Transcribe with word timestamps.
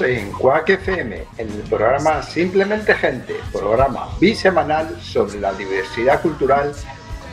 En 0.00 0.30
Cuac 0.32 0.68
FM, 0.68 1.24
en 1.38 1.50
el 1.50 1.60
programa 1.70 2.22
Simplemente 2.22 2.94
Gente, 2.94 3.34
programa 3.50 4.08
bisemanal 4.20 4.94
sobre 5.00 5.40
la 5.40 5.54
diversidad 5.54 6.20
cultural 6.20 6.74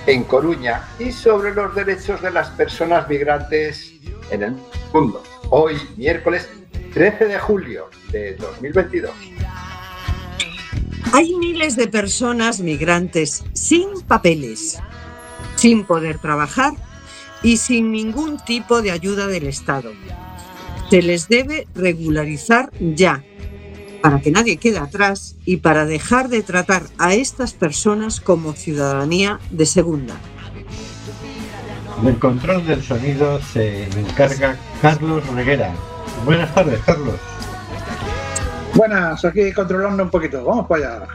en 0.07 0.23
Coruña 0.23 0.87
y 0.97 1.11
sobre 1.11 1.53
los 1.53 1.75
derechos 1.75 2.21
de 2.21 2.31
las 2.31 2.49
personas 2.51 3.09
migrantes 3.09 3.93
en 4.31 4.43
el 4.43 4.55
mundo. 4.93 5.21
Hoy, 5.49 5.75
miércoles 5.97 6.47
13 6.93 7.25
de 7.25 7.39
julio 7.39 7.89
de 8.11 8.35
2022. 8.35 9.11
Hay 11.11 11.35
miles 11.35 11.75
de 11.75 11.87
personas 11.87 12.61
migrantes 12.61 13.43
sin 13.53 14.01
papeles, 14.07 14.79
sin 15.55 15.83
poder 15.83 16.17
trabajar 16.19 16.71
y 17.41 17.57
sin 17.57 17.91
ningún 17.91 18.37
tipo 18.45 18.81
de 18.81 18.91
ayuda 18.91 19.27
del 19.27 19.47
Estado. 19.47 19.91
Se 20.89 21.01
les 21.01 21.27
debe 21.27 21.67
regularizar 21.75 22.71
ya, 22.79 23.23
para 24.01 24.19
que 24.19 24.31
nadie 24.31 24.57
quede 24.57 24.77
atrás 24.77 25.35
y 25.45 25.57
para 25.57 25.85
dejar 25.85 26.29
de 26.29 26.43
tratar 26.43 26.83
a 26.97 27.13
estas 27.13 27.53
personas 27.53 28.19
como 28.19 28.53
ciudadanía 28.53 29.39
de 29.49 29.65
segunda. 29.65 30.15
Del 32.03 32.19
control 32.19 32.67
del 32.67 32.83
sonido 32.83 33.39
se 33.41 33.85
encarga 33.97 34.57
Carlos 34.81 35.25
Reguera. 35.27 35.73
Buenas 36.25 36.53
tardes, 36.53 36.79
Carlos. 36.85 37.15
Buenas, 38.75 39.23
aquí 39.23 39.51
controlando 39.53 40.03
un 40.03 40.09
poquito. 40.09 40.43
Vamos 40.43 40.67
para 40.67 40.97
allá. 40.97 41.07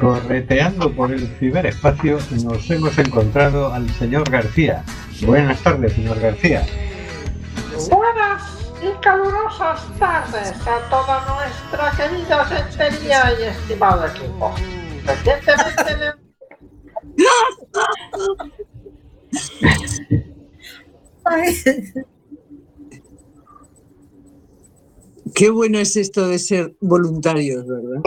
Correteando 0.00 0.92
por 0.92 1.10
el 1.12 1.26
ciberespacio 1.38 2.18
nos 2.44 2.70
hemos 2.70 2.96
encontrado 2.98 3.72
al 3.72 3.88
señor 3.90 4.28
García. 4.30 4.84
Buenas 5.22 5.60
tardes, 5.60 5.92
señor 5.94 6.20
García. 6.20 6.66
Buenas 7.74 8.70
y 8.80 8.92
calurosas 9.00 9.82
tardes 9.98 10.52
a 10.66 10.88
toda 10.88 11.24
nuestra 11.34 11.90
querida 11.96 12.68
sentería 12.70 13.32
y 13.38 13.42
estimado 13.44 14.06
equipo. 14.06 14.54
Recientemente 15.04 15.96
le... 15.98 16.14
Qué 25.34 25.50
bueno 25.50 25.78
es 25.78 25.96
esto 25.96 26.28
de 26.28 26.38
ser 26.38 26.76
voluntarios, 26.80 27.66
¿verdad? 27.66 28.02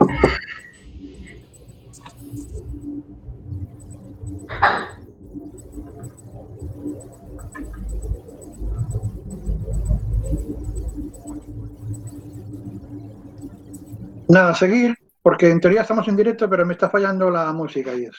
Nada, 14.28 14.54
seguir, 14.54 14.96
porque 15.22 15.50
en 15.50 15.60
teoría 15.60 15.82
estamos 15.82 16.06
en 16.08 16.16
directo, 16.16 16.48
pero 16.50 16.66
me 16.66 16.72
está 16.74 16.90
fallando 16.90 17.30
la 17.30 17.52
música 17.52 17.94
y 17.94 18.04
eso. 18.04 18.18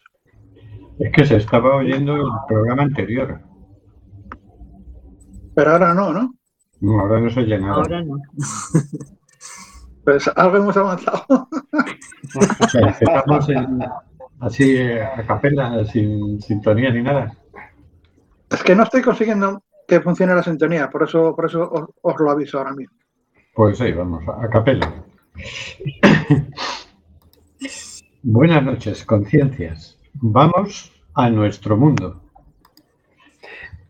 Es 0.99 1.11
que 1.11 1.25
se 1.25 1.35
estaba 1.37 1.75
oyendo 1.75 2.15
el 2.15 2.23
programa 2.47 2.83
anterior. 2.83 3.41
Pero 5.53 5.71
ahora 5.71 5.93
no, 5.93 6.13
¿no? 6.13 6.33
No, 6.79 6.99
ahora 6.99 7.19
no 7.19 7.29
se 7.29 7.41
oye 7.41 7.59
nada. 7.59 7.73
Ahora 7.75 8.03
no. 8.03 8.17
Pues 10.03 10.27
algo 10.35 10.57
hemos 10.57 10.77
avanzado. 10.77 11.25
O 12.35 12.67
sea, 12.67 12.87
Estamos 12.89 13.47
en- 13.49 13.79
así 14.39 14.79
a 14.79 15.25
capela, 15.25 15.83
sin 15.85 16.41
sintonía 16.41 16.91
ni 16.91 17.01
nada. 17.01 17.33
Es 18.49 18.63
que 18.63 18.75
no 18.75 18.83
estoy 18.83 19.01
consiguiendo 19.01 19.63
que 19.87 20.01
funcione 20.01 20.35
la 20.35 20.43
sintonía, 20.43 20.89
por 20.89 21.03
eso, 21.03 21.35
por 21.35 21.45
eso 21.45 21.69
os, 21.71 21.89
os 22.01 22.19
lo 22.19 22.31
aviso 22.31 22.57
ahora 22.57 22.73
mismo. 22.73 22.95
Pues 23.53 23.77
sí, 23.77 23.91
vamos, 23.91 24.23
a 24.27 24.49
capela. 24.49 24.93
Buenas 28.23 28.63
noches, 28.63 29.05
conciencias. 29.05 29.97
Vamos 30.13 30.91
a 31.15 31.29
nuestro 31.29 31.77
mundo. 31.77 32.21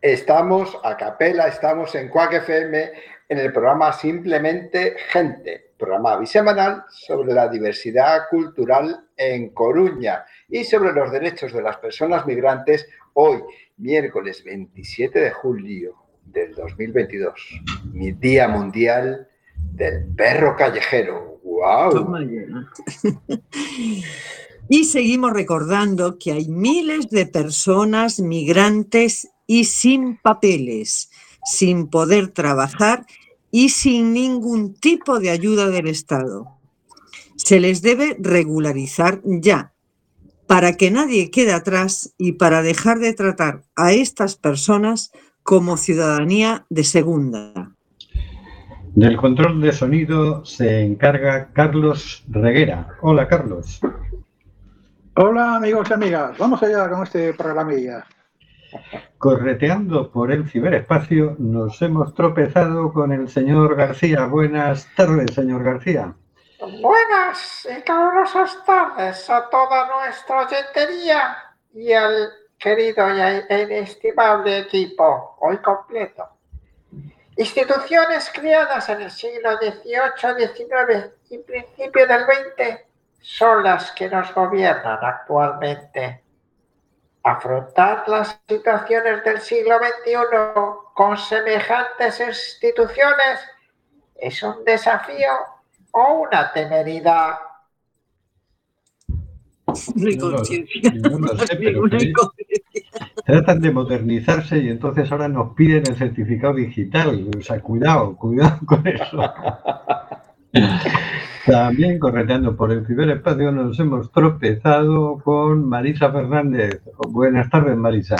Estamos 0.02 0.78
a 0.84 0.96
capela, 0.96 1.48
estamos 1.48 1.96
en 1.96 2.10
Cuac 2.10 2.34
FM 2.34 2.92
en 3.30 3.38
el 3.40 3.52
programa 3.52 3.92
Simplemente 3.92 4.96
Gente, 5.10 5.72
programa 5.78 6.18
bisemanal 6.18 6.86
sobre 6.90 7.34
la 7.34 7.50
diversidad 7.50 8.30
cultural 8.30 9.08
en 9.18 9.50
Coruña 9.50 10.24
y 10.50 10.64
sobre 10.64 10.94
los 10.94 11.12
derechos 11.12 11.54
de 11.54 11.62
las 11.62 11.78
personas 11.78 12.26
migrantes 12.26 12.88
hoy, 13.14 13.42
miércoles 13.78 14.44
27 14.44 15.20
de 15.20 15.32
julio 15.32 15.96
del 16.26 16.54
2022, 16.56 17.34
mi 17.94 18.12
Día 18.14 18.48
Mundial 18.48 19.28
del 19.56 20.06
Perro 20.16 20.56
Callejero. 20.56 21.40
¡Wow! 21.44 22.16
Y 24.70 24.84
seguimos 24.84 25.32
recordando 25.32 26.18
que 26.20 26.34
hay 26.34 26.50
miles 26.50 27.10
de 27.10 27.26
personas 27.26 28.20
migrantes 28.20 29.30
y 29.46 29.64
sin 29.64 30.18
papeles, 30.18 31.10
sin 31.46 31.88
poder 31.88 32.28
trabajar 32.28 33.06
y 33.50 33.70
sin 33.70 34.12
ningún 34.12 34.74
tipo 34.74 35.20
de 35.20 35.30
ayuda 35.30 35.70
del 35.70 35.88
Estado. 35.88 36.60
Se 37.38 37.62
les 37.62 37.82
debe 37.82 38.18
regularizar 38.20 39.22
ya, 39.24 39.74
para 40.48 40.74
que 40.74 40.92
nadie 40.92 41.30
quede 41.30 41.54
atrás 41.54 42.14
y 42.18 42.34
para 42.34 42.62
dejar 42.62 43.00
de 43.00 43.14
tratar 43.14 43.64
a 43.76 43.92
estas 43.92 44.36
personas 44.36 45.12
como 45.44 45.78
ciudadanía 45.78 46.66
de 46.70 46.84
segunda. 46.84 47.72
Del 48.96 49.18
control 49.18 49.62
de 49.62 49.74
sonido 49.74 50.44
se 50.46 50.82
encarga 50.82 51.50
Carlos 51.54 52.24
Reguera. 52.28 52.88
Hola, 53.02 53.28
Carlos. 53.28 53.80
Hola 55.20 55.56
amigos 55.56 55.90
y 55.90 55.94
amigas, 55.94 56.38
vamos 56.38 56.62
allá 56.62 56.90
con 56.90 57.04
este 57.04 57.34
programilla. 57.34 58.06
Correteando 59.18 60.12
por 60.12 60.32
el 60.32 60.48
ciberespacio 60.48 61.36
nos 61.40 61.82
hemos 61.82 62.14
tropezado 62.14 62.94
con 62.94 63.12
el 63.12 63.28
señor 63.28 63.76
García. 63.76 64.28
Buenas 64.28 64.88
tardes, 64.96 65.34
señor 65.34 65.64
García. 65.64 66.14
Buenas 66.70 67.66
y 67.72 67.82
calurosas 67.82 68.62
tardes 68.66 69.30
a 69.30 69.50
toda 69.50 69.88
nuestra 69.88 70.46
oyentería 70.46 71.38
y 71.74 71.94
al 71.94 72.30
querido 72.60 73.08
y 73.10 73.22
e 73.22 73.62
inestimable 73.62 74.60
equipo, 74.60 75.38
hoy 75.40 75.60
completo. 75.60 76.28
Instituciones 77.38 78.30
criadas 78.34 78.90
en 78.90 79.04
el 79.04 79.12
siglo 79.12 79.58
XVIII, 79.58 80.48
XIX 80.56 81.14
y 81.30 81.38
principio 81.38 82.06
del 82.06 82.26
XX 82.26 82.82
son 83.22 83.64
las 83.64 83.94
que 83.94 84.10
nos 84.10 84.34
gobiernan 84.34 85.00
actualmente. 85.02 86.22
Afrontar 87.24 88.10
las 88.10 88.42
situaciones 88.46 89.24
del 89.24 89.40
siglo 89.40 89.78
XXI 89.78 90.16
con 90.94 91.18
semejantes 91.18 92.20
instituciones 92.20 93.40
es 94.16 94.44
un 94.44 94.66
desafío 94.66 95.57
o 95.98 96.22
una 96.22 96.52
temeridad. 96.54 97.34
No 99.96 100.30
no 100.30 100.46
sé. 100.46 100.68
Tratan 103.26 103.60
de 103.60 103.72
modernizarse 103.72 104.60
y 104.60 104.70
entonces 104.70 105.12
ahora 105.12 105.28
nos 105.28 105.54
piden 105.56 105.84
el 105.90 105.96
certificado 105.96 106.54
digital. 106.54 107.30
O 107.38 107.42
sea, 107.42 107.60
cuidado, 107.60 108.16
cuidado 108.16 108.60
con 108.66 108.88
eso. 108.88 109.18
También 111.46 112.00
correteando 112.00 112.56
por 112.56 112.72
el 112.72 112.86
ciberespacio 112.86 113.52
nos 113.52 113.80
hemos 113.80 114.12
tropezado 114.12 115.20
con 115.24 115.68
Marisa 115.68 116.12
Fernández. 116.12 116.82
Buenas 117.10 117.50
tardes, 117.50 117.76
Marisa. 117.76 118.18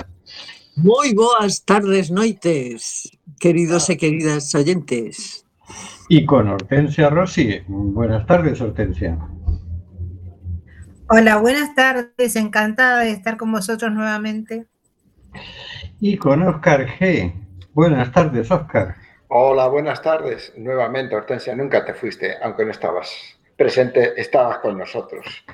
Muy 0.76 1.14
boas 1.14 1.64
tardes, 1.64 2.10
noites, 2.10 3.18
queridos 3.38 3.88
y 3.90 3.96
queridas 3.96 4.54
oyentes. 4.54 5.47
Y 6.08 6.24
con 6.24 6.48
Hortensia 6.48 7.10
Rossi. 7.10 7.62
Buenas 7.66 8.26
tardes, 8.26 8.60
Hortensia. 8.60 9.18
Hola, 11.10 11.36
buenas 11.36 11.74
tardes, 11.74 12.36
encantada 12.36 13.00
de 13.00 13.10
estar 13.12 13.36
con 13.36 13.50
vosotros 13.52 13.92
nuevamente. 13.92 14.66
Y 16.00 16.16
con 16.16 16.42
Oscar 16.42 16.86
G. 16.86 17.32
Buenas 17.72 18.12
tardes, 18.12 18.50
Oscar. 18.50 18.96
Hola, 19.28 19.68
buenas 19.68 20.00
tardes. 20.02 20.52
Nuevamente, 20.56 21.14
Hortensia, 21.14 21.54
nunca 21.54 21.84
te 21.84 21.94
fuiste, 21.94 22.34
aunque 22.42 22.64
no 22.64 22.70
estabas 22.70 23.38
presente, 23.56 24.18
estabas 24.20 24.58
con 24.58 24.78
nosotros. 24.78 25.44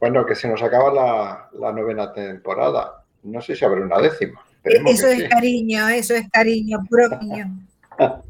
Bueno, 0.00 0.24
que 0.26 0.34
se 0.34 0.48
nos 0.48 0.62
acaba 0.62 0.92
la, 0.92 1.48
la 1.58 1.72
novena 1.72 2.12
temporada. 2.12 3.04
No 3.22 3.40
sé 3.40 3.54
si 3.54 3.64
habrá 3.64 3.80
una 3.80 3.98
décima. 3.98 4.40
Esperemos 4.56 4.92
Eso 4.92 5.06
que 5.06 5.12
es 5.12 5.22
sí. 5.22 5.28
cariño, 5.28 5.88
eso 5.88 6.14
es 6.14 6.28
cariño, 6.30 6.78
puro 6.88 7.08
cariño. 7.10 7.46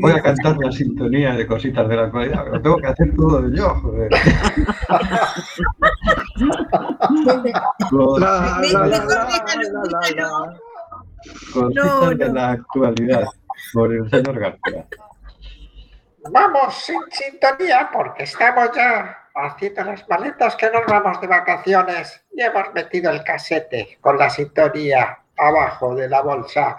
Voy 0.01 0.11
a 0.11 0.21
cantar 0.21 0.57
la 0.57 0.71
sintonía 0.71 1.33
de 1.33 1.45
cositas 1.47 1.87
de 1.89 1.95
la 1.97 2.03
actualidad, 2.05 2.43
pero 2.45 2.61
tengo 2.61 2.77
que 2.77 2.87
hacer 2.87 3.13
todo 3.15 3.49
yo, 3.53 3.69
joder. 3.81 4.09
La, 8.19 8.61
la, 8.71 8.87
la, 8.87 8.97
No, 11.55 12.09
de 12.09 12.25
no. 12.27 12.33
la 12.33 12.51
actualidad 12.51 13.25
por 13.73 13.93
el 13.93 14.09
señor 14.09 14.39
García. 14.39 14.85
Vamos 16.29 16.75
sin 16.83 16.99
sintonía 17.11 17.89
porque 17.91 18.23
estamos 18.23 18.69
ya 18.75 19.27
haciendo 19.33 19.83
las 19.83 20.07
maletas 20.09 20.55
que 20.55 20.69
nos 20.69 20.85
vamos 20.85 21.21
de 21.21 21.27
vacaciones 21.27 22.21
y 22.31 22.41
hemos 22.41 22.73
metido 22.73 23.11
el 23.11 23.23
casete 23.23 23.97
con 24.01 24.17
la 24.17 24.29
sintonía 24.29 25.19
abajo 25.37 25.95
de 25.95 26.09
la 26.09 26.21
bolsa. 26.21 26.75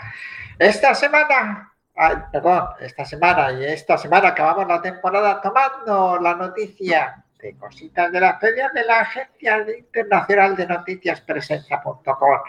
Esta 0.59 0.95
semana, 0.95 1.73
ay, 1.95 2.17
perdón, 2.33 2.69
esta 2.81 3.05
semana 3.05 3.53
y 3.53 3.65
esta 3.65 3.97
semana 3.97 4.29
acabamos 4.29 4.67
la 4.67 4.83
temporada 4.83 5.41
tomando 5.41 6.19
la 6.21 6.35
noticia 6.35 7.25
de 7.39 7.56
cositas 7.56 8.11
de 8.11 8.21
la 8.21 8.39
feria 8.39 8.69
de 8.75 8.85
la 8.85 9.00
Agencia 9.00 9.65
Internacional 9.79 10.56
de 10.56 10.67
Noticias 10.67 11.21
Presencia.com 11.21 12.41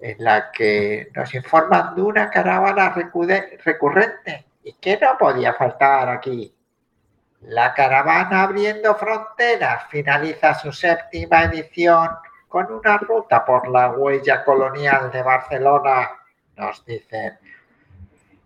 en 0.00 0.16
la 0.22 0.50
que 0.50 1.10
nos 1.14 1.34
informan 1.34 1.94
de 1.94 2.02
una 2.02 2.30
caravana 2.30 2.94
recurrente 3.64 4.44
y 4.62 4.72
que 4.74 4.98
no 4.98 5.16
podía 5.18 5.54
faltar 5.54 6.08
aquí. 6.08 6.54
La 7.42 7.74
caravana 7.74 8.42
abriendo 8.42 8.94
fronteras 8.94 9.84
finaliza 9.90 10.54
su 10.54 10.72
séptima 10.72 11.44
edición 11.44 12.10
con 12.48 12.72
una 12.72 12.96
ruta 12.98 13.44
por 13.44 13.68
la 13.68 13.90
huella 13.90 14.44
colonial 14.44 15.10
de 15.10 15.22
Barcelona. 15.22 16.10
Nos 16.56 16.84
dicen 16.86 17.38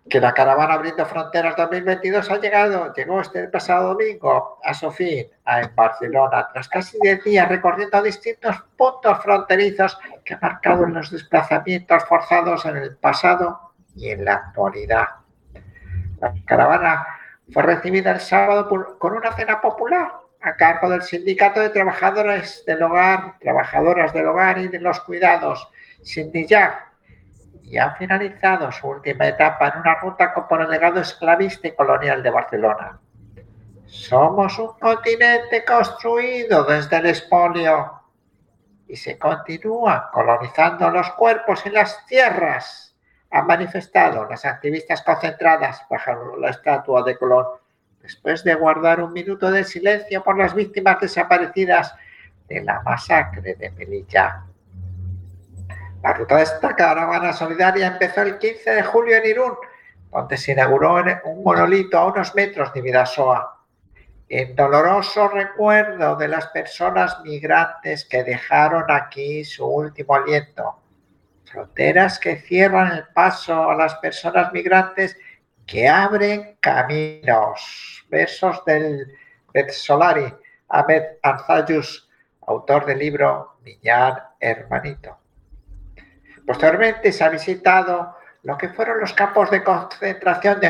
que 0.09 0.21
la 0.21 0.33
caravana 0.33 0.75
abriendo 0.75 1.05
fronteras 1.06 1.55
2022 1.56 2.31
ha 2.31 2.39
llegado, 2.39 2.93
llegó 2.95 3.21
este 3.21 3.47
pasado 3.49 3.89
domingo 3.89 4.59
a 4.65 4.75
su 4.75 4.91
fin 4.91 5.27
en 5.47 5.75
Barcelona, 5.75 6.49
tras 6.53 6.69
casi 6.69 6.99
10 7.00 7.25
días 7.25 7.49
recorriendo 7.49 8.03
distintos 8.03 8.56
puntos 8.77 9.23
fronterizos 9.23 9.99
que 10.28 10.34
ha 10.34 10.38
marcado 10.42 10.84
los 10.84 11.10
desplazamientos 11.10 12.04
forzados 12.04 12.66
en 12.66 12.76
el 12.76 12.96
pasado 12.98 13.72
y 13.96 14.10
en 14.10 14.26
la 14.26 14.34
actualidad. 14.34 15.06
La 16.20 16.35
caravana 16.44 17.06
fue 17.50 17.62
recibida 17.62 18.11
el 18.11 18.20
sábado 18.20 18.68
con 18.99 19.16
una 19.16 19.32
cena 19.32 19.58
popular 19.58 20.12
a 20.42 20.54
cargo 20.54 20.90
del 20.90 21.00
Sindicato 21.00 21.61
de 21.61 21.70
Trabajadores 21.70 22.62
del 22.66 22.82
Hogar, 22.82 23.38
Trabajadoras 23.40 24.12
del 24.12 24.26
Hogar 24.26 24.58
y 24.58 24.68
de 24.68 24.80
los 24.80 25.00
Cuidados, 25.00 25.66
Sindillar, 26.02 26.88
y 27.62 27.78
ha 27.78 27.92
finalizado 27.92 28.70
su 28.70 28.87
última 28.87 29.28
etapa 29.28 29.68
en 29.68 29.80
una 29.80 29.94
ruta 29.94 30.35
por 30.47 30.61
el 30.61 30.68
legado 30.68 31.00
esclavista 31.00 31.68
y 31.68 31.75
colonial 31.75 32.23
de 32.23 32.30
Barcelona. 32.30 33.00
Somos 33.87 34.58
un 34.58 34.78
continente 34.78 35.64
construido 35.64 36.64
desde 36.64 36.99
el 36.99 37.06
expolio 37.06 37.99
y 38.88 38.97
se 38.97 39.18
continúa 39.18 40.11
colonizando 40.12 40.90
los 40.90 41.11
cuerpos 41.12 41.64
y 41.66 41.71
las 41.71 42.04
tierras, 42.07 42.97
han 43.30 43.47
manifestado 43.47 44.25
las 44.25 44.47
activistas 44.47 45.02
concentradas 45.02 45.85
bajo 45.90 46.37
la 46.38 46.49
estatua 46.49 47.02
de 47.02 47.18
Colón, 47.18 47.47
después 48.00 48.42
de 48.42 48.54
guardar 48.54 49.02
un 49.02 49.12
minuto 49.12 49.50
de 49.50 49.64
silencio 49.64 50.25
por 50.25 50.38
las 50.38 50.54
víctimas 50.54 50.99
desaparecidas 51.00 51.95
de 52.49 52.64
la 52.64 52.80
masacre 52.80 53.54
de 53.54 53.71
Melilla. 53.73 54.45
La 56.02 56.14
ruta 56.14 56.37
de 56.37 56.45
esta 56.45 56.75
caravana 56.75 57.35
solidaria 57.35 57.88
empezó 57.88 58.23
el 58.23 58.38
15 58.38 58.71
de 58.71 58.83
julio 58.83 59.16
en 59.16 59.26
Irún, 59.26 59.54
donde 60.11 60.38
se 60.38 60.52
inauguró 60.52 61.04
un 61.25 61.42
monolito 61.42 61.99
a 61.99 62.07
unos 62.07 62.35
metros 62.35 62.73
de 62.73 62.80
Vidasoa 62.80 63.58
en 64.28 64.54
doloroso 64.54 65.28
recuerdo 65.28 66.16
de 66.16 66.28
las 66.28 66.49
personas 66.49 67.20
migrantes 67.23 68.04
que 68.04 68.25
dejaron 68.25 68.85
aquí 68.90 69.44
su 69.44 69.66
último 69.66 70.14
aliento. 70.14 70.80
Fronteras 71.44 72.18
que 72.18 72.37
cierran 72.37 72.92
el 72.92 73.06
paso 73.08 73.70
a 73.70 73.75
las 73.75 73.94
personas 73.97 74.52
migrantes 74.52 75.16
que 75.66 75.88
abren 75.88 76.58
caminos. 76.61 78.04
Versos 78.11 78.62
del 78.64 79.14
Solari, 79.70 80.32
Ahmed 80.68 81.02
Arzayus, 81.23 82.08
autor 82.47 82.85
del 82.85 82.99
libro 82.99 83.56
Millán 83.62 84.18
Hermanito. 84.40 85.18
Posteriormente 86.47 87.12
se 87.12 87.25
ha 87.25 87.28
visitado 87.28 88.16
lo 88.42 88.56
que 88.56 88.68
fueron 88.68 89.00
los 89.00 89.12
campos 89.12 89.50
de 89.50 89.62
concentración 89.62 90.61
de 90.61 90.68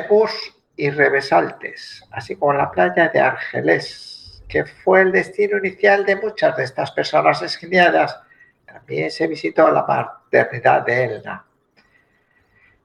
y 0.78 0.90
Revesaltes, 0.90 2.04
así 2.12 2.36
como 2.36 2.52
la 2.52 2.70
playa 2.70 3.08
de 3.08 3.18
Argelés, 3.18 4.44
que 4.48 4.64
fue 4.64 5.02
el 5.02 5.10
destino 5.10 5.58
inicial 5.58 6.06
de 6.06 6.14
muchas 6.14 6.56
de 6.56 6.62
estas 6.62 6.92
personas 6.92 7.42
exiliadas. 7.42 8.16
También 8.64 9.10
se 9.10 9.26
visitó 9.26 9.68
la 9.72 9.82
maternidad 9.82 10.82
de 10.82 11.04
Elna. 11.04 11.44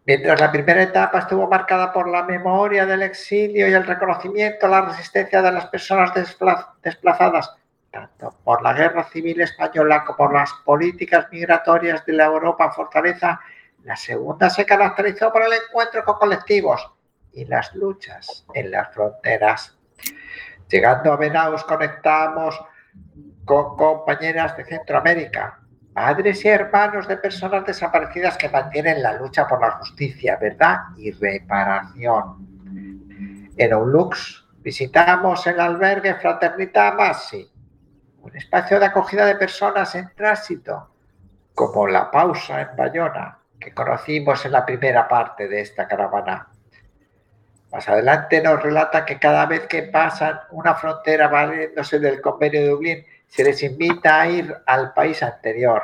Mientras 0.05 0.41
la 0.41 0.51
primera 0.51 0.81
etapa 0.81 1.19
estuvo 1.19 1.47
marcada 1.47 1.93
por 1.93 2.09
la 2.09 2.23
memoria 2.23 2.87
del 2.87 3.03
exilio 3.03 3.69
y 3.69 3.73
el 3.73 3.85
reconocimiento 3.85 4.65
a 4.65 4.69
la 4.69 4.81
resistencia 4.81 5.43
de 5.43 5.51
las 5.51 5.67
personas 5.67 6.11
despla- 6.15 6.73
desplazadas, 6.81 7.55
tanto 7.91 8.35
por 8.43 8.63
la 8.63 8.73
guerra 8.73 9.03
civil 9.03 9.39
española 9.39 10.03
como 10.03 10.17
por 10.17 10.33
las 10.33 10.51
políticas 10.65 11.27
migratorias 11.31 12.03
de 12.07 12.13
la 12.13 12.25
Europa 12.25 12.71
fortaleza, 12.71 13.39
la 13.83 13.95
segunda 13.95 14.49
se 14.49 14.65
caracterizó 14.65 15.31
por 15.31 15.43
el 15.43 15.53
encuentro 15.53 16.03
con 16.03 16.17
colectivos 16.17 16.92
y 17.33 17.45
las 17.45 17.73
luchas 17.75 18.45
en 18.53 18.71
las 18.71 18.93
fronteras. 18.93 19.77
Llegando 20.69 21.11
a 21.11 21.17
Benaus 21.17 21.63
conectamos 21.63 22.59
con 23.45 23.75
compañeras 23.75 24.55
de 24.57 24.65
Centroamérica, 24.65 25.59
padres 25.93 26.43
y 26.45 26.47
hermanos 26.47 27.07
de 27.07 27.17
personas 27.17 27.65
desaparecidas 27.65 28.37
que 28.37 28.49
mantienen 28.49 29.03
la 29.03 29.13
lucha 29.13 29.47
por 29.47 29.61
la 29.61 29.71
justicia, 29.71 30.37
verdad 30.37 30.77
y 30.97 31.11
reparación. 31.11 32.53
En 33.55 33.73
Oulux 33.73 34.47
visitamos 34.59 35.45
el 35.45 35.59
albergue 35.59 36.15
Fraternita 36.15 36.93
Massi, 36.93 37.51
un 38.21 38.35
espacio 38.35 38.79
de 38.79 38.85
acogida 38.85 39.25
de 39.25 39.35
personas 39.35 39.93
en 39.95 40.09
tránsito, 40.15 40.89
como 41.53 41.87
La 41.87 42.09
Pausa 42.09 42.61
en 42.61 42.75
Bayona, 42.75 43.37
que 43.59 43.73
conocimos 43.73 44.45
en 44.45 44.53
la 44.53 44.65
primera 44.65 45.07
parte 45.07 45.47
de 45.47 45.61
esta 45.61 45.87
caravana. 45.87 46.47
Más 47.73 47.89
adelante 47.89 48.39
nos 48.39 48.61
relata 48.61 49.03
que 49.03 49.17
cada 49.17 49.47
vez 49.47 49.65
que 49.65 49.81
pasan 49.81 50.39
una 50.51 50.75
frontera 50.75 51.27
valiéndose 51.27 51.97
del 51.97 52.21
convenio 52.21 52.61
de 52.61 52.67
Dublín, 52.67 53.05
se 53.25 53.43
les 53.43 53.63
invita 53.63 54.21
a 54.21 54.29
ir 54.29 54.55
al 54.67 54.93
país 54.93 55.23
anterior. 55.23 55.81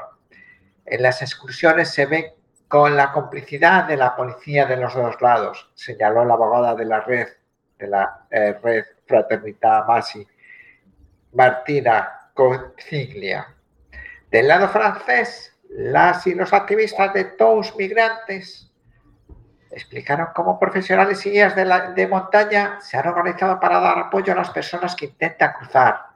En 0.86 1.01
las 1.01 1.24
excursiones 1.24 1.89
se 1.89 2.05
ve 2.05 2.36
con 2.67 2.96
la 2.96 3.12
complicidad 3.12 3.86
de 3.86 3.98
la 3.98 4.15
policía 4.15 4.67
de 4.67 4.77
los 4.77 4.93
dos 4.93 5.19
lados, 5.19 5.72
señaló 5.74 6.24
la 6.25 6.36
abogada 6.36 6.75
de 6.75 6.86
la 6.86 7.00
red, 7.00 7.27
de 7.79 7.88
la 7.88 8.27
eh, 8.29 8.53
red 8.62 8.86
Fraternità 9.08 9.84
Masi, 9.88 10.27
Martina 11.34 12.29
Consiglia. 12.36 13.48
Del 14.29 14.48
lado 14.48 14.69
francés, 14.69 15.58
las 15.69 16.27
y 16.27 16.36
los 16.36 16.53
activistas 16.53 17.15
de 17.15 17.24
todos 17.24 17.75
Migrantes 17.75 18.69
explicaron 19.72 20.30
cómo 20.34 20.60
profesionales 20.60 21.26
y 21.26 21.32
guías 21.32 21.56
de, 21.56 21.66
de 21.96 22.08
montaña 22.08 22.80
se 22.82 22.98
han 22.98 23.08
organizado 23.08 23.60
para 23.60 23.80
dar 23.80 24.00
apoyo 24.00 24.34
a 24.34 24.36
las 24.36 24.50
personas 24.50 24.96
que 24.96 25.06
intentan 25.06 25.54
cruzar. 25.54 26.08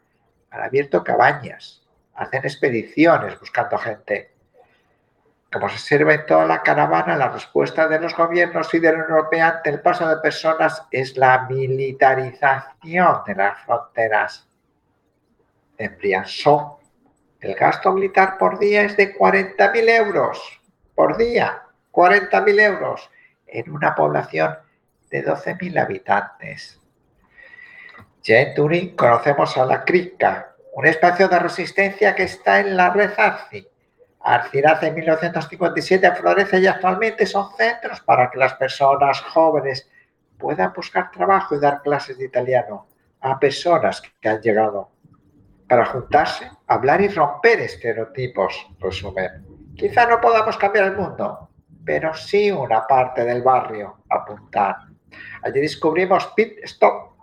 Han 0.52 0.62
abierto 0.62 1.04
cabañas, 1.04 1.84
hacen 2.16 2.44
expediciones 2.44 3.40
buscando 3.40 3.78
gente 3.78 4.34
como 5.54 5.70
se 5.70 5.76
observa 5.76 6.16
en 6.16 6.26
toda 6.26 6.46
la 6.46 6.64
caravana, 6.64 7.16
la 7.16 7.30
respuesta 7.30 7.88
de 7.88 8.00
los 8.00 8.16
gobiernos 8.16 8.74
y 8.74 8.80
de 8.80 8.92
la 8.92 8.96
Unión 8.96 9.12
Europea 9.12 9.50
ante 9.50 9.70
el 9.70 9.82
paso 9.82 10.08
de 10.08 10.18
personas 10.18 10.84
es 10.90 11.16
la 11.16 11.48
militarización 11.48 13.22
de 13.28 13.36
las 13.36 13.62
fronteras. 13.64 14.50
En 15.78 15.96
Briançon, 15.98 16.74
el 17.40 17.54
gasto 17.54 17.94
militar 17.94 18.38
por 18.40 18.58
día 18.58 18.82
es 18.82 18.98
de 18.98 19.16
40.000 19.16 19.90
euros. 19.90 20.62
Por 20.96 21.18
día, 21.18 21.62
40.000 21.92 22.60
euros 22.62 23.12
en 23.54 23.72
una 23.72 23.96
población 23.96 24.58
de 25.10 25.24
12.000 25.24 25.80
habitantes. 25.80 26.82
Ya 28.24 28.40
en 28.40 28.54
Turín 28.54 28.96
conocemos 28.96 29.58
a 29.58 29.66
la 29.66 29.86
CRICA, 29.86 30.56
un 30.74 30.88
espacio 30.88 31.28
de 31.28 31.40
resistencia 31.40 32.16
que 32.16 32.24
está 32.24 32.60
en 32.60 32.76
la 32.76 32.90
red 32.90 33.12
ARCI, 33.16 33.68
Arciraz 34.24 34.82
en 34.84 34.96
1957 34.96 36.10
florece 36.14 36.60
y 36.60 36.68
actualmente 36.68 37.26
son 37.26 37.50
centros 37.58 38.00
para 38.00 38.32
que 38.32 38.40
las 38.40 38.54
personas 38.54 39.20
jóvenes 39.20 39.90
puedan 40.38 40.72
buscar 40.74 41.12
trabajo 41.12 41.56
y 41.56 41.60
dar 41.60 41.82
clases 41.82 42.18
de 42.18 42.26
italiano 42.26 42.88
a 43.20 43.38
personas 43.38 44.02
que 44.22 44.30
han 44.30 44.42
llegado 44.42 44.92
para 45.68 45.86
juntarse, 45.86 46.50
hablar 46.68 47.02
y 47.02 47.10
romper 47.10 47.60
estereotipos, 47.60 48.68
resumen. 48.80 49.46
Quizá 49.76 50.06
no 50.06 50.22
podamos 50.22 50.56
cambiar 50.58 50.86
el 50.86 50.96
mundo, 50.96 51.50
pero 51.86 52.14
sí 52.14 52.52
una 52.52 52.86
parte 52.88 53.24
del 53.24 53.42
barrio, 53.42 53.98
apuntar. 54.10 54.78
Allí 55.42 55.62
descubrimos 55.62 56.28
Pit 56.36 56.60
Stop, 56.64 57.14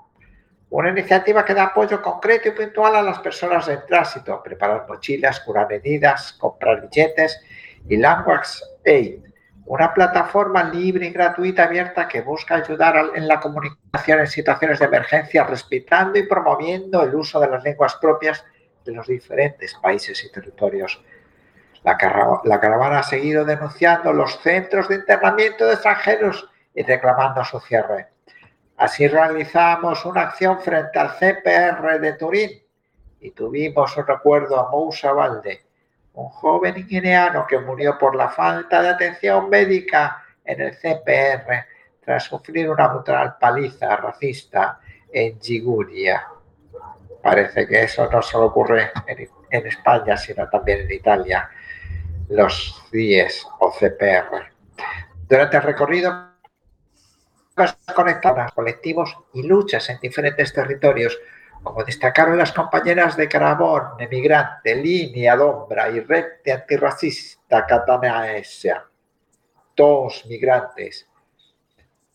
una 0.70 0.90
iniciativa 0.90 1.44
que 1.44 1.54
da 1.54 1.64
apoyo 1.64 2.00
concreto 2.00 2.48
y 2.48 2.52
puntual 2.52 2.94
a 2.94 3.02
las 3.02 3.18
personas 3.18 3.66
en 3.68 3.80
tránsito, 3.86 4.42
preparar 4.42 4.86
mochilas, 4.88 5.40
curar 5.40 5.72
heridas, 5.72 6.32
comprar 6.34 6.82
billetes 6.82 7.40
y 7.88 7.96
Language 7.96 8.60
Aid, 8.86 9.20
una 9.66 9.92
plataforma 9.92 10.64
libre 10.64 11.06
y 11.06 11.10
gratuita 11.10 11.64
abierta 11.64 12.06
que 12.06 12.20
busca 12.22 12.56
ayudar 12.56 13.10
en 13.14 13.26
la 13.26 13.40
comunicación 13.40 14.20
en 14.20 14.26
situaciones 14.26 14.78
de 14.78 14.84
emergencia, 14.86 15.44
respetando 15.44 16.18
y 16.18 16.26
promoviendo 16.26 17.02
el 17.02 17.14
uso 17.14 17.40
de 17.40 17.48
las 17.48 17.64
lenguas 17.64 17.96
propias 17.96 18.44
de 18.84 18.92
los 18.92 19.06
diferentes 19.06 19.74
países 19.74 20.24
y 20.24 20.30
territorios. 20.30 21.02
La, 21.82 21.96
caravana 21.96 22.98
ha 22.98 23.02
seguido 23.02 23.44
denunciando 23.44 24.12
los 24.12 24.38
centros 24.40 24.88
de 24.88 24.96
internamiento 24.96 25.66
de 25.66 25.74
extranjeros 25.74 26.48
y 26.74 26.82
reclamando 26.82 27.42
su 27.44 27.58
cierre. 27.60 28.08
Así 28.76 29.08
realizamos 29.08 30.04
una 30.04 30.22
acción 30.22 30.60
frente 30.60 30.98
al 30.98 31.16
CPR 31.16 31.98
de 32.00 32.12
Turín 32.14 32.50
y 33.20 33.30
tuvimos 33.30 33.96
un 33.96 34.06
recuerdo 34.06 34.58
a 34.58 34.70
Moussa 34.70 35.12
Valde, 35.12 35.62
un 36.14 36.28
joven 36.28 36.86
guineano 36.86 37.46
que 37.46 37.58
murió 37.58 37.96
por 37.98 38.14
la 38.14 38.28
falta 38.28 38.82
de 38.82 38.90
atención 38.90 39.48
médica 39.48 40.22
en 40.44 40.60
el 40.60 40.76
CPR 40.76 41.64
tras 42.04 42.24
sufrir 42.24 42.68
una 42.70 42.88
brutal 42.88 43.36
paliza 43.38 43.96
racista 43.96 44.80
en 45.12 45.40
Giguria. 45.40 46.26
Parece 47.22 47.66
que 47.66 47.82
eso 47.82 48.08
no 48.10 48.22
solo 48.22 48.46
ocurre 48.46 48.90
en 49.50 49.66
España, 49.66 50.16
sino 50.16 50.48
también 50.48 50.80
en 50.80 50.92
Italia, 50.92 51.50
los 52.30 52.80
CIES 52.90 53.46
o 53.58 53.72
CPR. 53.72 54.52
Durante 55.28 55.56
el 55.56 55.62
recorrido 55.62 56.30
conectadas, 57.94 58.52
colectivos 58.52 59.16
y 59.34 59.42
luchas 59.42 59.90
en 59.90 59.98
diferentes 60.00 60.52
territorios, 60.52 61.18
como 61.62 61.84
destacaron 61.84 62.38
las 62.38 62.52
compañeras 62.52 63.16
de 63.16 63.28
Carabón, 63.28 63.82
Emigrante, 63.98 64.76
Línea 64.76 65.36
Dombra 65.36 65.90
y 65.90 66.00
Red 66.00 66.42
de 66.44 66.52
Antirracista 66.52 67.66
Catanaesia, 67.66 68.86
todos 69.74 70.24
migrantes. 70.26 71.06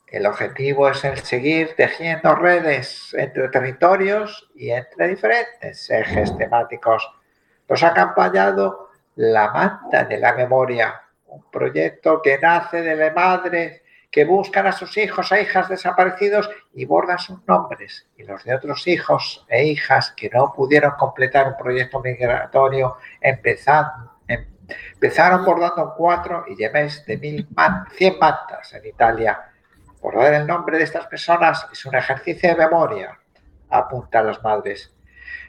El 0.08 0.26
objetivo 0.26 0.90
es 0.90 1.04
el 1.04 1.18
seguir 1.20 1.76
tejiendo 1.76 2.34
redes 2.36 3.14
entre 3.14 3.50
territorios 3.50 4.50
y 4.56 4.72
entre 4.72 5.10
diferentes 5.10 5.90
ejes 5.90 6.36
temáticos. 6.38 7.06
Nos 7.68 7.84
ha 7.84 7.90
acompañado 7.90 8.85
la 9.16 9.52
Manta 9.52 10.04
de 10.04 10.18
la 10.18 10.34
Memoria, 10.34 11.02
un 11.26 11.50
proyecto 11.50 12.22
que 12.22 12.38
nace 12.38 12.82
de 12.82 12.96
la 12.96 13.12
madre 13.12 13.84
que 14.12 14.24
buscan 14.24 14.66
a 14.66 14.72
sus 14.72 14.96
hijos 14.98 15.30
e 15.34 15.42
hijas 15.42 15.68
desaparecidos 15.68 16.50
y 16.74 16.86
bordan 16.86 17.20
sus 17.20 17.46
nombres 17.46 18.08
y 18.16 18.24
los 18.24 18.46
de 18.46 18.56
otros 18.56 18.88
hijos 18.88 19.46
e 19.50 19.66
hijas 19.66 20.12
que 20.12 20.30
no 20.30 20.54
pudieron 20.54 20.92
completar 20.98 21.48
un 21.50 21.58
proyecto 21.58 22.00
migratorio 22.00 22.96
empezaron, 23.20 24.10
empezaron 24.94 25.44
bordando 25.44 25.94
cuatro 25.98 26.46
y 26.48 26.56
llevéis 26.56 27.06
de 27.06 27.18
mil 27.18 27.48
man, 27.56 27.86
100 27.92 28.18
mantas 28.18 28.74
en 28.74 28.86
Italia. 28.86 29.52
Bordar 30.02 30.34
el 30.34 30.48
nombre 30.48 30.78
de 30.78 30.86
estas 30.86 31.08
personas 31.08 31.68
es 31.74 31.86
un 31.86 31.96
ejercicio 31.96 32.50
de 32.50 32.56
memoria, 32.56 33.20
apuntan 33.70 34.28
las 34.28 34.42
madres. 34.42 34.95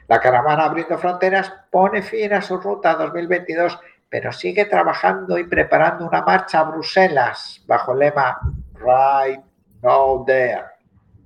La 0.07 0.19
caravana 0.19 0.65
Abriendo 0.65 0.97
Fronteras 0.97 1.51
pone 1.69 2.01
fin 2.01 2.33
a 2.33 2.41
su 2.41 2.57
ruta 2.57 2.95
2022 2.95 3.79
pero 4.09 4.31
sigue 4.31 4.65
trabajando 4.65 5.37
y 5.37 5.43
preparando 5.45 6.05
una 6.07 6.21
marcha 6.21 6.59
a 6.59 6.63
Bruselas 6.63 7.63
bajo 7.67 7.93
el 7.93 7.99
lema 7.99 8.39
Right 8.75 9.41
Now 9.81 10.23
There 10.25 10.63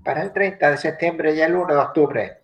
para 0.03 0.23
el 0.23 0.33
30 0.33 0.71
de 0.71 0.77
septiembre 0.77 1.35
y 1.35 1.41
el 1.41 1.55
1 1.55 1.73
de 1.73 1.79
octubre. 1.79 2.41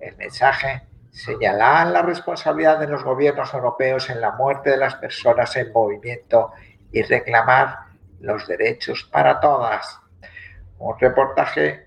El 0.00 0.16
mensaje 0.16 0.86
señala 1.10 1.84
la 1.86 2.02
responsabilidad 2.02 2.78
de 2.78 2.88
los 2.88 3.02
gobiernos 3.02 3.52
europeos 3.54 4.10
en 4.10 4.20
la 4.20 4.32
muerte 4.32 4.70
de 4.70 4.76
las 4.76 4.96
personas 4.96 5.56
en 5.56 5.72
movimiento 5.72 6.52
y 6.92 7.02
reclamar 7.02 7.78
los 8.20 8.46
derechos 8.46 9.08
para 9.10 9.40
todas. 9.40 9.98
Un 10.78 10.98
reportaje 10.98 11.86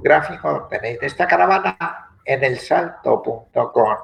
gráfico 0.00 0.66
tenéis 0.68 0.98
de 1.00 1.06
esta 1.06 1.26
caravana 1.26 2.07
en 2.28 2.44
elsalto.com. 2.44 3.96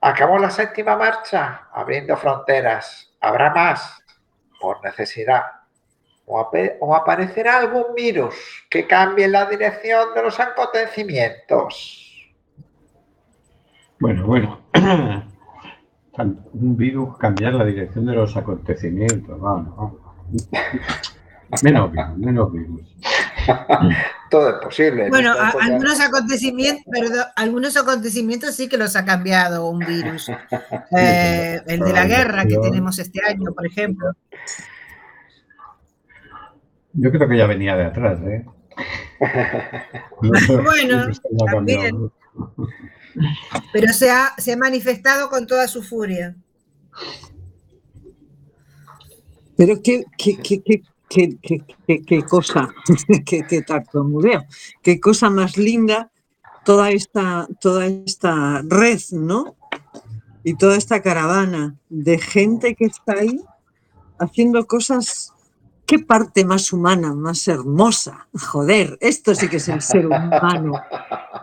Acabó 0.00 0.38
la 0.38 0.48
séptima 0.48 0.96
marcha, 0.96 1.68
abriendo 1.72 2.16
fronteras. 2.16 3.12
Habrá 3.20 3.52
más, 3.52 4.02
por 4.60 4.82
necesidad. 4.82 5.42
O, 6.24 6.94
aparecerá 6.94 7.58
algún 7.58 7.92
virus 7.96 8.34
que 8.70 8.86
cambie 8.86 9.26
la 9.26 9.46
dirección 9.46 10.14
de 10.14 10.22
los 10.22 10.38
acontecimientos. 10.38 12.32
Bueno, 13.98 14.26
bueno. 14.26 14.60
Un 16.52 16.76
virus 16.76 17.16
cambiar 17.16 17.54
la 17.54 17.64
dirección 17.64 18.04
de 18.04 18.12
los 18.12 18.36
acontecimientos. 18.36 19.40
Vamos, 19.40 19.74
vamos. 19.74 19.96
Menos 21.62 21.90
virus, 21.90 22.16
menos 22.18 22.52
virus. 22.52 22.96
Todo 24.30 24.48
es 24.48 24.64
posible. 24.64 25.08
Bueno, 25.08 25.34
algunos 25.60 26.00
acontecimientos, 26.00 26.84
perdón, 26.90 27.24
algunos 27.34 27.76
acontecimientos 27.76 28.54
sí 28.54 28.68
que 28.68 28.78
los 28.78 28.94
ha 28.94 29.04
cambiado 29.04 29.68
un 29.68 29.80
virus. 29.80 30.30
Eh, 30.96 31.60
el 31.66 31.80
de 31.80 31.92
la 31.92 32.04
guerra 32.04 32.44
que 32.44 32.56
tenemos 32.58 32.98
este 32.98 33.20
año, 33.24 33.52
por 33.52 33.64
ejemplo. 33.64 34.12
Yo 36.92 37.12
creo 37.12 37.28
que 37.28 37.38
ya 37.38 37.46
venía 37.46 37.76
de 37.76 37.84
atrás, 37.84 38.18
¿eh? 38.22 38.44
bueno, 40.64 41.06
también. 41.52 42.10
Pero 43.72 43.92
se 43.92 44.10
ha, 44.10 44.32
se 44.38 44.52
ha 44.52 44.56
manifestado 44.56 45.28
con 45.28 45.46
toda 45.46 45.68
su 45.68 45.82
furia. 45.82 46.34
Pero 49.56 49.80
qué, 49.82 50.04
qué, 50.16 50.38
qué, 50.42 50.82
qué, 51.10 51.36
qué, 51.42 52.02
qué, 52.06 52.22
cosa, 52.22 52.72
qué, 53.26 53.42
qué 53.46 53.62
tartamudeo, 53.62 54.44
qué 54.80 55.00
cosa 55.00 55.28
más 55.28 55.58
linda 55.58 56.10
toda 56.64 56.90
esta, 56.92 57.48
toda 57.60 57.86
esta 57.86 58.62
red, 58.64 59.00
¿no? 59.12 59.56
Y 60.44 60.54
toda 60.54 60.76
esta 60.76 61.02
caravana 61.02 61.76
de 61.88 62.18
gente 62.18 62.74
que 62.76 62.86
está 62.86 63.14
ahí 63.14 63.40
haciendo 64.18 64.66
cosas. 64.66 65.34
¿Qué 65.84 65.98
parte 65.98 66.44
más 66.44 66.72
humana, 66.72 67.12
más 67.14 67.48
hermosa? 67.48 68.28
Joder, 68.32 68.96
esto 69.00 69.34
sí 69.34 69.48
que 69.48 69.56
es 69.56 69.68
el 69.68 69.82
ser 69.82 70.06
humano 70.06 70.80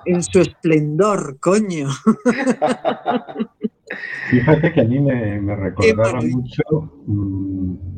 en 0.05 0.23
su 0.23 0.39
esplendor, 0.39 1.37
coño. 1.41 1.89
Fíjate 4.29 4.73
que 4.73 4.81
a 4.81 4.83
mí 4.85 4.99
me, 5.01 5.41
me 5.41 5.55
recordaba 5.55 6.21
mucho 6.21 6.63
mmm, 7.07 7.96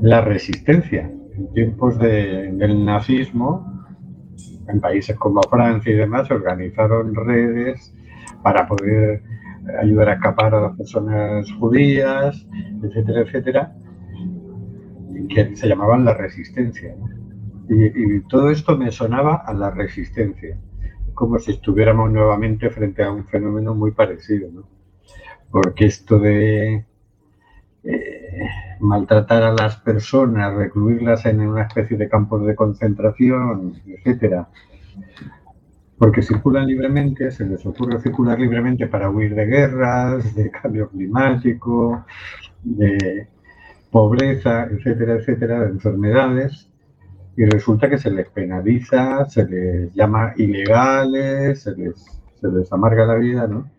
la 0.00 0.20
resistencia. 0.20 1.10
En 1.36 1.52
tiempos 1.52 1.98
de, 1.98 2.52
del 2.52 2.84
nazismo, 2.84 3.84
en 4.68 4.80
países 4.80 5.16
como 5.16 5.42
Francia 5.42 5.92
y 5.92 5.96
demás, 5.96 6.28
se 6.28 6.34
organizaron 6.34 7.14
redes 7.14 7.94
para 8.42 8.66
poder 8.66 9.22
ayudar 9.80 10.08
a 10.08 10.14
escapar 10.14 10.54
a 10.54 10.60
las 10.60 10.76
personas 10.76 11.50
judías, 11.52 12.46
etcétera, 12.82 13.20
etcétera, 13.20 13.76
que 15.28 15.56
se 15.56 15.68
llamaban 15.68 16.04
la 16.04 16.14
resistencia. 16.14 16.94
y, 17.68 18.20
todo 18.28 18.50
esto 18.50 18.76
me 18.76 18.92
sonaba 18.92 19.36
a 19.44 19.52
la 19.52 19.70
resistencia, 19.70 20.56
como 21.14 21.38
si 21.38 21.52
estuviéramos 21.52 22.10
nuevamente 22.12 22.70
frente 22.70 23.02
a 23.02 23.10
un 23.10 23.26
fenómeno 23.26 23.74
muy 23.74 23.90
parecido. 23.90 24.50
¿no? 24.52 24.68
Porque 25.50 25.86
esto 25.86 26.18
de 26.18 26.84
eh, 27.84 28.48
maltratar 28.80 29.42
a 29.42 29.52
las 29.52 29.76
personas, 29.76 30.54
recluirlas 30.54 31.26
en 31.26 31.40
una 31.40 31.62
especie 31.62 31.96
de 31.96 32.08
campos 32.08 32.46
de 32.46 32.54
concentración, 32.54 33.74
etcétera, 33.86 34.48
porque 35.98 36.22
circulan 36.22 36.66
libremente, 36.66 37.30
se 37.30 37.46
les 37.46 37.64
ocurre 37.64 38.00
circular 38.00 38.38
libremente 38.38 38.86
para 38.86 39.10
huir 39.10 39.34
de 39.34 39.46
guerras, 39.46 40.34
de 40.34 40.50
cambio 40.50 40.88
climático, 40.90 42.04
de 42.62 43.28
pobreza, 43.90 44.64
etcétera, 44.64 45.14
etcétera, 45.14 45.60
de 45.60 45.70
enfermedades, 45.70 46.68
y 47.36 47.44
resulta 47.44 47.88
que 47.88 47.98
se 47.98 48.10
les 48.10 48.28
penaliza, 48.30 49.24
se 49.26 49.46
les 49.46 49.94
llama 49.94 50.32
ilegales, 50.36 51.62
se 51.62 51.74
les, 51.76 52.20
se 52.40 52.48
les 52.48 52.72
amarga 52.72 53.06
la 53.06 53.14
vida, 53.14 53.46
¿no? 53.46 53.70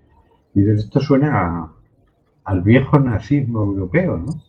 Y 0.54 0.70
esto 0.70 1.00
suena 1.00 1.42
a, 1.42 1.72
al 2.46 2.62
viejo 2.62 3.00
nazismo 3.00 3.64
europeo, 3.64 4.18
¿no? 4.18 4.47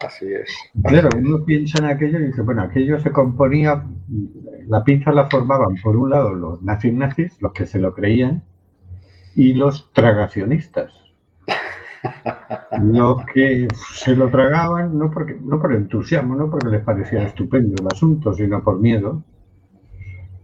Así 0.00 0.32
es. 0.32 0.48
Claro, 0.84 1.08
uno 1.16 1.44
piensa 1.44 1.78
en 1.78 1.86
aquello 1.86 2.18
y 2.20 2.26
dice, 2.26 2.42
bueno, 2.42 2.62
aquello 2.62 3.00
se 3.00 3.10
componía, 3.10 3.84
la 4.68 4.84
pinza 4.84 5.10
la 5.10 5.28
formaban 5.28 5.76
por 5.82 5.96
un 5.96 6.10
lado 6.10 6.34
los 6.34 6.62
nazis 6.62 6.92
nazis, 6.92 7.40
los 7.40 7.52
que 7.52 7.66
se 7.66 7.78
lo 7.78 7.92
creían, 7.94 8.42
y 9.34 9.54
los 9.54 9.92
tragacionistas. 9.92 10.92
Los 12.80 13.24
que 13.34 13.66
se 13.96 14.14
lo 14.14 14.30
tragaban 14.30 14.96
no, 14.96 15.10
porque, 15.10 15.36
no 15.40 15.60
por 15.60 15.74
entusiasmo, 15.74 16.36
no 16.36 16.48
porque 16.48 16.68
les 16.68 16.84
parecía 16.84 17.24
estupendo 17.24 17.74
el 17.80 17.88
asunto, 17.92 18.32
sino 18.34 18.62
por 18.62 18.78
miedo, 18.78 19.24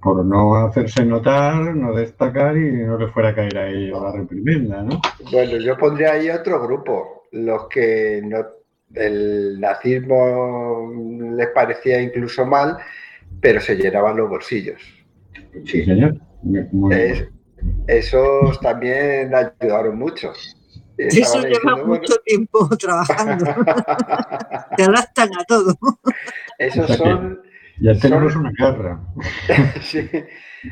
por 0.03 0.25
no 0.25 0.57
hacerse 0.57 1.05
notar, 1.05 1.75
no 1.77 1.95
destacar 1.95 2.57
y 2.57 2.73
no 2.73 2.99
le 2.99 3.09
fuera 3.09 3.31
a 3.31 3.35
caer 3.35 3.57
a 3.57 3.69
ellos 3.69 4.03
la 4.03 4.13
reprimenda, 4.13 4.83
¿no? 4.83 5.01
Bueno, 5.31 5.59
yo 5.59 5.79
pondría 5.79 6.13
ahí 6.13 6.29
otro 6.29 6.61
grupo, 6.61 7.23
los 7.33 7.69
que 7.69 8.21
no 8.25 8.39
el 8.95 9.61
nazismo 9.61 10.93
les 11.37 11.49
parecía 11.49 12.01
incluso 12.01 12.45
mal, 12.47 12.79
pero 13.41 13.61
se 13.61 13.77
llenaban 13.77 14.17
los 14.17 14.29
bolsillos. 14.29 14.81
Sí, 15.65 15.85
señor. 15.85 16.17
Es, 16.91 17.29
esos 17.87 18.61
también 18.61 19.35
ayudaron 19.35 19.99
mucho. 19.99 20.33
Eso 20.97 21.41
lleva 21.41 21.49
diciendo, 21.49 21.77
mucho 21.87 21.87
bueno, 21.87 22.23
tiempo 22.25 22.69
trabajando. 22.79 23.45
Te 24.77 24.83
adaptan 24.85 25.31
a 25.39 25.45
todo. 25.45 25.77
Esos 26.59 26.97
son. 26.97 27.41
Ya 27.81 27.95
tenemos 27.99 28.33
son, 28.33 28.43
una 28.43 28.53
guerra. 28.57 29.01
sí, 29.81 30.09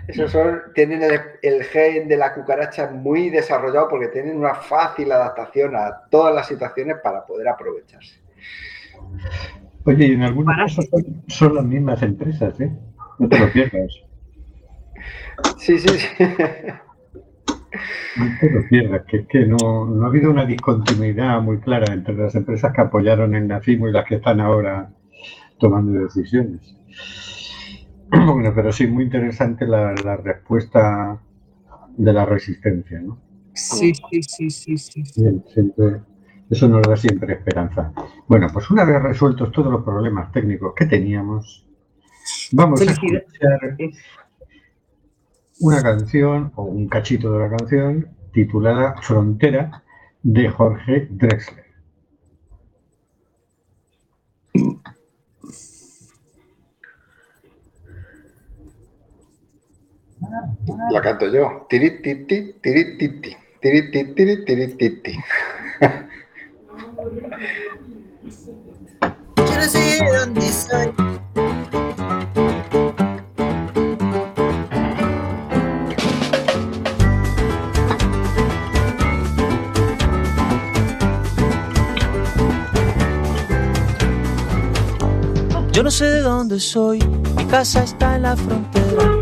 esos 0.09 0.31
son, 0.31 0.61
tienen 0.75 1.03
el, 1.03 1.21
el, 1.43 1.65
gen 1.65 2.09
de 2.09 2.17
la 2.17 2.33
cucaracha 2.33 2.91
muy 2.91 3.31
desarrollado 3.31 3.89
porque 3.89 4.09
tienen 4.09 4.37
una 4.37 4.55
fácil 4.55 5.11
adaptación 5.11 5.75
a 5.75 6.03
todas 6.11 6.35
las 6.35 6.47
situaciones 6.47 6.97
para 7.03 7.27
poder 7.27 7.49
aprovecharse. 7.49 8.21
Oye, 9.85 10.07
y 10.07 10.13
en 10.13 10.23
algunos 10.23 10.57
casos 10.57 10.87
son, 10.89 11.23
son, 11.27 11.55
las 11.57 11.65
mismas 11.65 12.03
empresas, 12.03 12.61
¿eh? 12.61 12.73
No 13.19 13.29
te 13.29 13.39
lo 13.39 13.53
pierdas. 13.53 13.93
Sí, 15.59 15.79
sí, 15.79 15.89
sí. 15.89 16.09
No 18.17 18.27
te 18.41 18.51
lo 18.51 18.69
pierdas, 18.69 19.03
que, 19.07 19.27
que 19.27 19.47
no, 19.47 19.87
no 19.87 20.05
ha 20.05 20.09
habido 20.09 20.31
una 20.31 20.45
discontinuidad 20.45 21.41
muy 21.41 21.59
clara 21.61 21.93
entre 21.93 22.15
las 22.15 22.35
empresas 22.35 22.73
que 22.73 22.81
apoyaron 22.81 23.35
el 23.35 23.49
nazismo 23.49 23.89
y 23.89 23.93
las 23.93 24.05
que 24.05 24.17
están 24.17 24.41
ahora 24.41 24.91
tomando 25.59 25.99
decisiones. 25.99 26.77
Bueno, 28.27 28.53
pero 28.55 28.73
sí, 28.73 28.87
muy 28.87 29.05
interesante 29.05 29.67
la, 29.67 29.95
la 30.05 30.17
respuesta 30.19 31.19
de 31.97 32.13
la 32.13 32.27
resistencia, 32.27 33.01
¿no? 33.01 33.19
Sí, 33.55 33.93
sí, 33.95 34.23
sí, 34.23 34.51
sí, 34.51 34.77
sí. 34.77 35.03
Bien, 35.17 35.45
siempre, 35.53 36.01
eso 36.51 36.69
nos 36.69 36.83
da 36.83 36.97
siempre 36.97 37.35
esperanza. 37.35 37.93
Bueno, 38.27 38.49
pues 38.53 38.71
una 38.71 38.85
vez 38.85 39.03
resueltos 39.03 39.51
todos 39.53 39.73
los 39.73 39.83
problemas 39.83 40.31
técnicos 40.33 40.75
que 40.75 40.87
teníamos, 40.87 41.67
vamos 42.53 42.81
a 42.81 42.85
escuchar 42.85 43.77
una 45.61 45.83
canción 45.83 46.53
o 46.57 46.65
un 46.65 46.89
cachito 46.89 47.33
de 47.33 47.39
la 47.39 47.57
canción 47.57 48.09
titulada 48.33 48.97
Frontera 49.01 49.83
de 50.23 50.49
Jorge 50.49 51.09
Drexler. 51.11 51.62
La 60.91 61.01
canto 61.01 61.27
yo. 61.27 61.67
Tirititi, 61.69 62.55
tirititi, 62.61 63.37
tirititi, 63.61 64.45
tirititi. 64.45 65.19
Yo 69.37 69.57
no 69.57 69.63
sé 69.63 69.99
dónde 70.19 70.43
soy. 70.43 70.93
Yo 85.73 85.83
no 85.83 85.91
sé 85.91 86.05
de 86.05 86.21
dónde 86.21 86.61
soy, 86.61 87.01
mi 87.37 87.45
casa 87.47 87.83
está 87.83 88.17
en 88.17 88.23
la 88.23 88.37
frontera. 88.37 89.22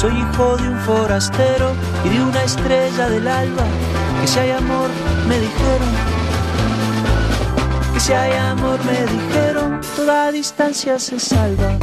Soy 0.00 0.12
hijo 0.12 0.56
de 0.56 0.66
un 0.66 0.78
forastero 0.78 1.72
y 2.06 2.08
de 2.08 2.22
una 2.22 2.42
estrella 2.42 3.10
del 3.10 3.28
alba. 3.28 3.64
Que 4.18 4.26
si 4.26 4.38
hay 4.38 4.50
amor, 4.52 4.88
me 5.28 5.38
dijeron. 5.38 5.88
Que 7.92 8.00
si 8.00 8.12
hay 8.14 8.32
amor, 8.32 8.78
me 8.86 8.98
dijeron. 9.12 9.80
Toda 9.96 10.32
distancia 10.32 10.98
se 10.98 11.20
salva. 11.20 11.76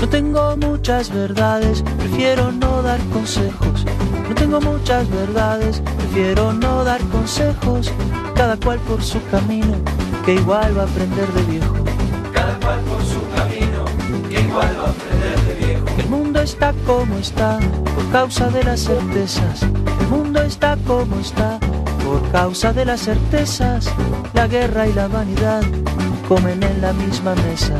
No 0.00 0.08
tengo 0.10 0.56
muchas 0.58 1.08
verdades, 1.08 1.82
prefiero 1.98 2.52
no 2.52 2.82
dar 2.82 3.00
consejos. 3.06 3.86
No 4.28 4.34
tengo 4.34 4.60
muchas 4.60 5.08
verdades, 5.08 5.82
prefiero 5.96 6.52
no 6.52 6.84
dar 6.84 7.00
consejos. 7.04 7.90
Cada 8.34 8.56
cual 8.56 8.78
por 8.80 9.02
su 9.02 9.24
camino, 9.30 9.76
que 10.24 10.34
igual 10.34 10.76
va 10.76 10.82
a 10.82 10.86
aprender 10.86 11.28
de 11.32 11.42
viejo. 11.42 11.74
Cada 12.32 12.58
cual 12.60 12.80
por 12.80 13.02
su 13.04 13.20
camino, 13.36 13.84
que 14.28 14.40
igual 14.40 14.76
va 14.80 14.86
a 14.86 14.90
aprender 14.90 15.40
de 15.46 15.66
viejo. 15.66 15.84
El 15.98 16.08
mundo 16.08 16.40
está 16.40 16.72
como 16.86 17.18
está, 17.18 17.58
por 17.94 18.10
causa 18.10 18.48
de 18.48 18.64
las 18.64 18.80
certezas. 18.80 19.62
El 19.62 20.08
mundo 20.08 20.40
está 20.40 20.78
como 20.86 21.20
está, 21.20 21.58
por 22.04 22.22
causa 22.30 22.72
de 22.72 22.86
las 22.86 23.02
certezas. 23.02 23.92
La 24.32 24.46
guerra 24.46 24.86
y 24.86 24.94
la 24.94 25.08
vanidad 25.08 25.62
comen 26.26 26.62
en 26.62 26.80
la 26.80 26.94
misma 26.94 27.34
mesa. 27.34 27.74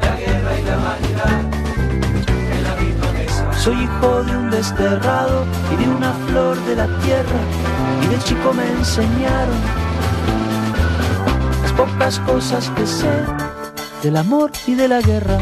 La 0.00 0.16
guerra 0.16 0.60
y 0.60 0.62
la 0.62 0.76
vanidad 0.76 1.40
en 2.52 2.62
la 2.62 2.76
misma 2.76 3.12
mesa. 3.12 3.52
Soy 3.52 3.82
hijo 3.82 4.22
de 4.22 4.36
un 4.36 4.50
desterrado 4.50 5.44
y 5.72 5.82
de 5.82 5.90
una 5.90 6.12
flor 6.28 6.56
de 6.66 6.76
la 6.76 6.86
tierra. 7.00 7.40
Y 8.04 8.06
de 8.06 8.18
chico 8.22 8.52
me 8.54 8.66
enseñaron 8.78 9.79
pocas 11.80 12.18
cosas 12.20 12.68
que 12.76 12.86
sé 12.86 13.08
del 14.02 14.18
amor 14.18 14.50
y 14.66 14.74
de 14.74 14.86
la 14.86 15.00
guerra. 15.00 15.38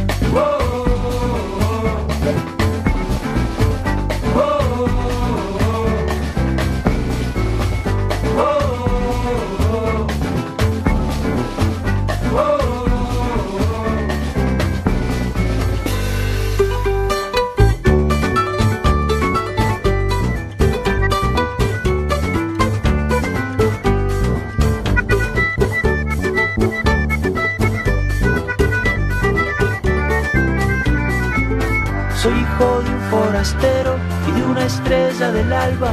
Soy 32.20 32.32
hijo 32.32 32.82
de 32.82 32.90
un 32.90 33.00
forastero 33.12 33.96
y 34.26 34.32
de 34.32 34.44
una 34.44 34.64
estrella 34.64 35.30
del 35.30 35.52
alba. 35.52 35.92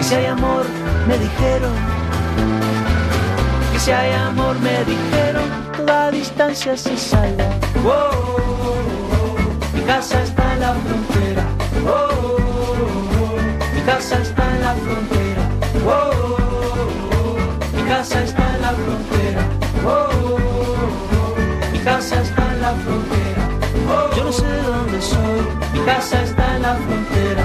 Y 0.00 0.02
si 0.02 0.16
hay 0.16 0.26
amor, 0.26 0.64
me 1.06 1.16
dijeron. 1.16 1.72
Que 3.72 3.78
si 3.78 3.92
hay 3.92 4.12
amor, 4.14 4.58
me 4.58 4.84
dijeron. 4.84 5.44
Toda 5.76 6.10
distancia 6.10 6.76
se 6.76 6.96
salva. 6.96 7.44
Mi 9.72 9.82
casa 9.82 10.20
está 10.24 10.54
en 10.54 10.60
la 10.60 10.74
frontera. 10.74 11.44
Mi 13.72 13.80
casa 13.82 14.18
está 14.22 14.44
en 14.52 14.60
la 14.62 14.74
frontera. 14.74 15.42
Mi 17.76 17.82
casa 17.88 18.24
está 18.24 18.54
en 18.56 18.62
la 18.62 18.72
frontera. 18.72 19.42
Mi 21.72 21.78
casa 21.78 22.22
está 22.22 22.52
en 22.54 22.60
la 22.60 22.72
frontera. 22.74 23.29
Yo 24.16 24.24
no 24.24 24.32
sé 24.32 24.46
de 24.46 24.62
dónde 24.62 25.00
soy, 25.00 25.40
mi 25.72 25.80
casa 25.84 26.22
está 26.22 26.56
en 26.56 26.62
la 26.62 26.74
frontera. 26.76 27.44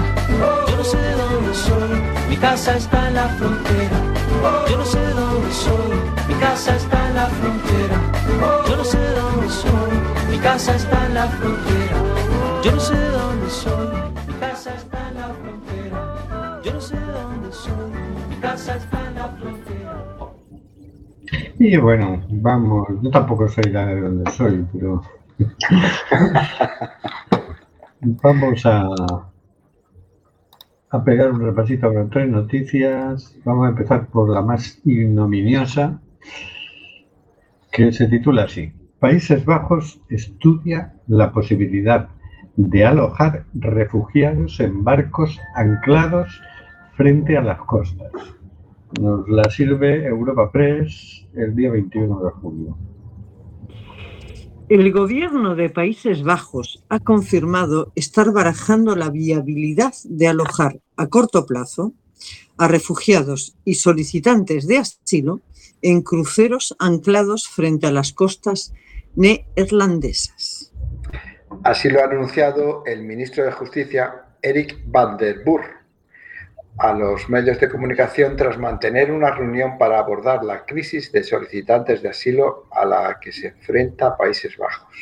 Yo 0.68 0.78
no 0.78 0.84
sé 0.84 0.98
de 0.98 1.14
dónde 1.14 1.54
soy, 1.54 2.02
mi 2.30 2.38
casa 2.38 2.76
está 2.78 3.08
en 3.08 3.14
la 3.16 3.28
frontera. 3.30 3.98
Yo 4.70 4.78
no 4.78 4.86
sé 4.86 5.00
de 5.00 5.14
dónde 5.14 5.52
soy, 5.52 5.98
mi 6.28 6.36
casa 6.36 6.76
está 6.76 7.08
en 7.08 7.16
la 7.16 7.26
frontera. 7.28 7.98
Yo 8.68 8.78
no 8.78 8.84
sé 8.84 8.98
de 9.00 9.12
dónde 9.16 9.50
soy, 9.50 10.32
mi 10.32 10.38
casa 10.40 10.76
está 10.76 11.06
en 11.06 11.14
la 11.14 11.28
frontera. 11.28 11.98
Yo 12.64 12.72
no 12.72 12.80
sé 12.80 12.96
de 12.96 13.10
dónde 13.10 13.50
soy, 13.50 13.88
mi 14.28 14.34
casa 14.40 14.76
está 14.76 15.10
en 15.10 15.16
la 15.16 15.28
frontera. 15.34 16.62
Yo 16.64 16.74
no 16.74 16.82
sé 16.82 16.96
de 16.96 17.12
dónde 17.12 17.52
soy, 17.52 17.92
mi 18.30 18.36
casa 18.38 18.76
está 18.76 19.08
en 19.08 19.16
la 19.16 19.28
frontera. 19.30 20.06
Y 21.58 21.78
bueno, 21.78 22.22
vamos, 22.30 22.88
yo 23.02 23.10
tampoco 23.10 23.48
soy 23.48 23.66
la 23.72 23.86
de 23.86 24.02
donde 24.02 24.32
soy, 24.32 24.66
pero 24.74 25.02
vamos 28.02 28.66
a, 28.66 28.88
a 30.90 31.04
pegar 31.04 31.32
un 31.32 31.42
repasito 31.42 31.94
con 31.94 32.10
tres 32.10 32.30
noticias. 32.30 33.36
Vamos 33.44 33.66
a 33.66 33.70
empezar 33.70 34.08
por 34.08 34.30
la 34.30 34.42
más 34.42 34.80
ignominiosa, 34.86 36.00
que 37.72 37.92
se 37.92 38.08
titula 38.08 38.44
así. 38.44 38.72
Países 39.00 39.46
Bajos 39.46 40.02
estudia 40.10 40.94
la 41.08 41.32
posibilidad 41.32 42.10
de 42.56 42.86
alojar 42.86 43.46
refugiados 43.54 44.60
en 44.62 44.84
barcos 44.84 45.40
anclados 45.56 46.42
frente 46.96 47.38
a 47.38 47.42
las 47.42 47.60
costas. 47.60 48.12
Nos 49.02 49.28
la 49.28 49.44
sirve 49.50 50.06
Europa 50.06 50.50
Press 50.52 51.28
el 51.34 51.54
día 51.54 51.72
21 51.72 52.24
de 52.24 52.32
julio. 52.32 52.78
El 54.68 54.92
gobierno 54.92 55.54
de 55.54 55.70
Países 55.70 56.24
Bajos 56.24 56.84
ha 56.90 57.00
confirmado 57.00 57.92
estar 57.94 58.32
barajando 58.32 58.96
la 58.96 59.12
viabilidad 59.12 59.94
de 60.06 60.28
alojar 60.28 60.80
a 60.98 61.06
corto 61.06 61.46
plazo 61.46 61.94
a 62.58 62.68
refugiados 62.68 63.56
y 63.64 63.76
solicitantes 63.76 64.66
de 64.66 64.80
asilo 64.80 65.42
en 65.84 66.02
cruceros 66.02 66.76
anclados 66.80 67.48
frente 67.48 67.86
a 67.86 67.92
las 67.92 68.12
costas 68.12 68.74
neerlandesas. 69.16 70.74
Así 71.64 71.90
lo 71.90 72.00
ha 72.02 72.06
anunciado 72.06 72.84
el 72.88 73.04
ministro 73.04 73.46
de 73.46 73.52
Justicia, 73.52 74.26
Eric 74.42 74.80
van 74.88 75.18
der 75.18 75.44
Burg, 75.46 75.66
a 76.78 76.94
los 76.94 77.30
medios 77.30 77.60
de 77.60 77.70
comunicación 77.70 78.36
tras 78.36 78.58
mantener 78.58 79.12
una 79.12 79.32
reunión 79.32 79.78
para 79.78 80.00
abordar 80.00 80.44
la 80.44 80.66
crisis 80.66 81.12
de 81.12 81.24
solicitantes 81.24 82.02
de 82.02 82.10
asilo 82.10 82.68
a 82.72 82.86
la 82.86 83.18
que 83.20 83.32
se 83.32 83.48
enfrenta 83.48 84.18
Países 84.18 84.58
Bajos. 84.58 84.94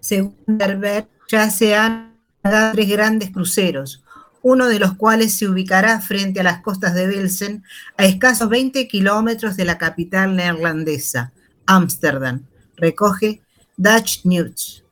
Según 0.00 0.36
Derber, 0.46 1.06
ya 1.28 1.48
se 1.48 1.74
han 1.74 2.18
dado 2.42 2.72
tres 2.72 2.90
grandes 2.90 3.30
cruceros, 3.30 4.04
uno 4.42 4.66
de 4.66 4.78
los 4.78 4.94
cuales 4.94 5.38
se 5.38 5.48
ubicará 5.48 6.00
frente 6.00 6.40
a 6.40 6.42
las 6.42 6.60
costas 6.60 6.94
de 6.94 7.06
Belsen, 7.06 7.62
a 7.96 8.04
escasos 8.04 8.48
20 8.48 8.88
kilómetros 8.88 9.56
de 9.56 9.64
la 9.64 9.78
capital 9.78 10.36
neerlandesa, 10.36 11.32
Ámsterdam. 11.66 12.42
Recoge 12.76 13.42
Dutch 13.76 14.24
News. 14.24 14.84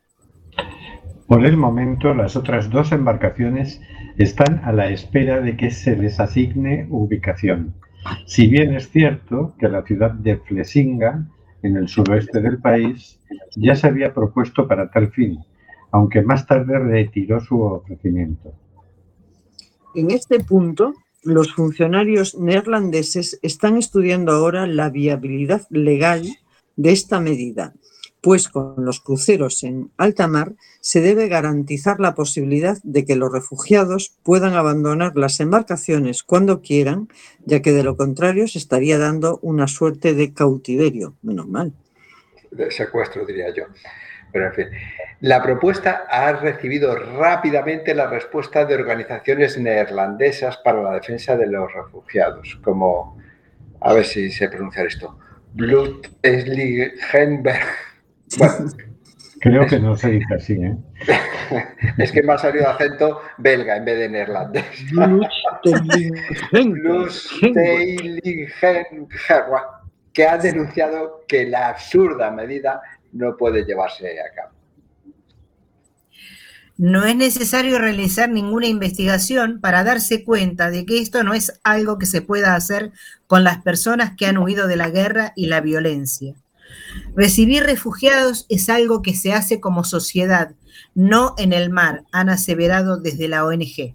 Por 1.27 1.45
el 1.45 1.57
momento, 1.57 2.15
las 2.15 2.37
otras 2.37 2.71
dos 2.71 2.93
embarcaciones 2.93 3.81
están 4.19 4.61
a 4.65 4.73
la 4.73 4.91
espera 4.91 5.41
de 5.41 5.57
que 5.57 5.71
se 5.71 5.97
les 5.97 6.21
asigne 6.21 6.87
ubicación. 6.91 7.75
Si 8.27 8.47
bien 8.47 8.75
es 8.75 8.91
cierto 8.91 9.55
que 9.59 9.69
la 9.69 9.83
ciudad 9.83 10.13
de 10.13 10.39
Flesinga, 10.39 11.27
en 11.63 11.77
el 11.77 11.89
suroeste 11.89 12.41
del 12.41 12.59
país, 12.59 13.21
ya 13.57 13.77
se 13.77 13.87
había 13.87 14.15
propuesto 14.15 14.67
para 14.67 14.91
tal 14.91 15.11
fin, 15.13 15.39
aunque 15.91 16.23
más 16.23 16.47
tarde 16.47 16.79
retiró 16.79 17.41
su 17.41 17.61
ofrecimiento. 17.61 18.55
En 19.95 20.11
este 20.11 20.41
punto, 20.41 20.95
los 21.23 21.53
funcionarios 21.53 22.35
neerlandeses 22.37 23.39
están 23.43 23.77
estudiando 23.77 24.33
ahora 24.33 24.67
la 24.67 24.89
viabilidad 24.89 25.67
legal 25.71 26.23
de 26.77 26.93
esta 26.93 27.21
medida, 27.21 27.75
pues 28.21 28.49
con 28.49 28.85
los 28.85 29.01
cruceros 29.01 29.63
en 29.63 29.91
alta 29.97 30.29
mar 30.29 30.53
se 30.81 31.01
debe 31.01 31.29
garantizar 31.29 32.01
la 32.01 32.15
posibilidad 32.15 32.77
de 32.83 33.05
que 33.05 33.17
los 33.17 33.33
refugiados 33.33 34.15
puedan 34.23 34.55
abandonar 34.55 35.17
las 35.17 35.41
embarcaciones 35.41 36.23
cuando 36.23 36.61
quieran, 36.61 37.09
ya 37.45 37.63
que 37.63 37.73
de 37.73 37.83
lo 37.83 37.97
contrario 37.97 38.47
se 38.49 38.59
estaría 38.59 38.99
dando 38.99 39.39
una 39.43 39.69
suerte 39.69 40.15
de 40.15 40.35
cautiverio, 40.35 41.15
menos 41.23 41.49
mal. 41.49 41.73
De 42.51 42.71
secuestro, 42.71 43.25
diría 43.25 43.55
yo. 43.55 43.65
Pero 44.33 44.47
en 44.47 44.53
fin, 44.53 44.69
la 45.21 45.43
propuesta 45.43 46.05
ha 46.09 46.33
recibido 46.33 46.95
rápidamente 46.95 47.95
la 47.95 48.09
respuesta 48.09 48.65
de 48.65 48.77
organizaciones 48.77 49.59
neerlandesas 49.59 50.57
para 50.59 50.81
la 50.83 50.93
defensa 50.93 51.37
de 51.37 51.49
los 51.49 51.73
refugiados, 51.73 52.61
como, 52.63 53.19
a 53.81 53.93
ver 53.93 54.05
si 54.05 54.31
sé 54.31 54.49
pronunciar 54.49 54.87
esto, 54.87 55.19
Blutsligenberg. 55.55 57.90
Bueno, 58.39 58.71
Creo 59.41 59.67
que 59.67 59.81
no 59.81 59.97
se 59.97 60.11
dice 60.11 60.35
así, 60.35 60.53
¿eh? 60.53 60.77
es 61.99 62.13
que 62.13 62.23
me 62.23 62.35
ha 62.35 62.39
salido 62.39 62.69
acento 62.69 63.23
belga 63.39 63.75
en 63.77 63.87
vez 63.87 63.99
de 63.99 64.09
neerlandés. 64.11 64.65
Que 70.13 70.27
ha 70.27 70.37
denunciado 70.37 71.25
que 71.27 71.47
la 71.47 71.71
absurda 71.71 72.31
medida 72.31 72.83
no 73.13 73.35
puede 73.39 73.65
llevarse 73.65 74.21
a 74.21 74.35
cabo. 74.35 74.53
No 76.77 77.07
es 77.07 77.17
necesario 77.17 77.79
realizar 77.79 78.29
ninguna 78.29 78.67
investigación 78.67 79.61
para 79.63 79.85
darse 79.85 80.23
cuenta 80.23 80.71
de 80.71 80.85
que 80.85 80.99
esto 80.99 81.25
no 81.25 81.33
es 81.33 81.59
algo 81.65 81.99
que 81.99 82.07
se 82.07 82.21
pueda 82.21 82.55
hacer 82.55 82.93
con 83.27 83.45
las 83.45 83.63
personas 83.63 84.17
que 84.17 84.27
han 84.27 84.37
huido 84.37 84.67
de 84.67 84.77
la 84.77 84.91
guerra 84.91 85.33
y 85.35 85.47
la 85.47 85.63
violencia. 85.63 86.35
Recibir 87.17 87.65
refugiados 87.65 88.47
es 88.49 88.69
algo 88.69 89.03
que 89.03 89.15
se 89.15 89.33
hace 89.33 89.61
como 89.61 89.85
sociedad, 89.85 90.53
no 90.95 91.35
en 91.39 91.53
el 91.53 91.71
mar, 91.71 92.05
han 92.13 92.29
aseverado 92.29 93.01
desde 93.01 93.29
la 93.29 93.45
ONG. 93.45 93.95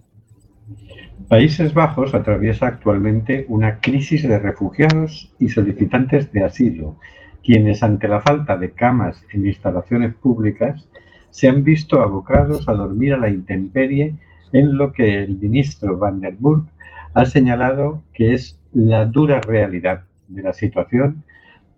Países 1.28 1.74
Bajos 1.74 2.14
atraviesa 2.14 2.68
actualmente 2.68 3.46
una 3.50 3.80
crisis 3.80 4.28
de 4.28 4.38
refugiados 4.38 5.34
y 5.40 5.50
solicitantes 5.50 6.32
de 6.32 6.44
asilo, 6.44 7.00
quienes 7.44 7.82
ante 7.82 8.08
la 8.08 8.22
falta 8.22 8.58
de 8.58 8.72
camas 8.72 9.24
en 9.32 9.48
instalaciones 9.48 10.14
públicas 10.16 10.88
se 11.32 11.48
han 11.48 11.64
visto 11.64 12.02
abocados 12.02 12.70
a 12.70 12.74
dormir 12.74 13.14
a 13.14 13.18
la 13.18 13.30
intemperie 13.30 14.16
en 14.54 14.78
lo 14.78 14.94
que 14.94 15.24
el 15.24 15.38
ministro 15.38 15.98
Van 15.98 16.22
der 16.22 16.36
Burg 16.38 16.66
ha 17.14 17.26
señalado 17.26 18.04
que 18.14 18.34
es 18.34 18.60
la 18.72 19.06
dura 19.06 19.42
realidad 19.42 20.04
de 20.28 20.44
la 20.44 20.54
situación 20.54 21.24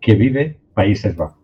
que 0.01 0.15
vive 0.15 0.57
Países 0.77 1.15
Bajos. 1.15 1.41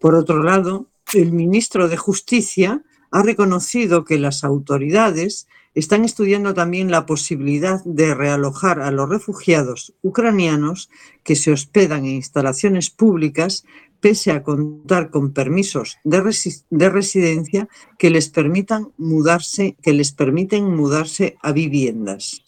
Por 0.00 0.14
otro 0.14 0.42
lado, 0.42 0.86
el 1.12 1.32
ministro 1.32 1.86
de 1.88 1.98
Justicia 1.98 2.82
ha 3.10 3.22
reconocido 3.22 4.04
que 4.04 4.18
las 4.18 4.42
autoridades 4.42 5.46
están 5.74 6.06
estudiando 6.06 6.54
también 6.54 6.90
la 6.90 7.04
posibilidad 7.04 7.84
de 7.84 8.14
realojar 8.14 8.80
a 8.80 8.90
los 8.90 9.08
refugiados 9.10 9.92
ucranianos 10.00 10.88
que 11.22 11.36
se 11.36 11.52
hospedan 11.52 12.06
en 12.06 12.16
instalaciones 12.16 12.88
públicas 12.88 13.66
pese 14.00 14.30
a 14.30 14.42
contar 14.42 15.10
con 15.10 15.32
permisos 15.34 15.98
de, 16.04 16.22
resi- 16.22 16.64
de 16.70 16.88
residencia 16.88 17.68
que 17.98 18.08
les 18.08 18.30
permitan 18.30 18.92
mudarse, 18.96 19.76
que 19.82 19.92
les 19.92 20.12
permiten 20.12 20.64
mudarse 20.74 21.36
a 21.42 21.52
viviendas. 21.52 22.44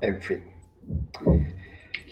En 0.00 0.22
fin. 0.22 0.40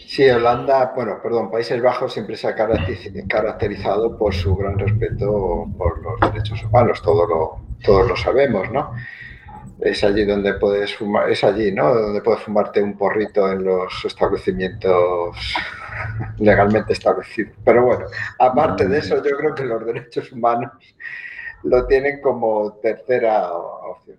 Sí, 0.07 0.29
Holanda, 0.29 0.93
bueno, 0.95 1.19
perdón, 1.21 1.49
Países 1.49 1.81
Bajos 1.81 2.13
siempre 2.13 2.37
se 2.37 2.47
ha 2.47 2.55
caracteriz- 2.55 3.27
caracterizado 3.27 4.17
por 4.17 4.33
su 4.33 4.55
gran 4.55 4.77
respeto 4.77 5.65
por 5.77 5.99
los 6.01 6.19
derechos 6.31 6.63
humanos, 6.63 7.01
todo 7.01 7.25
lo, 7.27 7.61
todos 7.83 8.07
lo 8.07 8.15
sabemos, 8.15 8.69
¿no? 8.71 8.93
Es 9.81 10.03
allí 10.03 10.25
donde 10.25 10.55
puedes 10.55 10.95
fumar, 10.95 11.29
es 11.29 11.43
allí, 11.43 11.71
¿no? 11.71 11.93
Donde 11.93 12.21
puedes 12.21 12.41
fumarte 12.43 12.81
un 12.83 12.97
porrito 12.97 13.51
en 13.51 13.63
los 13.65 14.05
establecimientos 14.05 15.37
legalmente 16.39 16.93
establecidos. 16.93 17.55
Pero 17.63 17.85
bueno, 17.85 18.05
aparte 18.39 18.87
de 18.87 18.99
eso, 18.99 19.17
yo 19.23 19.37
creo 19.37 19.55
que 19.55 19.65
los 19.65 19.85
derechos 19.85 20.31
humanos 20.31 20.71
lo 21.63 21.85
tienen 21.87 22.21
como 22.21 22.73
tercera 22.81 23.53
opción. 23.53 24.17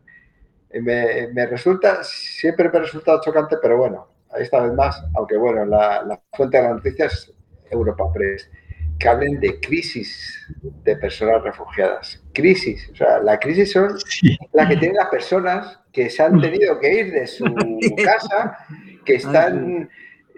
Me, 0.73 1.29
me 1.33 1.47
resulta, 1.47 2.03
siempre 2.05 2.69
me 2.71 2.79
ha 2.79 2.83
resultado 2.83 3.21
chocante, 3.23 3.57
pero 3.63 3.79
bueno, 3.79 4.09
esta 4.39 4.61
vez 4.61 4.73
más, 4.75 5.03
aunque 5.15 5.37
bueno, 5.37 5.65
la, 5.65 6.03
la 6.03 6.21
fuente 6.35 6.57
de 6.57 6.63
las 6.65 6.73
noticias 6.77 7.13
es 7.15 7.35
Europa 7.71 8.13
Press, 8.13 8.51
que 8.99 9.09
hablen 9.09 9.39
de 9.41 9.61
crisis 9.61 10.47
de 10.85 10.97
personas 10.97 11.43
refugiadas. 11.43 12.23
Crisis, 12.33 12.89
o 12.93 12.97
sea, 12.97 13.19
la 13.19 13.39
crisis 13.39 13.73
son 13.73 13.99
Sí. 14.01 14.37
la 14.53 14.67
que 14.69 14.77
tienen 14.77 14.97
las 14.97 15.09
personas 15.09 15.81
que 15.93 16.09
se 16.09 16.23
han 16.23 16.41
tenido 16.41 16.79
que 16.81 16.93
ir 17.01 17.13
de 17.13 17.27
su 17.27 17.45
casa, 18.05 18.57
que 19.05 19.17
están 19.17 19.91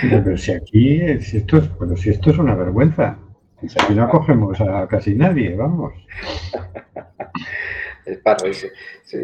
Pero, 0.01 0.39
si 0.39 0.53
aquí, 0.53 1.01
si 1.23 1.39
esto 1.39 1.59
es, 1.59 1.67
pero 1.77 1.97
si 1.97 2.11
esto 2.11 2.31
es 2.31 2.39
una 2.39 2.55
vergüenza, 2.55 3.19
si 3.67 3.77
aquí 3.83 3.97
no 3.97 4.05
acogemos 4.05 4.61
a 4.61 4.87
casi 4.87 5.17
nadie, 5.17 5.57
vamos. 5.57 5.93
Reírse. 8.05 8.71
Sí, 9.03 9.19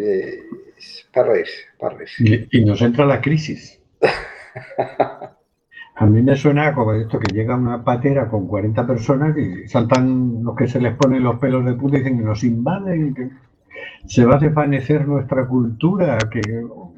Y, 2.19 2.59
y 2.59 2.65
nos 2.65 2.83
entra 2.83 3.07
la 3.07 3.21
crisis. 3.21 3.81
A 5.95 6.07
mí 6.07 6.23
me 6.23 6.37
suena 6.37 6.75
como 6.75 6.95
esto 6.95 7.19
que 7.19 7.33
llega 7.33 7.55
una 7.55 7.85
patera 7.85 8.29
con 8.29 8.47
40 8.47 8.87
personas 8.87 9.37
y 9.37 9.69
saltan 9.69 10.43
los 10.43 10.57
que 10.57 10.67
se 10.67 10.81
les 10.81 10.97
ponen 10.97 11.23
los 11.23 11.39
pelos 11.39 11.65
de 11.65 11.75
punta 11.75 11.97
y 11.97 12.01
dicen 12.01 12.19
que 12.19 12.25
nos 12.25 12.43
invaden, 12.45 13.15
que 13.15 13.31
se 14.07 14.25
va 14.25 14.37
a 14.37 14.39
desvanecer 14.39 15.07
nuestra 15.07 15.47
cultura, 15.47 16.19
que 16.31 16.41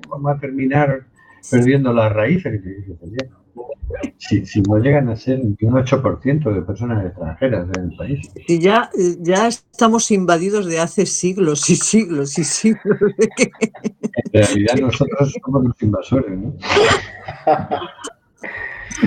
vamos 0.08 0.32
a 0.32 0.38
terminar 0.38 1.06
perdiendo 1.50 1.92
las 1.92 2.12
raíces. 2.12 2.62
Y 3.90 3.90
dices, 3.92 4.02
"Oye, 4.02 4.14
Si, 4.18 4.46
si 4.46 4.62
no 4.62 4.78
llegan 4.78 5.08
a 5.08 5.16
ser 5.16 5.40
un 5.40 5.56
8% 5.56 6.52
de 6.52 6.62
personas 6.62 7.04
extranjeras 7.04 7.68
en 7.76 7.90
el 7.90 7.96
país. 7.96 8.30
Y 8.48 8.58
ya, 8.58 8.90
ya 9.20 9.46
estamos 9.46 10.10
invadidos 10.10 10.66
de 10.66 10.80
hace 10.80 11.06
siglos 11.06 11.68
y 11.68 11.76
siglos 11.76 12.38
y 12.38 12.44
siglos. 12.44 12.98
En 14.32 14.42
realidad 14.42 14.74
nosotros 14.80 15.34
somos 15.42 15.64
los 15.64 15.82
invasores, 15.82 16.38
¿no? 16.38 16.54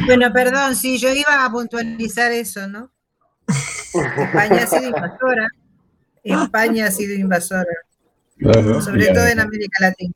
Bueno, 0.05 0.31
perdón, 0.33 0.75
sí, 0.75 0.97
yo 0.97 1.09
iba 1.13 1.45
a 1.45 1.51
puntualizar 1.51 2.31
eso, 2.31 2.67
¿no? 2.67 2.91
España 3.47 4.63
ha 4.63 4.67
sido 4.67 4.83
invasora. 4.89 5.47
España 6.23 6.87
ha 6.87 6.91
sido 6.91 7.15
invasora, 7.15 7.71
Claro, 8.37 8.81
sobre 8.81 9.07
todo 9.07 9.25
en 9.27 9.39
América 9.39 9.77
Latina. 9.81 10.13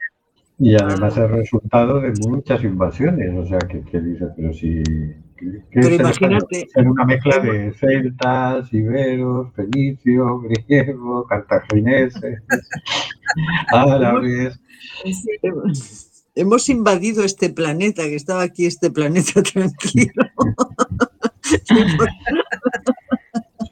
Y 0.63 0.75
además 0.75 1.17
es 1.17 1.29
resultado 1.29 1.99
de 2.01 2.13
muchas 2.27 2.63
invasiones, 2.63 3.35
o 3.35 3.45
sea, 3.47 3.57
que, 3.59 3.81
que 3.81 3.99
dice, 3.99 4.27
pero 4.35 4.53
si... 4.53 4.83
¿qué 5.35 5.63
Pero 5.71 5.87
es 5.87 5.93
esto? 5.93 6.03
imagínate- 6.03 6.67
Ser 6.71 6.87
una 6.87 7.03
mezcla 7.05 7.39
de 7.39 7.73
celtas, 7.73 8.71
iberos, 8.71 9.51
fenicios, 9.55 10.43
griegos, 10.43 11.25
cartagineses, 11.27 12.39
árabes... 13.73 14.59
Hemos 16.35 16.69
invadido 16.69 17.23
este 17.25 17.49
planeta, 17.49 18.03
que 18.03 18.15
estaba 18.15 18.43
aquí 18.43 18.65
este 18.67 18.89
planeta 18.91 19.41
tranquilo. 19.53 20.23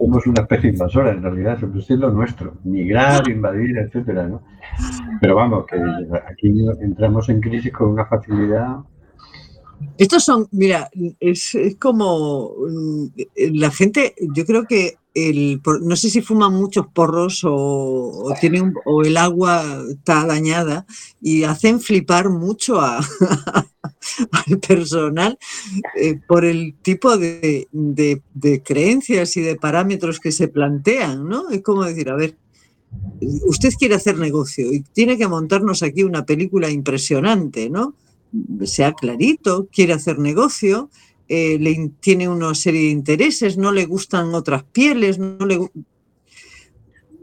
Somos 0.10 0.26
una 0.26 0.41
especie 0.41 0.72
invasora, 0.72 1.12
en 1.12 1.22
realidad, 1.22 1.60
es 1.78 1.89
lo 1.91 2.10
nuestro, 2.10 2.56
migrar, 2.63 3.30
invadir, 3.30 3.78
etcétera, 3.78 4.28
¿no? 4.28 4.41
Pero 5.22 5.36
vamos, 5.36 5.67
que 5.67 5.78
aquí 6.28 6.52
entramos 6.82 7.30
en 7.30 7.39
crisis 7.39 7.72
con 7.72 7.89
una 7.89 8.08
facilidad 8.08 8.78
Estos 9.98 10.24
son, 10.24 10.48
mira, 10.52 10.89
es, 11.20 11.56
es 11.56 11.76
como 11.76 12.54
mm, 12.58 13.06
la 13.54 13.70
gente, 13.72 14.15
yo 14.34 14.46
creo 14.46 14.65
que 14.65 14.98
el, 15.13 15.60
por- 15.62 15.82
no 15.82 15.96
sé 15.96 16.10
si 16.10 16.22
fuman 16.22 16.54
muchos 16.54 16.88
porros 16.94 17.44
o, 17.44 17.52
o 17.54 18.34
tienen, 18.39 18.74
o 18.86 19.02
el 19.04 19.18
agua 19.18 19.84
está 19.89 20.26
dañada 20.26 20.86
y 21.22 21.44
hacen 21.44 21.80
flipar 21.82 22.30
mucho 22.30 22.80
a- 22.80 23.00
al 24.48 24.60
personal 24.60 25.38
eh, 25.96 26.20
por 26.28 26.46
el 26.46 26.76
tipo 26.82 27.18
de, 27.18 27.68
de- 27.72 28.22
de 28.34 28.63
creencias 28.63 29.36
y 29.38 29.42
de 29.42 29.56
parámetros 29.58 30.20
que 30.20 30.32
se 30.32 30.48
plantean, 30.48 31.28
¿no? 31.28 31.50
Es 31.50 31.62
como 31.62 31.84
decir, 31.84 32.10
a 32.10 32.15
ver, 32.15 32.38
usted 33.48 33.70
quiere 33.78 33.96
hacer 33.96 34.18
negocio 34.18 34.72
y 34.72 34.82
tiene 34.94 35.18
que 35.18 35.28
montarnos 35.28 35.84
aquí 35.84 36.04
una 36.04 36.26
película 36.26 36.70
impresionante, 36.70 37.70
¿no? 37.70 37.96
Sea 38.63 38.94
clarito, 38.94 39.68
quiere 39.72 39.94
hacer 39.94 40.20
negocio, 40.20 40.89
eh, 41.28 41.58
le 41.60 41.92
tiene 42.00 42.28
una 42.28 42.54
serie 42.56 42.82
de 42.82 42.89
intereses, 42.89 43.58
no 43.58 43.72
le 43.72 43.86
gustan 43.86 44.34
otras 44.34 44.63
pieles, 44.63 45.20
no 45.20 45.46
le 45.46 45.70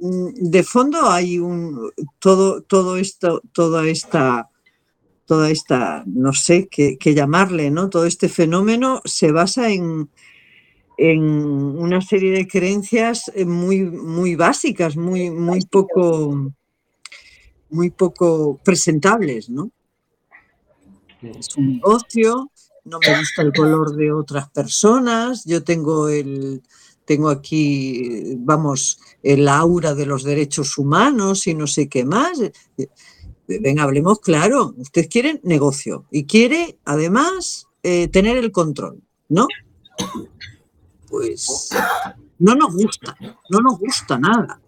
Mm, 0.01 0.51
de 0.51 0.63
fondo 0.63 1.09
hay 1.11 1.39
un 1.39 1.91
todo 2.19 2.61
todo 2.63 2.99
esto 2.99 3.41
toda 3.53 3.87
esta 3.89 4.51
toda 5.25 5.51
esta 5.51 6.05
no 6.07 6.33
sé 6.35 6.69
qué, 6.71 6.99
qué 6.99 7.15
llamarle 7.15 7.71
no 7.71 7.89
todo 7.89 8.05
este 8.05 8.29
fenómeno 8.29 9.01
se 9.07 9.33
basa 9.33 9.71
en 9.71 10.11
en 10.99 11.21
una 11.21 12.01
serie 12.01 12.33
de 12.33 12.49
creencias 12.49 13.31
eh, 13.35 13.45
muy, 13.45 13.85
muy 13.85 14.35
básicas, 14.35 14.97
muy, 14.97 15.31
muy 15.31 15.61
poco 15.67 16.53
muy 17.69 17.91
poco 17.91 18.59
presentables, 18.65 19.51
¿no? 19.51 19.71
Es 21.23 21.57
un 21.57 21.75
negocio, 21.75 22.51
no 22.85 22.99
me 22.99 23.19
gusta 23.19 23.43
el 23.43 23.53
color 23.53 23.97
de 23.97 24.13
otras 24.13 24.51
personas, 24.51 25.45
yo 25.45 25.65
tengo 25.65 26.09
el 26.09 26.63
tengo 27.07 27.31
aquí, 27.31 28.35
vamos, 28.37 28.99
el 29.23 29.49
aura 29.49 29.95
de 29.95 30.07
los 30.07 30.25
derechos 30.25 30.77
humanos 30.77 31.47
y 31.47 31.55
no 31.55 31.67
sé 31.69 31.89
qué 31.89 32.05
más. 32.05 32.39
Venga, 33.47 33.85
hablemos 33.85 34.21
claro. 34.21 34.75
Usted 34.77 35.09
quiere 35.09 35.41
negocio 35.45 36.05
y 36.11 36.27
quiere, 36.27 36.79
además, 36.85 37.69
eh, 37.85 38.09
tener 38.09 38.37
el 38.37 38.51
control, 38.51 39.01
¿no? 39.29 39.47
Pues 41.09 41.71
no 42.41 42.57
nos 42.57 42.75
gusta, 42.75 43.17
no 43.49 43.61
nos 43.61 43.79
gusta 43.79 44.19
nada. 44.19 44.61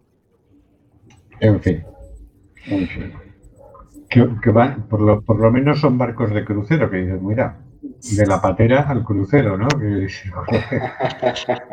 En 1.41 1.61
fin. 1.61 1.85
Que, 4.09 4.27
que 4.43 4.51
van, 4.51 4.85
por, 4.89 5.01
lo, 5.03 5.21
por 5.21 5.39
lo 5.39 5.51
menos 5.51 5.81
son 5.81 5.99
barcos 5.99 6.33
de 6.33 6.45
crucero, 6.45 6.89
que 6.91 6.97
dices, 6.99 7.21
mira, 7.21 7.59
de 8.17 8.27
la 8.27 8.41
patera 8.41 8.83
al 8.89 9.05
crucero, 9.05 9.59
¿no? 9.59 9.69
Que- 9.69 10.09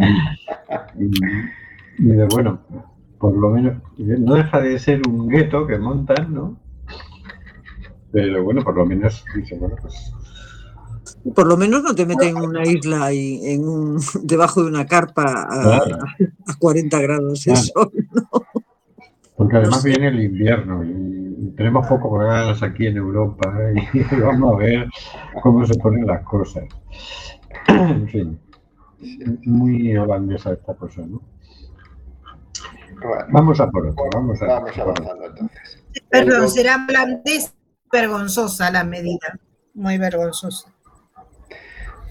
y, 1.00 1.12
y 2.00 2.08
de 2.08 2.26
bueno, 2.26 2.60
por 3.19 3.36
lo 3.38 3.52
menos, 3.52 3.82
no 3.98 4.36
deja 4.36 4.60
de 4.60 4.78
ser 4.80 5.02
un 5.08 5.28
gueto 5.30 5.65
que 5.65 5.78
montan, 5.78 6.34
¿no? 6.34 6.58
Pero 8.12 8.43
bueno, 8.43 8.62
por 8.63 8.76
lo 8.76 8.86
menos 8.86 9.24
dice, 9.36 9.58
bueno, 9.58 9.76
pues 9.82 10.12
Por 11.34 11.48
lo 11.48 11.56
menos 11.58 11.84
no 11.84 11.95
te 11.95 12.06
meten 12.06 12.38
en 12.38 12.43
una 12.43 12.63
isla 12.65 13.12
y 13.13 13.39
en 13.45 13.67
un, 13.67 14.00
debajo 14.24 14.62
de 14.63 14.69
una 14.69 14.86
carpa 14.86 15.48
a, 15.50 15.62
Claro. 15.63 15.98
a 16.48 16.54
40 16.60 17.00
grados 17.02 17.43
de 17.45 17.54
Claro. 17.54 17.65
sol. 17.74 17.91
Porque 19.38 19.58
además 19.58 19.84
viene 19.84 20.08
el 20.08 20.24
invierno 20.24 20.84
y 20.84 21.54
tenemos 21.58 21.86
poco 21.88 22.17
gas 22.17 22.63
aquí 22.63 22.88
en 22.88 22.98
Europa 22.98 23.54
¿eh? 23.62 23.88
y 23.93 24.15
vamos 24.21 24.54
a 24.54 24.58
ver 24.58 24.89
cómo 25.41 25.65
se 25.65 25.78
ponen 25.80 26.08
las 26.08 26.24
cosas. 26.24 26.63
En 27.67 28.08
fin, 28.08 28.39
muy 29.45 29.95
holandesa 29.98 30.54
esta 30.54 30.74
cosa, 30.76 31.02
¿no? 31.06 31.21
Bueno, 33.02 33.26
Vamos 33.30 33.60
a 33.60 33.69
por 33.69 33.88
otro, 33.88 34.06
vamos 34.13 34.41
a 34.41 34.45
vamos 34.45 34.78
avanzando 34.78 35.26
entonces. 35.26 35.84
Perdón, 36.10 36.50
será 36.50 36.86
holandés 36.88 37.54
vergonzosa 37.91 38.71
la 38.71 38.84
medida. 38.84 39.39
Muy 39.74 39.98
vergonzosa. 39.98 40.74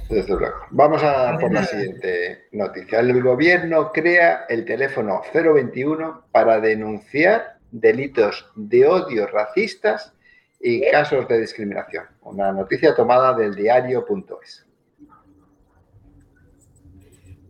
Desde 0.09 0.35
luego. 0.35 0.57
Vamos 0.71 1.03
a 1.03 1.37
por 1.39 1.53
la 1.53 1.65
siguiente 1.65 2.47
noticia. 2.53 3.01
El 3.01 3.23
gobierno 3.23 3.91
crea 3.93 4.45
el 4.49 4.65
teléfono 4.65 5.23
021 5.33 6.27
para 6.31 6.61
denunciar 6.61 7.59
delitos 7.71 8.47
de 8.55 8.87
odio 8.87 9.27
racistas 9.27 10.13
y 10.61 10.89
casos 10.91 11.27
de 11.29 11.41
discriminación. 11.41 12.05
Una 12.23 12.53
noticia 12.53 12.95
tomada 12.95 13.35
del 13.35 13.55
diario.es. 13.55 14.65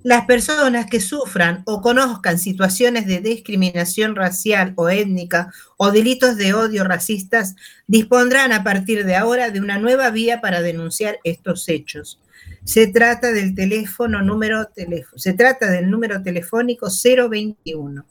Las 0.05 0.27
personas 0.27 0.85
que 0.87 1.01
sufran 1.01 1.63
o 1.65 1.81
conozcan 1.81 2.39
situaciones 2.39 3.07
de 3.07 3.21
discriminación 3.21 4.15
racial 4.17 4.75
o 4.77 4.91
étnica 4.91 5.51
o 5.79 5.91
delitos 5.93 6.37
de 6.37 6.53
odio 6.53 6.85
racistas 6.85 7.57
dispondrán 7.87 8.53
a 8.53 8.63
partir 8.63 9.07
de 9.07 9.17
ahora 9.17 9.51
de 9.51 9.61
una 9.61 9.79
nueva 9.79 10.11
vía 10.11 10.43
para 10.43 10.61
denunciar 10.61 11.21
estos 11.25 11.69
hechos. 11.71 12.21
Se 12.65 12.87
trata 12.87 13.33
del 13.33 13.55
teléfono 13.55 14.23
número 14.23 14.67
teléfono, 14.75 15.19
se 15.19 15.35
trata 15.35 15.71
del 15.71 15.91
número 15.91 16.23
telefónico 16.23 16.89
021. 16.89 18.05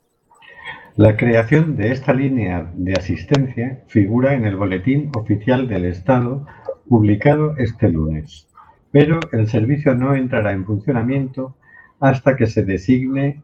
La 0.96 1.18
creación 1.18 1.76
de 1.76 1.92
esta 1.92 2.14
línea 2.14 2.72
de 2.76 2.94
asistencia 2.94 3.82
figura 3.88 4.36
en 4.36 4.46
el 4.46 4.56
Boletín 4.56 5.10
Oficial 5.16 5.68
del 5.68 5.86
Estado 5.86 6.46
publicado 6.88 7.58
este 7.58 7.90
lunes, 7.90 8.48
pero 8.92 9.20
el 9.32 9.50
servicio 9.50 9.96
no 9.96 10.14
entrará 10.14 10.52
en 10.52 10.66
funcionamiento 10.66 11.56
hasta 12.00 12.36
que 12.36 12.46
se 12.46 12.64
designe 12.64 13.42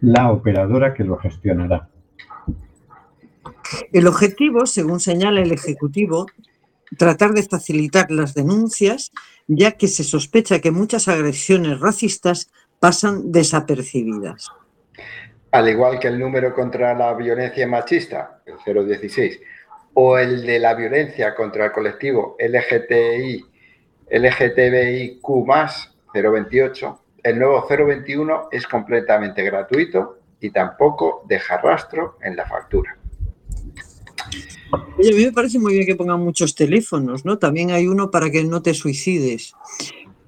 la 0.00 0.32
operadora 0.32 0.94
que 0.94 1.04
lo 1.04 1.18
gestionará. 1.18 1.88
El 3.92 4.06
objetivo, 4.06 4.66
según 4.66 4.98
señala 4.98 5.40
el 5.40 5.52
Ejecutivo, 5.52 6.26
tratar 6.96 7.32
de 7.32 7.42
facilitar 7.42 8.10
las 8.10 8.34
denuncias, 8.34 9.12
ya 9.46 9.72
que 9.72 9.88
se 9.88 10.04
sospecha 10.04 10.60
que 10.60 10.70
muchas 10.70 11.08
agresiones 11.08 11.80
racistas 11.80 12.50
pasan 12.80 13.32
desapercibidas. 13.32 14.48
Al 15.50 15.68
igual 15.68 15.98
que 15.98 16.08
el 16.08 16.18
número 16.18 16.54
contra 16.54 16.94
la 16.94 17.14
violencia 17.14 17.66
machista, 17.66 18.42
el 18.46 18.86
016, 18.86 19.40
o 19.94 20.18
el 20.18 20.44
de 20.44 20.58
la 20.58 20.74
violencia 20.74 21.34
contra 21.34 21.66
el 21.66 21.72
colectivo 21.72 22.36
LGTI, 22.38 23.44
LGTBIQ, 24.10 25.22
028, 26.12 27.02
el 27.22 27.38
nuevo 27.38 27.66
021 27.66 28.48
es 28.52 28.66
completamente 28.66 29.42
gratuito 29.42 30.18
y 30.40 30.50
tampoco 30.50 31.24
deja 31.26 31.58
rastro 31.58 32.18
en 32.22 32.36
la 32.36 32.46
factura. 32.46 32.97
Oye, 34.98 35.12
a 35.12 35.16
mí 35.16 35.24
me 35.24 35.32
parece 35.32 35.58
muy 35.58 35.74
bien 35.74 35.86
que 35.86 35.96
pongan 35.96 36.20
muchos 36.20 36.54
teléfonos, 36.54 37.24
¿no? 37.24 37.38
También 37.38 37.70
hay 37.70 37.86
uno 37.86 38.10
para 38.10 38.30
que 38.30 38.44
no 38.44 38.62
te 38.62 38.74
suicides. 38.74 39.54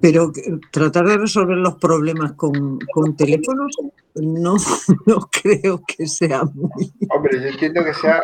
Pero 0.00 0.32
tratar 0.70 1.06
de 1.06 1.18
resolver 1.18 1.58
los 1.58 1.74
problemas 1.74 2.32
con, 2.32 2.78
con 2.94 3.16
teléfonos 3.16 3.76
no, 4.14 4.54
no 5.06 5.28
creo 5.30 5.82
que 5.86 6.06
sea 6.06 6.42
muy... 6.44 6.92
Hombre, 7.10 7.40
yo 7.40 7.48
entiendo 7.48 7.84
que 7.84 7.92
sea 7.92 8.22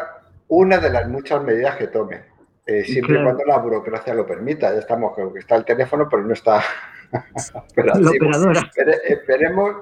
una 0.48 0.78
de 0.78 0.90
las 0.90 1.08
muchas 1.08 1.42
medidas 1.44 1.76
que 1.76 1.88
tome, 1.88 2.22
eh, 2.66 2.82
siempre 2.84 3.16
y 3.16 3.18
Claro. 3.18 3.24
cuando 3.36 3.44
la 3.44 3.58
burocracia 3.58 4.14
lo 4.14 4.26
permita. 4.26 4.72
Ya 4.72 4.78
estamos 4.80 5.12
con 5.14 5.32
que 5.34 5.40
está 5.40 5.56
el 5.56 5.64
teléfono, 5.64 6.08
pero 6.10 6.24
no 6.24 6.32
está 6.32 6.62
La 7.12 7.60
operativo. 7.60 8.10
operadora. 8.10 8.60
Espere- 8.60 9.00
esperemos 9.04 9.76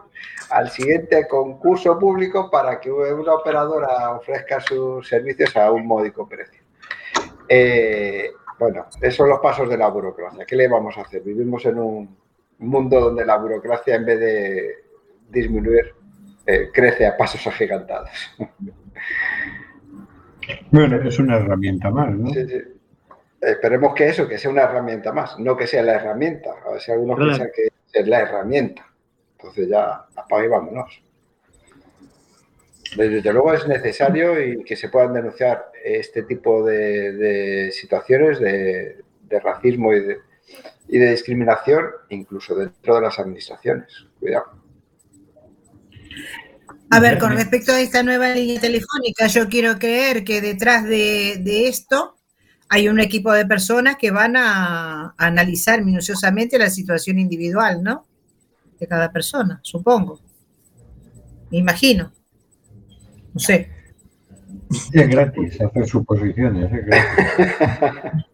al 0.50 0.70
siguiente 0.70 1.26
concurso 1.28 1.98
público 1.98 2.50
para 2.50 2.80
que 2.80 2.90
una 2.92 3.34
operadora 3.34 4.10
ofrezca 4.10 4.60
sus 4.60 5.06
servicios 5.08 5.56
a 5.56 5.70
un 5.70 5.86
módico 5.86 6.28
precio. 6.28 6.62
Eh, 7.48 8.30
bueno, 8.58 8.86
esos 9.00 9.16
son 9.16 9.28
los 9.28 9.40
pasos 9.40 9.68
de 9.68 9.76
la 9.76 9.88
burocracia. 9.88 10.44
¿Qué 10.46 10.56
le 10.56 10.68
vamos 10.68 10.96
a 10.96 11.02
hacer? 11.02 11.22
Vivimos 11.22 11.64
en 11.66 11.78
un 11.78 12.16
mundo 12.58 13.00
donde 13.00 13.24
la 13.26 13.36
burocracia, 13.36 13.96
en 13.96 14.04
vez 14.06 14.20
de 14.20 14.74
disminuir, 15.28 15.94
eh, 16.46 16.70
crece 16.72 17.06
a 17.06 17.16
pasos 17.16 17.46
agigantados. 17.46 18.10
Bueno, 20.70 20.96
es 21.02 21.18
una 21.18 21.36
herramienta 21.36 21.90
más, 21.90 22.14
¿no? 22.14 22.28
Sí, 22.28 22.46
sí. 22.48 22.58
Esperemos 23.46 23.94
que 23.94 24.08
eso, 24.08 24.26
que 24.28 24.38
sea 24.38 24.50
una 24.50 24.62
herramienta 24.62 25.12
más, 25.12 25.38
no 25.38 25.56
que 25.56 25.66
sea 25.66 25.82
la 25.82 25.94
herramienta. 25.94 26.50
A 26.66 26.72
ver 26.72 26.80
si 26.80 26.92
algunos 26.92 27.16
Claro. 27.16 27.30
piensan 27.30 27.50
que 27.54 27.98
es 28.00 28.08
la 28.08 28.20
herramienta. 28.20 28.86
Entonces 29.38 29.68
ya 29.68 30.06
apaga 30.16 30.44
y 30.44 30.48
vámonos. 30.48 31.02
Desde 32.96 33.32
luego 33.32 33.52
es 33.52 33.66
necesario 33.66 34.40
y 34.40 34.62
que 34.62 34.76
se 34.76 34.88
puedan 34.88 35.12
denunciar 35.14 35.70
este 35.84 36.22
tipo 36.22 36.64
de, 36.64 37.12
de 37.12 37.72
situaciones 37.72 38.38
de, 38.38 39.02
de 39.22 39.40
racismo 39.40 39.92
y 39.92 40.00
de, 40.00 40.18
y 40.88 40.98
de 40.98 41.10
discriminación, 41.10 41.86
incluso 42.10 42.54
dentro 42.54 42.94
de 42.94 43.00
las 43.00 43.18
administraciones. 43.18 44.06
Cuidado. 44.20 44.44
A 46.90 47.00
ver, 47.00 47.18
con 47.18 47.32
respecto 47.34 47.72
a 47.72 47.80
esta 47.80 48.02
nueva 48.04 48.28
línea 48.28 48.60
telefónica, 48.60 49.26
yo 49.26 49.48
quiero 49.48 49.76
creer 49.78 50.22
que 50.22 50.40
detrás 50.40 50.84
de, 50.84 51.38
de 51.40 51.66
esto 51.66 52.13
hay 52.74 52.88
un 52.88 52.98
equipo 52.98 53.32
de 53.32 53.46
personas 53.46 53.94
que 53.96 54.10
van 54.10 54.36
a, 54.36 55.04
a 55.04 55.14
analizar 55.16 55.84
minuciosamente 55.84 56.58
la 56.58 56.68
situación 56.68 57.20
individual, 57.20 57.84
¿no? 57.84 58.04
De 58.80 58.88
cada 58.88 59.12
persona, 59.12 59.60
supongo. 59.62 60.20
Me 61.52 61.58
imagino. 61.58 62.12
No 63.32 63.38
sé. 63.38 63.70
Es 64.92 65.08
gratis 65.08 65.60
hacer 65.60 65.86
suposiciones, 65.86 66.72
es 66.72 66.84
gratis. 66.84 68.24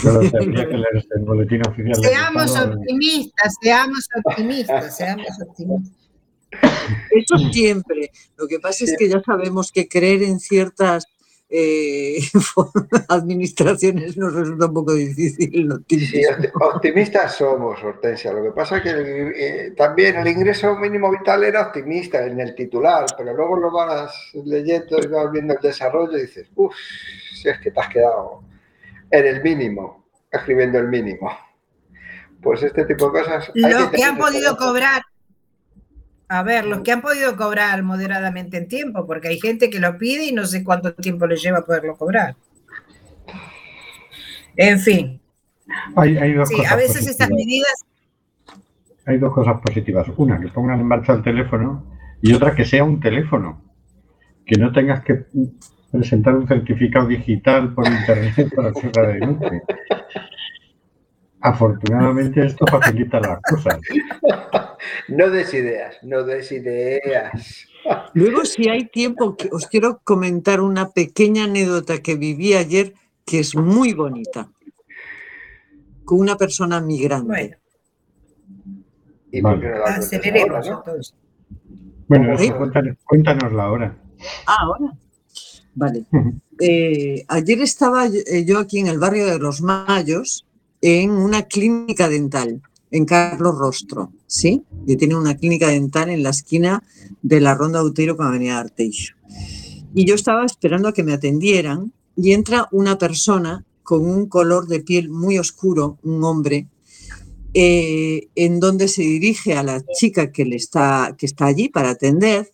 Solo 0.00 0.30
tendría 0.30 0.68
que 0.68 0.76
leerse 0.76 1.08
el 1.16 1.24
boletín 1.24 1.62
oficial 1.66 2.00
del 2.00 2.10
Seamos 2.10 2.56
optimistas, 2.56 3.54
seamos 3.60 4.08
optimistas, 4.24 4.96
seamos 4.96 5.26
optimistas. 5.44 5.96
Eso 7.10 7.38
siempre. 7.50 8.12
Lo 8.36 8.46
que 8.46 8.60
pasa 8.60 8.84
es 8.84 8.94
que 8.96 9.08
ya 9.08 9.20
sabemos 9.20 9.72
que 9.72 9.88
creer 9.88 10.22
en 10.22 10.38
ciertas 10.38 11.08
eh, 11.50 12.20
administraciones 13.08 14.16
nos 14.16 14.32
resulta 14.32 14.66
un 14.66 14.74
poco 14.74 14.94
difícil. 14.94 15.68
¿no? 15.68 15.78
Sí, 15.88 16.22
opti- 16.22 16.50
optimistas 16.54 17.34
somos, 17.36 17.82
Hortensia. 17.82 18.32
Lo 18.32 18.42
que 18.44 18.52
pasa 18.52 18.76
es 18.78 18.82
que 18.84 19.32
eh, 19.36 19.70
también 19.76 20.16
el 20.16 20.28
ingreso 20.28 20.76
mínimo 20.76 21.10
vital 21.10 21.42
era 21.44 21.62
optimista 21.62 22.24
en 22.24 22.40
el 22.40 22.54
titular, 22.54 23.04
pero 23.18 23.34
luego 23.34 23.56
lo 23.56 23.72
vas 23.72 24.14
leyendo 24.44 24.98
y 25.02 25.06
vas 25.08 25.32
viendo 25.32 25.54
el 25.54 25.60
desarrollo 25.60 26.16
y 26.16 26.22
dices, 26.22 26.48
uff, 26.54 26.74
si 27.34 27.48
es 27.48 27.58
que 27.60 27.70
te 27.70 27.80
has 27.80 27.88
quedado 27.88 28.42
en 29.10 29.26
el 29.26 29.42
mínimo, 29.42 30.06
escribiendo 30.30 30.78
el 30.78 30.88
mínimo. 30.88 31.30
Pues 32.40 32.62
este 32.62 32.84
tipo 32.86 33.10
de 33.10 33.20
cosas. 33.20 33.50
hay 33.54 33.72
Lo 33.72 33.90
que 33.90 34.02
han 34.02 34.16
podido 34.16 34.56
cobrar, 34.56 35.02
A 36.32 36.44
ver, 36.44 36.64
los 36.64 36.82
que 36.82 36.92
han 36.92 37.02
podido 37.02 37.34
cobrar 37.34 37.82
moderadamente 37.82 38.56
en 38.56 38.68
tiempo, 38.68 39.04
porque 39.04 39.26
hay 39.26 39.40
gente 39.40 39.68
que 39.68 39.80
lo 39.80 39.98
pide 39.98 40.26
y 40.26 40.32
no 40.32 40.46
sé 40.46 40.62
cuánto 40.62 40.94
tiempo 40.94 41.26
le 41.26 41.34
lleva 41.36 41.62
poderlo 41.62 41.96
cobrar. 41.96 42.36
En 44.54 44.78
fin. 44.78 45.20
Hay, 45.96 46.16
hay 46.16 46.34
dos 46.34 46.48
Sí, 46.48 46.54
cosas 46.54 46.72
a 46.72 46.76
veces 46.76 47.06
estas 47.08 47.28
positivas. 47.28 47.46
medidas, 47.46 47.84
Hay 49.06 49.18
dos 49.18 49.34
cosas 49.34 49.60
positivas. 49.60 50.06
Una, 50.18 50.40
que 50.40 50.46
pongan 50.48 50.78
en 50.78 50.86
marcha 50.86 51.14
el 51.14 51.22
teléfono 51.24 51.84
y 52.22 52.32
otra, 52.32 52.54
que 52.54 52.64
sea 52.64 52.84
un 52.84 53.00
teléfono. 53.00 53.64
Que 54.46 54.56
no 54.56 54.70
tengas 54.72 55.02
que 55.02 55.24
presentar 55.90 56.36
un 56.36 56.46
certificado 56.46 57.08
digital 57.08 57.74
por 57.74 57.88
internet 57.88 58.54
para 58.54 58.70
hacer 58.70 58.92
la 58.96 59.02
denuncia. 59.08 59.62
Afortunadamente 61.42 62.44
esto 62.44 62.66
facilita 62.66 63.20
las 63.20 63.40
cosas. 63.42 63.78
No 65.08 65.28
des 65.28 65.52
ideas, 65.52 65.96
no 66.02 66.22
des 66.22 66.50
ideas. 66.52 67.66
Luego, 68.14 68.44
si 68.44 68.68
hay 68.68 68.86
tiempo, 68.86 69.36
os 69.52 69.66
quiero 69.66 70.00
comentar 70.04 70.60
una 70.60 70.90
pequeña 70.90 71.44
anécdota 71.44 71.98
que 72.00 72.16
viví 72.16 72.54
ayer 72.54 72.94
que 73.26 73.40
es 73.40 73.54
muy 73.54 73.92
bonita. 73.92 74.48
Con 76.04 76.20
una 76.20 76.36
persona 76.36 76.80
migrante. 76.80 77.26
bueno, 77.26 77.56
¿Y 79.30 79.42
por 79.42 79.50
Vale. 79.52 79.60
qué 79.60 79.68
no 79.68 79.74
la 79.74 79.82
cuentas 79.82 80.06
aceleremos 80.06 80.50
ahora, 80.50 80.70
no? 80.70 80.78
entonces. 80.78 81.14
Bueno, 82.08 82.36
cuéntanos, 82.56 82.96
cuéntanosla 83.04 83.62
ahora. 83.62 83.96
Ah, 84.46 84.56
ahora. 84.60 84.92
Vale. 85.74 86.04
Eh, 86.62 87.24
ayer 87.28 87.62
estaba 87.62 88.04
eh, 88.06 88.44
yo 88.44 88.58
aquí 88.58 88.80
en 88.80 88.88
el 88.88 88.98
barrio 88.98 89.24
de 89.24 89.38
Los 89.38 89.62
Mayos 89.62 90.46
en 90.80 91.10
una 91.10 91.42
clínica 91.42 92.08
dental, 92.08 92.62
en 92.90 93.04
Carlos 93.04 93.56
Rostro, 93.56 94.12
¿sí? 94.26 94.64
Que 94.86 94.96
tiene 94.96 95.16
una 95.16 95.36
clínica 95.36 95.68
dental 95.68 96.10
en 96.10 96.22
la 96.22 96.30
esquina 96.30 96.82
de 97.22 97.40
la 97.40 97.54
Ronda 97.54 97.82
Uteiro 97.82 98.16
con 98.16 98.26
Avenida 98.26 98.58
Arteixo. 98.58 99.14
Y 99.94 100.04
yo 100.04 100.14
estaba 100.14 100.44
esperando 100.44 100.88
a 100.88 100.92
que 100.92 101.02
me 101.02 101.12
atendieran 101.12 101.92
y 102.16 102.32
entra 102.32 102.68
una 102.72 102.98
persona 102.98 103.64
con 103.82 104.04
un 104.08 104.26
color 104.26 104.68
de 104.68 104.80
piel 104.80 105.10
muy 105.10 105.38
oscuro, 105.38 105.98
un 106.02 106.22
hombre, 106.24 106.68
eh, 107.54 108.28
en 108.36 108.60
donde 108.60 108.86
se 108.86 109.02
dirige 109.02 109.54
a 109.54 109.64
la 109.64 109.82
chica 109.98 110.30
que, 110.30 110.44
le 110.44 110.56
está, 110.56 111.16
que 111.18 111.26
está 111.26 111.46
allí 111.46 111.68
para 111.68 111.90
atender 111.90 112.52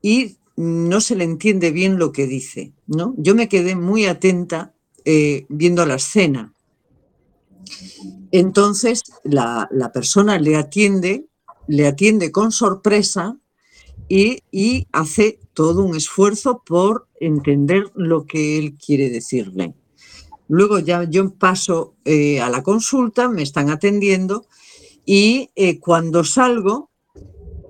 y 0.00 0.36
no 0.54 1.00
se 1.00 1.16
le 1.16 1.24
entiende 1.24 1.72
bien 1.72 1.98
lo 1.98 2.12
que 2.12 2.26
dice. 2.26 2.72
¿no? 2.86 3.14
Yo 3.16 3.34
me 3.34 3.48
quedé 3.48 3.74
muy 3.74 4.04
atenta 4.04 4.72
eh, 5.04 5.46
viendo 5.48 5.84
la 5.86 5.96
escena. 5.96 6.52
Entonces 8.30 9.02
la, 9.24 9.68
la 9.70 9.92
persona 9.92 10.38
le 10.38 10.56
atiende, 10.56 11.26
le 11.68 11.86
atiende 11.86 12.32
con 12.32 12.52
sorpresa 12.52 13.36
y, 14.08 14.40
y 14.50 14.86
hace 14.92 15.38
todo 15.54 15.84
un 15.84 15.96
esfuerzo 15.96 16.62
por 16.64 17.08
entender 17.20 17.90
lo 17.94 18.26
que 18.26 18.58
él 18.58 18.76
quiere 18.76 19.10
decirle. 19.10 19.74
Luego 20.48 20.78
ya 20.78 21.04
yo 21.04 21.30
paso 21.34 21.94
eh, 22.04 22.40
a 22.40 22.50
la 22.50 22.62
consulta, 22.62 23.28
me 23.28 23.42
están 23.42 23.70
atendiendo 23.70 24.46
y 25.04 25.50
eh, 25.54 25.78
cuando 25.78 26.24
salgo, 26.24 26.90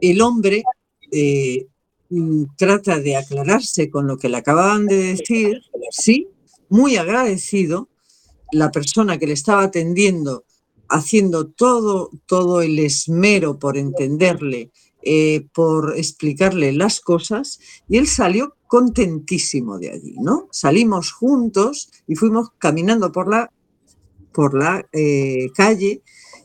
el 0.00 0.20
hombre 0.20 0.64
eh, 1.12 1.68
mm, 2.11 2.44
trata 2.57 2.98
de 2.98 3.16
aclararse 3.16 3.88
con 3.88 4.07
lo 4.07 4.16
que 4.16 4.28
le 4.28 4.38
acababan 4.38 4.86
de 4.86 4.96
decir, 4.96 5.62
sí, 5.90 6.28
muy 6.68 6.96
agradecido, 6.96 7.88
la 8.53 8.70
persona 8.70 9.18
que 9.18 9.26
le 9.26 9.32
estaba 9.32 9.64
atendiendo 9.64 10.44
haciendo 10.92 11.46
todo, 11.48 12.11
todo 12.26 12.61
el 12.61 12.78
esmero 12.78 13.59
por 13.59 13.78
entenderle, 13.78 14.70
eh, 15.03 15.46
por 15.55 15.94
explicarle 15.96 16.72
las 16.72 17.00
cosas, 17.00 17.59
y 17.88 17.96
él 17.96 18.07
salió 18.07 18.57
contentísimo 18.66 19.78
de 19.78 19.90
allí, 19.90 20.14
¿no? 20.20 20.48
Salimos 20.53 21.12
juntos 21.12 21.90
y 22.07 22.14
fuimos 22.14 22.50
caminando 22.59 23.11
por 23.11 23.28
la, 23.28 23.50
por 24.32 24.57
la 24.57 24.86
eh, 24.92 25.50
calle 25.55 26.03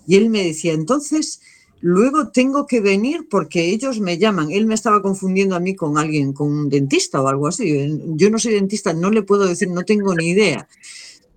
y 0.08 0.16
él 0.16 0.30
me 0.30 0.46
decía, 0.46 0.74
entonces, 0.74 1.42
luego 1.82 2.30
tengo 2.30 2.66
que 2.68 2.80
venir 2.80 3.28
porque 3.30 3.70
ellos 3.70 4.00
me 4.00 4.18
llaman. 4.18 4.52
Él 4.52 4.66
me 4.66 4.76
estaba 4.76 5.02
confundiendo 5.02 5.56
a 5.56 5.60
mí 5.60 5.76
con 5.76 5.98
alguien, 5.98 6.32
con 6.32 6.48
un 6.48 6.70
dentista 6.70 7.22
o 7.22 7.28
algo 7.28 7.48
así. 7.48 8.00
Yo 8.16 8.30
no 8.30 8.40
soy 8.40 8.54
dentista, 8.54 8.94
no 8.94 9.12
le 9.12 9.24
puedo 9.24 9.46
decir, 9.46 9.70
no 9.70 9.84
tengo 9.84 10.16
ni 10.16 10.30
idea, 10.30 10.68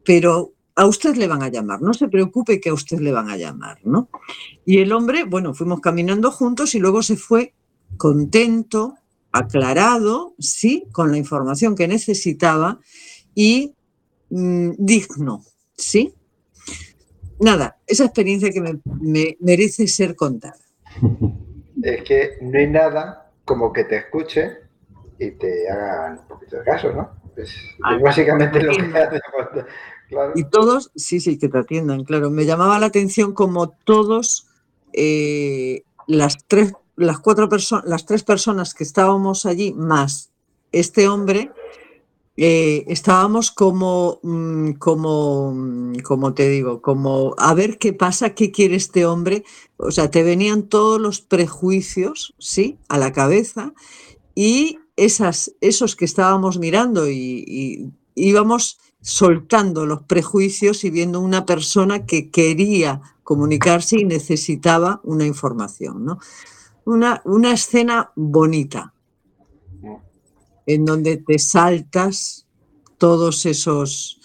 pero 0.05 0.55
a 0.81 0.87
usted 0.87 1.15
le 1.17 1.29
van 1.29 1.43
a 1.43 1.51
llamar, 1.51 1.83
no 1.83 1.93
se 1.93 2.09
preocupe 2.09 2.59
que 2.59 2.71
a 2.71 2.73
usted 2.73 3.01
le 3.01 3.13
van 3.13 3.29
a 3.29 3.37
llamar, 3.37 3.81
¿no? 3.85 4.09
Y 4.65 4.79
el 4.79 4.93
hombre, 4.93 5.25
bueno, 5.25 5.53
fuimos 5.53 5.83
caminando 5.83 6.31
juntos 6.31 6.75
y 6.75 6.79
luego 6.79 7.03
se 7.03 7.19
fue 7.19 7.53
contento, 7.99 8.95
aclarado, 9.31 10.33
sí, 10.39 10.87
con 10.91 11.11
la 11.11 11.19
información 11.19 11.75
que 11.75 11.87
necesitaba 11.87 12.81
y 13.35 13.75
mm, 14.31 14.71
digno, 14.79 15.45
¿sí? 15.77 16.15
Nada, 17.41 17.77
esa 17.87 18.07
experiencia 18.07 18.51
que 18.51 18.63
me, 18.63 18.81
me 19.03 19.37
merece 19.41 19.87
ser 19.87 20.17
contada. 20.17 20.65
Es 21.83 22.03
que 22.05 22.39
no 22.41 22.59
hay 22.59 22.69
nada 22.69 23.31
como 23.45 23.71
que 23.71 23.85
te 23.85 23.97
escuche 23.99 24.61
y 25.19 25.33
te 25.33 25.69
hagan 25.69 26.21
un 26.21 26.27
poquito 26.27 26.57
de 26.57 26.65
caso, 26.65 26.91
¿no? 26.91 27.21
Es, 27.37 27.55
Ah, 27.83 27.97
es 27.97 28.03
básicamente 28.03 28.63
lo 28.63 28.73
que 28.73 28.99
hace. 28.99 29.21
Y 30.35 30.45
todos, 30.45 30.91
sí, 30.95 31.21
sí, 31.21 31.39
que 31.39 31.49
te 31.49 31.59
atiendan, 31.59 32.05
claro. 32.05 32.31
Me 32.31 32.45
llamaba 32.45 32.79
la 32.79 32.87
atención 32.87 33.33
como 33.33 33.71
todos, 33.71 34.47
eh, 34.93 35.83
las 36.07 36.45
tres, 36.47 36.73
las 36.97 37.21
cuatro 37.21 37.49
personas, 37.49 37.85
las 37.87 38.07
tres 38.07 38.23
personas 38.23 38.75
que 38.75 38.85
estábamos 38.85 39.47
allí, 39.47 39.73
más 39.73 40.31
este 40.73 41.09
hombre, 41.09 41.51
eh, 42.37 42.85
estábamos 42.89 43.51
como, 43.51 44.19
mm, 44.23 44.73
como, 44.73 45.53
mm, 45.53 45.99
como 45.99 46.33
te 46.33 46.49
digo, 46.49 46.81
como 46.81 47.35
a 47.39 47.55
ver 47.55 47.79
qué 47.79 47.93
pasa, 47.93 48.35
qué 48.35 48.51
quiere 48.51 48.77
este 48.77 49.05
hombre. 49.05 49.45
O 49.77 49.91
sea, 49.91 50.11
te 50.11 50.23
venían 50.23 50.65
todos 50.69 51.01
los 51.01 51.21
prejuicios, 51.21 52.35
sí, 52.39 52.79
a 52.89 52.99
la 52.99 53.13
cabeza 53.13 53.75
y 54.35 54.79
esas, 54.97 55.55
esos 55.61 55.97
que 55.97 56.05
estábamos 56.05 56.59
mirando 56.59 57.11
y, 57.11 57.45
y 57.47 57.93
íbamos 58.15 58.79
soltando 59.01 59.87
los 59.87 60.03
prejuicios 60.03 60.85
y 60.85 60.91
viendo 60.91 61.21
una 61.21 61.47
persona 61.47 62.05
que 62.05 62.31
quería 62.31 63.01
comunicarse 63.23 64.01
y 64.01 64.05
necesitaba 64.05 65.01
una 65.05 65.27
información, 65.27 66.05
¿no? 66.05 66.19
Una, 66.85 67.23
una 67.25 67.53
escena 67.53 68.13
bonita, 68.17 68.93
en 70.67 70.85
donde 70.85 71.17
te 71.19 71.39
saltas 71.39 72.47
todos 72.99 73.47
esos, 73.47 74.21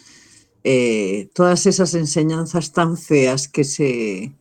eh, 0.64 1.30
todas 1.34 1.66
esas 1.66 1.94
enseñanzas 1.94 2.72
tan 2.72 2.98
feas 2.98 3.48
que 3.48 3.64
se... 3.64 4.36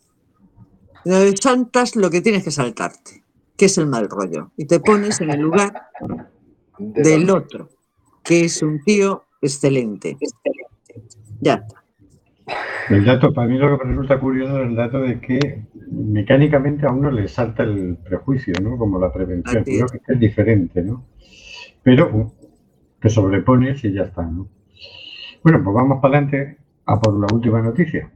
donde 1.04 1.36
saltas 1.36 1.96
lo 1.96 2.10
que 2.10 2.20
tienes 2.20 2.42
que 2.42 2.50
saltarte, 2.50 3.22
que 3.56 3.66
es 3.66 3.78
el 3.78 3.86
mal 3.86 4.08
rollo, 4.08 4.50
y 4.56 4.64
te 4.64 4.80
pones 4.80 5.20
en 5.20 5.30
el 5.30 5.40
lugar 5.40 5.88
De 6.78 7.02
del 7.02 7.30
otro, 7.30 7.68
que 8.22 8.44
es 8.46 8.62
un 8.62 8.82
tío 8.82 9.23
excelente. 9.40 10.16
Ya 11.40 11.54
está. 11.54 11.84
El 12.90 13.04
dato, 13.04 13.32
para 13.32 13.48
mí 13.48 13.56
lo 13.56 13.78
que 13.78 13.84
me 13.84 13.90
resulta 13.92 14.20
curioso 14.20 14.60
es 14.60 14.68
el 14.68 14.76
dato 14.76 15.00
de 15.00 15.18
que 15.20 15.64
mecánicamente 15.90 16.86
a 16.86 16.90
uno 16.90 17.10
le 17.10 17.26
salta 17.28 17.62
el 17.62 17.96
prejuicio, 17.96 18.52
¿no? 18.60 18.76
Como 18.76 18.98
la 18.98 19.12
prevención. 19.12 19.62
Así 19.62 19.76
Creo 19.76 19.86
es. 19.86 19.92
que 19.92 20.12
es 20.12 20.20
diferente, 20.20 20.82
¿no? 20.82 21.06
Pero 21.82 22.10
uh, 22.14 22.32
te 23.00 23.08
sobrepones 23.08 23.82
y 23.84 23.92
ya 23.92 24.02
está, 24.02 24.22
¿no? 24.22 24.48
Bueno, 25.42 25.62
pues 25.64 25.74
vamos 25.74 26.00
para 26.00 26.18
adelante 26.18 26.58
a 26.86 27.00
por 27.00 27.18
la 27.18 27.26
última 27.32 27.62
noticia. 27.62 28.10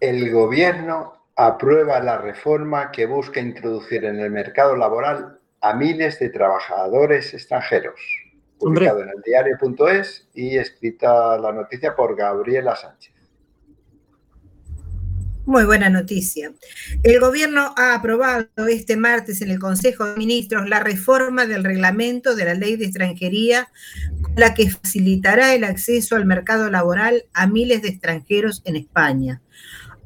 El 0.00 0.30
gobierno 0.30 1.12
aprueba 1.36 2.00
la 2.00 2.18
reforma 2.18 2.90
que 2.90 3.06
busca 3.06 3.40
introducir 3.40 4.04
en 4.04 4.20
el 4.20 4.30
mercado 4.30 4.76
laboral 4.76 5.38
a 5.60 5.74
miles 5.74 6.18
de 6.18 6.30
trabajadores 6.30 7.34
extranjeros. 7.34 8.00
Hombre. 8.58 8.88
Publicado 8.88 9.02
en 9.02 9.08
el 9.10 9.22
diario.es 9.22 10.28
y 10.34 10.56
escrita 10.56 11.38
la 11.38 11.52
noticia 11.52 11.94
por 11.94 12.16
Gabriela 12.16 12.74
Sánchez. 12.76 13.18
Muy 15.48 15.64
buena 15.64 15.88
noticia. 15.88 16.52
El 17.02 17.20
gobierno 17.20 17.72
ha 17.78 17.94
aprobado 17.94 18.66
este 18.68 18.98
martes 18.98 19.40
en 19.40 19.50
el 19.50 19.58
Consejo 19.58 20.04
de 20.04 20.16
Ministros 20.18 20.68
la 20.68 20.80
reforma 20.80 21.46
del 21.46 21.64
reglamento 21.64 22.36
de 22.36 22.44
la 22.44 22.52
ley 22.52 22.76
de 22.76 22.84
extranjería, 22.84 23.70
con 24.20 24.34
la 24.36 24.52
que 24.52 24.68
facilitará 24.70 25.54
el 25.54 25.64
acceso 25.64 26.16
al 26.16 26.26
mercado 26.26 26.68
laboral 26.68 27.24
a 27.32 27.46
miles 27.46 27.80
de 27.80 27.88
extranjeros 27.88 28.60
en 28.66 28.76
España, 28.76 29.40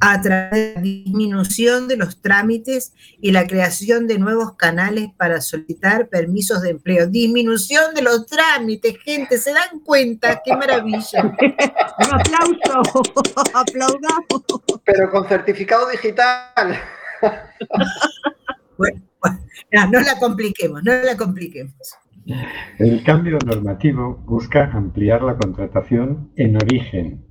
a 0.05 0.21
través 0.21 0.51
de 0.51 0.75
la 0.75 0.81
disminución 0.81 1.87
de 1.87 1.97
los 1.97 2.21
trámites 2.21 2.93
y 3.21 3.31
la 3.31 3.47
creación 3.47 4.09
de 4.09 4.19
nuevos 4.19 4.57
canales 4.57 5.11
para 5.17 5.41
solicitar 5.41 6.09
permisos 6.09 6.61
de 6.61 6.71
empleo. 6.71 7.07
Disminución 7.07 7.95
de 7.95 8.03
los 8.03 8.27
trámites, 8.27 8.99
gente, 8.99 9.39
¿se 9.39 9.53
dan 9.53 9.79
cuenta? 9.85 10.43
¡Qué 10.45 10.57
maravilla! 10.57 11.23
Un 11.23 12.15
aplauso, 12.15 13.03
aplaudamos. 13.55 14.83
Pero 14.85 15.09
con 15.09 15.29
certificado 15.29 15.89
digital. 15.89 16.77
Bueno, 18.79 19.03
bueno, 19.21 19.39
no, 19.71 19.91
no 19.91 20.01
la 20.01 20.19
compliquemos, 20.19 20.83
no 20.83 20.93
la 20.93 21.17
compliquemos. 21.17 21.75
El 22.79 23.05
cambio 23.05 23.39
normativo 23.47 24.17
busca 24.25 24.65
ampliar 24.73 25.23
la 25.23 25.37
contratación 25.37 26.33
en 26.35 26.57
origen. 26.57 27.25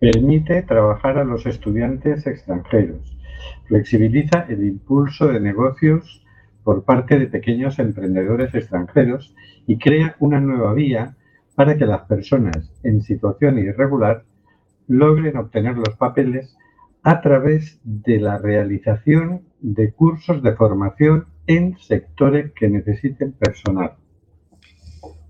Permite 0.00 0.62
trabajar 0.62 1.18
a 1.18 1.24
los 1.24 1.44
estudiantes 1.46 2.26
extranjeros. 2.26 3.16
Flexibiliza 3.66 4.46
el 4.48 4.64
impulso 4.64 5.28
de 5.28 5.40
negocios 5.40 6.24
por 6.62 6.84
parte 6.84 7.18
de 7.18 7.26
pequeños 7.26 7.78
emprendedores 7.78 8.54
extranjeros 8.54 9.34
y 9.66 9.78
crea 9.78 10.16
una 10.20 10.40
nueva 10.40 10.72
vía 10.74 11.16
para 11.54 11.76
que 11.76 11.86
las 11.86 12.02
personas 12.02 12.70
en 12.84 13.02
situación 13.02 13.58
irregular 13.58 14.24
logren 14.86 15.36
obtener 15.36 15.76
los 15.76 15.96
papeles 15.96 16.56
a 17.02 17.20
través 17.20 17.80
de 17.82 18.20
la 18.20 18.38
realización 18.38 19.42
de 19.60 19.92
cursos 19.92 20.42
de 20.42 20.54
formación 20.54 21.26
en 21.46 21.76
sectores 21.78 22.52
que 22.52 22.68
necesiten 22.68 23.32
personal. 23.32 23.96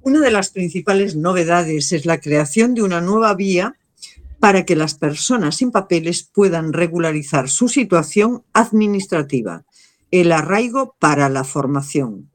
Una 0.02 0.20
de 0.20 0.30
las 0.30 0.50
principales 0.50 1.16
novedades 1.16 1.92
es 1.92 2.04
la 2.04 2.20
creación 2.20 2.74
de 2.74 2.82
una 2.82 3.00
nueva 3.00 3.34
vía 3.34 3.78
para 4.41 4.64
que 4.64 4.76
las 4.76 4.95
personas 4.95 5.57
sin 5.57 5.72
papeles 5.72 6.30
puedan 6.32 6.72
regularizar 6.72 7.49
su 7.49 7.68
situación 7.68 8.45
administrativa, 8.53 9.64
el 10.11 10.32
arraigo 10.32 10.97
para 10.99 11.28
la 11.28 11.45
formación. 11.45 12.30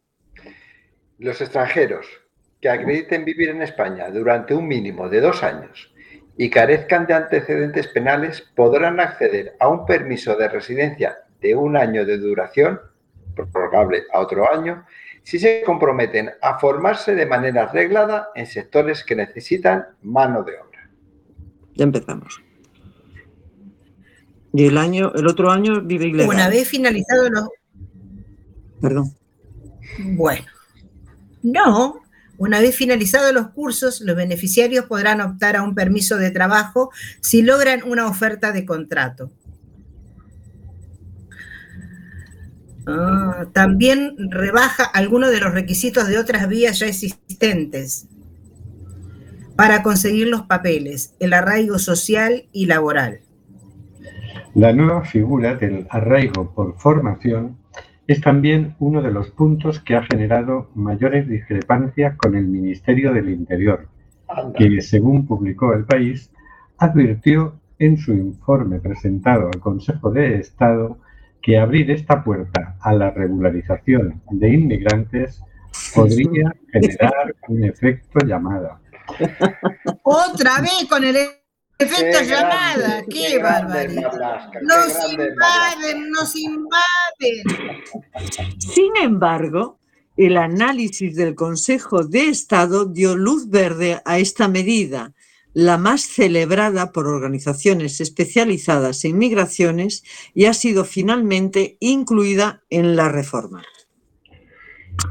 Los 1.18 1.42
extranjeros 1.42 2.06
que 2.62 2.70
acrediten 2.70 3.26
vivir 3.26 3.50
en 3.50 3.62
España 3.62 4.10
durante 4.10 4.54
un 4.54 4.68
mínimo 4.68 5.10
de 5.10 5.22
dos 5.22 5.44
años 5.44 5.94
y 6.38 6.50
carezcan 6.50 7.06
de 7.06 7.14
antecedentes 7.14 7.88
penales 7.88 8.42
podrán 8.56 9.00
acceder 9.00 9.56
a 9.60 9.68
un 9.68 9.86
permiso 9.86 10.36
de 10.36 10.50
residencia 10.50 11.18
de 11.42 11.56
un 11.56 11.78
año 11.78 12.06
de 12.06 12.18
duración, 12.18 12.80
prorrogable 13.36 14.04
a 14.14 14.20
otro 14.20 14.52
año, 14.52 14.86
si 15.24 15.40
se 15.40 15.64
comprometen 15.66 16.32
a 16.42 16.60
formarse 16.60 17.16
de 17.16 17.26
manera 17.26 17.68
reglada 17.68 18.30
en 18.36 18.46
sectores 18.46 19.04
que 19.04 19.16
necesitan 19.16 19.88
mano 20.02 20.44
de 20.44 20.58
obra. 20.58 20.73
Ya 21.76 21.84
empezamos. 21.84 22.42
Y 24.54 24.66
el 24.66 24.78
año, 24.78 25.12
el 25.16 25.28
otro 25.28 25.52
año 25.52 25.82
vive 25.82 26.08
ilegal. 26.08 26.30
Una 26.30 26.50
vez 26.50 26.68
finalizados 26.68 27.30
los... 27.32 27.50
Perdón. 28.80 29.16
Bueno, 30.00 30.46
no. 31.42 32.02
Una 32.38 32.60
vez 32.60 32.76
finalizados 32.76 33.34
los 33.34 33.50
cursos, 33.50 34.02
los 34.02 34.16
beneficiarios 34.16 34.86
podrán 34.86 35.22
optar 35.22 35.56
a 35.56 35.64
un 35.64 35.74
permiso 35.74 36.18
de 36.18 36.32
trabajo 36.32 36.92
si 37.22 37.42
logran 37.42 37.82
una 37.86 38.08
oferta 38.08 38.52
de 38.52 38.66
contrato. 38.66 39.32
Ah, 42.86 43.46
también 43.54 44.16
rebaja 44.30 44.84
algunos 44.84 45.32
de 45.32 45.40
los 45.40 45.54
requisitos 45.54 46.08
de 46.08 46.18
otras 46.18 46.48
vías 46.50 46.80
ya 46.80 46.88
existentes 46.88 48.08
para 49.56 49.84
conseguir 49.84 50.28
los 50.28 50.44
papeles, 50.44 51.16
el 51.20 51.34
arraigo 51.34 51.80
social 51.80 52.46
y 52.52 52.66
laboral. 52.66 53.20
La 54.56 54.74
nueva 54.74 55.04
figura 55.04 55.56
del 55.56 55.88
arraigo 55.90 56.54
por 56.54 56.78
formación 56.78 57.58
es 58.08 58.22
también 58.22 58.76
uno 58.80 59.02
de 59.02 59.12
los 59.12 59.32
puntos 59.32 59.80
que 59.80 59.96
ha 59.96 60.04
generado 60.04 60.70
mayores 60.76 61.28
discrepancias 61.28 62.18
con 62.18 62.36
el 62.36 62.48
Ministerio 62.48 63.14
del 63.14 63.30
Interior, 63.30 63.88
que, 64.58 64.82
según 64.82 65.26
publicó 65.26 65.74
el 65.74 65.86
país, 65.86 66.32
advirtió 66.78 67.60
en 67.80 67.98
su 67.98 68.14
informe 68.14 68.80
presentado 68.80 69.50
al 69.54 69.60
Consejo 69.60 70.12
de 70.12 70.36
Estado 70.36 70.98
que 71.42 71.58
abrir 71.58 71.92
esta 71.92 72.24
puerta 72.24 72.78
a 72.80 72.94
la 72.94 73.12
regularización 73.12 74.22
de 74.32 74.54
inmigrantes 74.54 75.42
podría 75.94 76.56
generar 76.72 77.36
un 77.48 77.64
efecto 77.64 78.20
llamada. 78.26 78.80
Otra 80.04 80.62
vez 80.62 80.86
con 80.90 81.04
el 81.04 81.16
efecto 81.16 82.20
Qué 82.20 82.26
llamada, 82.26 82.76
grande, 82.78 83.06
qué, 83.10 83.40
barbaridad. 83.40 84.52
Nos 84.62 85.12
invaden, 85.12 86.10
nos 86.12 86.36
invaden. 86.36 87.44
Sin 88.60 88.96
embargo, 89.02 89.80
el 90.16 90.38
análisis 90.38 91.16
del 91.16 91.36
Consejo 91.36 92.04
de 92.04 92.30
Estado 92.30 92.86
dio 92.86 93.16
luz 93.16 93.50
verde 93.50 94.02
a 94.06 94.20
esta 94.20 94.48
medida, 94.48 95.14
la 95.54 95.78
más 95.78 96.02
celebrada 96.02 96.92
por 96.92 97.08
organizaciones 97.08 98.00
especializadas 98.02 99.04
en 99.06 99.18
migraciones 99.18 100.04
y 100.34 100.46
ha 100.46 100.54
sido 100.54 100.86
finalmente 100.86 101.78
incluida 101.80 102.64
en 102.70 102.96
la 102.96 103.10
reforma. 103.10 103.64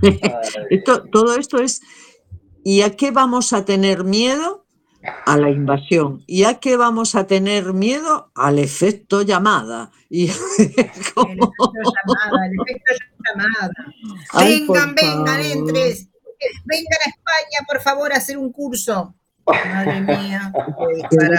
Esto- 0.71 1.05
todo 1.11 1.37
esto 1.37 1.59
es, 1.59 1.81
¿y 2.65 2.83
a 2.83 2.97
qué 2.97 3.11
vamos 3.11 3.53
a 3.53 3.65
tener 3.65 4.05
miedo? 4.05 4.67
A 5.27 5.37
la 5.37 5.51
invasión. 5.51 6.23
¿Y 6.27 6.45
a 6.45 6.61
qué 6.61 6.77
vamos 6.77 7.15
a 7.15 7.27
tener 7.27 7.73
miedo? 7.73 8.31
Al 8.35 8.59
efecto 8.59 9.23
llamada. 9.23 9.91
Y 10.09 10.25
El 10.59 10.69
efecto 10.77 11.29
llamada, 11.33 12.47
el 12.47 12.61
efecto 12.61 12.95
llamada. 13.27 13.73
Ay, 14.33 14.61
vengan, 14.61 14.95
vengan, 14.95 15.41
entres. 15.41 16.09
Vengan 16.65 16.99
a 17.07 17.11
España, 17.11 17.67
por 17.67 17.81
favor, 17.81 18.13
a 18.13 18.17
hacer 18.17 18.37
un 18.39 18.53
curso. 18.53 19.15
Madre 19.47 20.01
mía. 20.01 20.53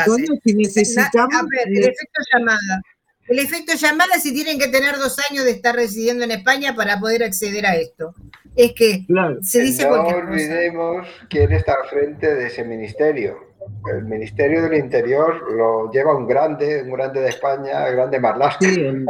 coño, 0.06 0.28
si 0.44 0.54
necesitamos... 0.56 1.34
A 1.36 1.44
ver, 1.44 1.68
el 1.68 1.84
efecto 1.84 2.22
llamada. 2.34 2.82
El 3.28 3.40
efecto 3.40 3.74
llamada 3.76 4.16
si 4.20 4.34
tienen 4.34 4.60
que 4.60 4.68
tener 4.68 4.98
dos 4.98 5.18
años 5.30 5.46
de 5.46 5.52
estar 5.52 5.76
residiendo 5.76 6.24
en 6.26 6.32
España 6.32 6.76
para 6.76 7.00
poder 7.00 7.24
acceder 7.24 7.66
a 7.66 7.76
esto. 7.76 8.14
Es 8.56 8.74
que 8.74 9.06
Claro. 9.08 9.38
se 9.42 9.62
dice 9.62 9.84
no 9.84 9.90
cualquier 9.90 10.16
cosa. 10.22 10.32
olvidemos 10.32 11.08
quién 11.30 11.52
está 11.54 11.74
al 11.82 11.90
frente 11.90 12.36
de 12.36 12.48
ese 12.48 12.64
ministerio. 12.64 13.54
El 13.96 14.04
Ministerio 14.04 14.62
del 14.62 14.74
Interior 14.76 15.52
lo 15.54 15.90
lleva 15.92 16.16
un 16.16 16.28
grande, 16.28 16.82
un 16.84 16.92
grande 16.92 17.22
de 17.22 17.30
España, 17.30 17.88
el 17.88 17.96
grande 17.96 18.20
Marlaska. 18.20 18.68
Sí, 18.68 18.76
el, 18.82 19.06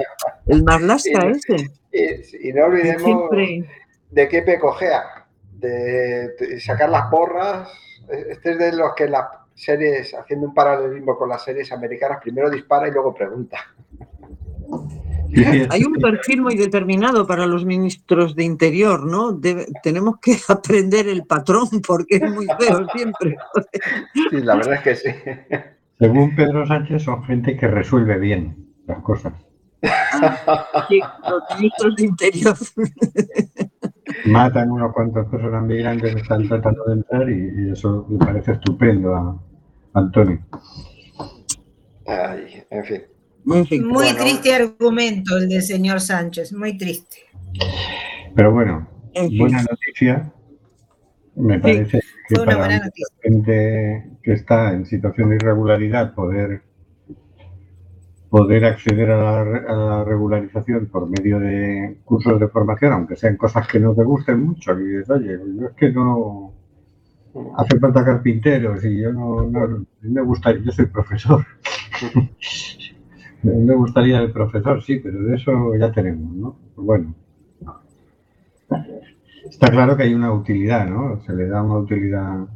el 0.47 0.63
ese. 0.91 1.71
Y, 1.91 2.49
y 2.49 2.53
no 2.53 2.65
olvidemos 2.65 3.03
siempre... 3.03 3.65
de 4.11 4.27
qué 4.29 4.41
pecojea, 4.43 5.25
de, 5.53 6.29
de 6.39 6.59
sacar 6.59 6.89
las 6.89 7.07
porras. 7.09 7.67
Este 8.29 8.51
es 8.51 8.57
de 8.59 8.73
los 8.73 8.93
que 8.95 9.07
las 9.07 9.25
series, 9.55 10.13
haciendo 10.13 10.47
un 10.47 10.53
paralelismo 10.53 11.17
con 11.17 11.29
las 11.29 11.43
series 11.43 11.71
americanas, 11.71 12.19
primero 12.21 12.49
dispara 12.49 12.87
y 12.87 12.91
luego 12.91 13.13
pregunta. 13.13 13.57
Hay 15.69 15.83
un 15.83 15.93
perfil 15.93 16.41
muy 16.43 16.55
determinado 16.55 17.25
para 17.25 17.45
los 17.47 17.65
ministros 17.65 18.35
de 18.35 18.43
Interior, 18.43 19.03
¿no? 19.05 19.31
Debe- 19.33 19.65
tenemos 19.81 20.19
que 20.19 20.35
aprender 20.47 21.07
el 21.07 21.25
patrón 21.25 21.67
porque 21.85 22.17
es 22.17 22.31
muy 22.31 22.45
feo 22.59 22.87
siempre. 22.93 23.35
Sí, 24.13 24.41
la 24.41 24.55
verdad 24.55 24.73
es 24.75 24.81
que 24.81 24.95
sí. 24.95 25.09
Según 25.99 26.35
Pedro 26.35 26.65
Sánchez, 26.67 27.03
son 27.03 27.23
gente 27.23 27.57
que 27.57 27.67
resuelve 27.67 28.17
bien 28.19 28.67
las 28.87 29.01
cosas. 29.01 29.33
Sí, 30.89 31.01
los 31.29 31.43
ministros 31.59 31.95
de 31.97 32.03
Interior. 32.05 32.55
Matan 34.25 34.71
unos 34.71 34.93
cuantos 34.93 35.27
personas 35.27 35.63
migrantes 35.63 36.15
que 36.15 36.21
están 36.21 36.47
tratando 36.47 36.83
de 36.85 36.93
entrar 36.93 37.29
y, 37.29 37.51
y 37.67 37.71
eso 37.71 38.05
me 38.09 38.17
parece 38.17 38.53
estupendo 38.53 39.13
a 39.15 39.37
Antonio. 39.93 40.39
Ay, 42.05 42.63
en 42.69 42.83
fin. 42.85 43.01
Muy 43.45 43.63
Bueno. 43.81 44.19
triste 44.19 44.53
argumento 44.55 45.37
el 45.37 45.49
del 45.49 45.61
señor 45.61 45.99
Sánchez, 45.99 46.53
muy 46.53 46.77
triste. 46.77 47.17
Pero 48.35 48.51
bueno, 48.51 48.87
en 49.13 49.29
fin. 49.29 49.37
buena 49.39 49.63
noticia. 49.63 50.31
Me 51.35 51.59
parece 51.59 51.99
que 52.29 52.35
Fue 52.35 52.43
una 52.45 52.57
para 52.57 52.77
noticia. 52.79 53.05
gente 53.21 54.11
que 54.21 54.33
está 54.33 54.71
en 54.73 54.85
situación 54.85 55.29
de 55.31 55.35
irregularidad 55.37 56.13
poder 56.13 56.63
poder 58.33 58.65
acceder 58.65 59.11
a 59.11 59.45
la, 59.45 60.03
regularización 60.03 60.87
por 60.87 61.07
medio 61.07 61.37
de 61.37 61.97
cursos 62.03 62.39
de 62.39 62.47
formación, 62.47 62.91
aunque 62.93 63.15
sean 63.15 63.37
cosas 63.37 63.67
que 63.67 63.79
no 63.79 63.93
te 63.93 64.03
gusten 64.03 64.43
mucho, 64.43 64.71
y 64.79 64.85
dices, 64.85 65.09
oye, 65.11 65.37
yo 65.55 65.67
es 65.67 65.73
que 65.73 65.91
no 65.91 66.51
hace 67.55 67.77
falta 67.77 68.03
carpinteros 68.03 68.83
y 68.85 69.01
yo 69.03 69.13
no, 69.13 69.43
no 69.43 69.85
me 70.01 70.21
gustaría, 70.23 70.63
yo 70.63 70.71
soy 70.71 70.87
profesor. 70.87 71.45
me 73.43 73.75
gustaría 73.75 74.19
el 74.21 74.31
profesor, 74.31 74.81
sí, 74.81 74.95
pero 74.97 75.21
de 75.21 75.35
eso 75.35 75.75
ya 75.75 75.91
tenemos, 75.91 76.35
¿no? 76.35 76.55
Pues 76.73 76.87
bueno. 76.87 77.13
Está 79.47 79.69
claro 79.69 79.95
que 79.95 80.03
hay 80.03 80.13
una 80.15 80.33
utilidad, 80.33 80.89
¿no? 80.89 81.21
Se 81.21 81.33
le 81.33 81.47
da 81.47 81.61
una 81.61 81.77
utilidad 81.77 82.47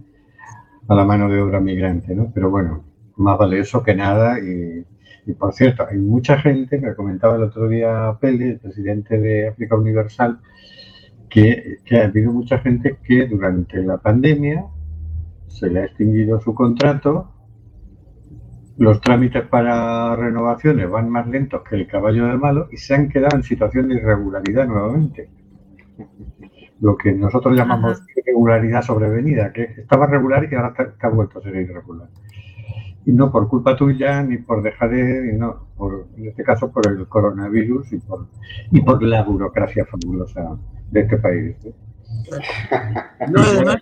a 0.87 0.95
la 0.95 1.05
mano 1.05 1.29
de 1.29 1.39
obra 1.39 1.59
migrante, 1.59 2.15
¿no? 2.15 2.31
Pero 2.33 2.49
bueno, 2.49 2.83
más 3.17 3.37
vale 3.37 3.59
eso 3.59 3.83
que 3.83 3.93
nada. 3.93 4.39
Y, 4.39 4.83
y 5.27 5.33
por 5.33 5.53
cierto, 5.53 5.85
hay 5.87 5.97
mucha 5.97 6.39
gente, 6.39 6.79
me 6.79 6.95
comentaba 6.95 7.35
el 7.35 7.43
otro 7.43 7.67
día 7.67 8.17
Pele, 8.19 8.51
el 8.51 8.59
presidente 8.59 9.19
de 9.19 9.49
África 9.49 9.75
Universal, 9.75 10.39
que, 11.29 11.77
que 11.85 11.97
ha 11.97 12.05
habido 12.05 12.31
mucha 12.31 12.57
gente 12.59 12.97
que 13.03 13.27
durante 13.27 13.83
la 13.83 13.97
pandemia 13.97 14.65
se 15.47 15.69
le 15.69 15.81
ha 15.81 15.85
extinguido 15.85 16.39
su 16.39 16.55
contrato 16.55 17.33
los 18.77 19.01
trámites 19.01 19.43
para 19.47 20.15
renovaciones 20.15 20.89
van 20.89 21.09
más 21.09 21.27
lentos 21.27 21.63
que 21.67 21.75
el 21.75 21.87
caballo 21.87 22.27
del 22.27 22.37
malo 22.37 22.67
y 22.71 22.77
se 22.77 22.93
han 22.93 23.09
quedado 23.09 23.35
en 23.35 23.43
situación 23.43 23.87
de 23.87 23.95
irregularidad 23.95 24.67
nuevamente. 24.67 25.29
Lo 26.79 26.95
que 26.95 27.11
nosotros 27.11 27.57
llamamos 27.57 28.03
irregularidad 28.15 28.83
sobrevenida, 28.83 29.51
que 29.51 29.63
estaba 29.63 30.05
regular 30.05 30.47
y 30.49 30.53
ahora 30.53 30.75
ha 30.99 31.09
vuelto 31.09 31.39
a 31.39 31.41
ser 31.41 31.55
irregular. 31.55 32.07
Y 33.07 33.13
no 33.13 33.31
por 33.31 33.47
culpa 33.47 33.77
tuya, 33.77 34.21
ni 34.21 34.37
por 34.37 34.61
dejar 34.61 34.91
de, 34.91 35.31
no, 35.31 35.69
por, 35.77 36.09
en 36.17 36.27
este 36.27 36.43
caso 36.43 36.69
por 36.69 36.85
el 36.87 37.07
coronavirus 37.07 37.93
y 37.93 37.99
por, 37.99 38.27
y 38.69 38.81
por 38.81 39.01
la 39.01 39.23
burocracia 39.23 39.85
fabulosa 39.85 40.57
de 40.91 40.99
este 40.99 41.17
país. 41.17 41.55
¿eh? 41.63 41.73
No, 43.31 43.41
además, 43.41 43.81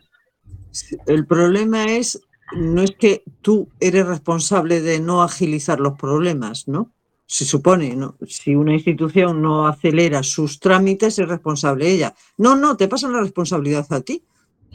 el 1.08 1.26
problema 1.26 1.86
es, 1.86 2.22
no 2.56 2.84
es 2.84 2.92
que 2.92 3.24
tú 3.42 3.68
eres 3.80 4.06
responsable 4.06 4.82
de 4.82 5.00
no 5.00 5.24
agilizar 5.24 5.80
los 5.80 5.94
problemas, 5.94 6.68
¿no? 6.68 6.92
Se 7.26 7.46
supone, 7.46 7.96
¿no? 7.96 8.18
Si 8.28 8.54
una 8.54 8.74
institución 8.74 9.42
no 9.42 9.66
acelera 9.68 10.22
sus 10.22 10.60
trámites, 10.60 11.18
es 11.18 11.28
responsable 11.28 11.90
ella. 11.90 12.14
No, 12.38 12.56
no, 12.56 12.78
te 12.78 12.88
pasan 12.88 13.14
la 13.14 13.22
responsabilidad 13.22 13.88
a 13.90 14.02
ti. 14.02 14.24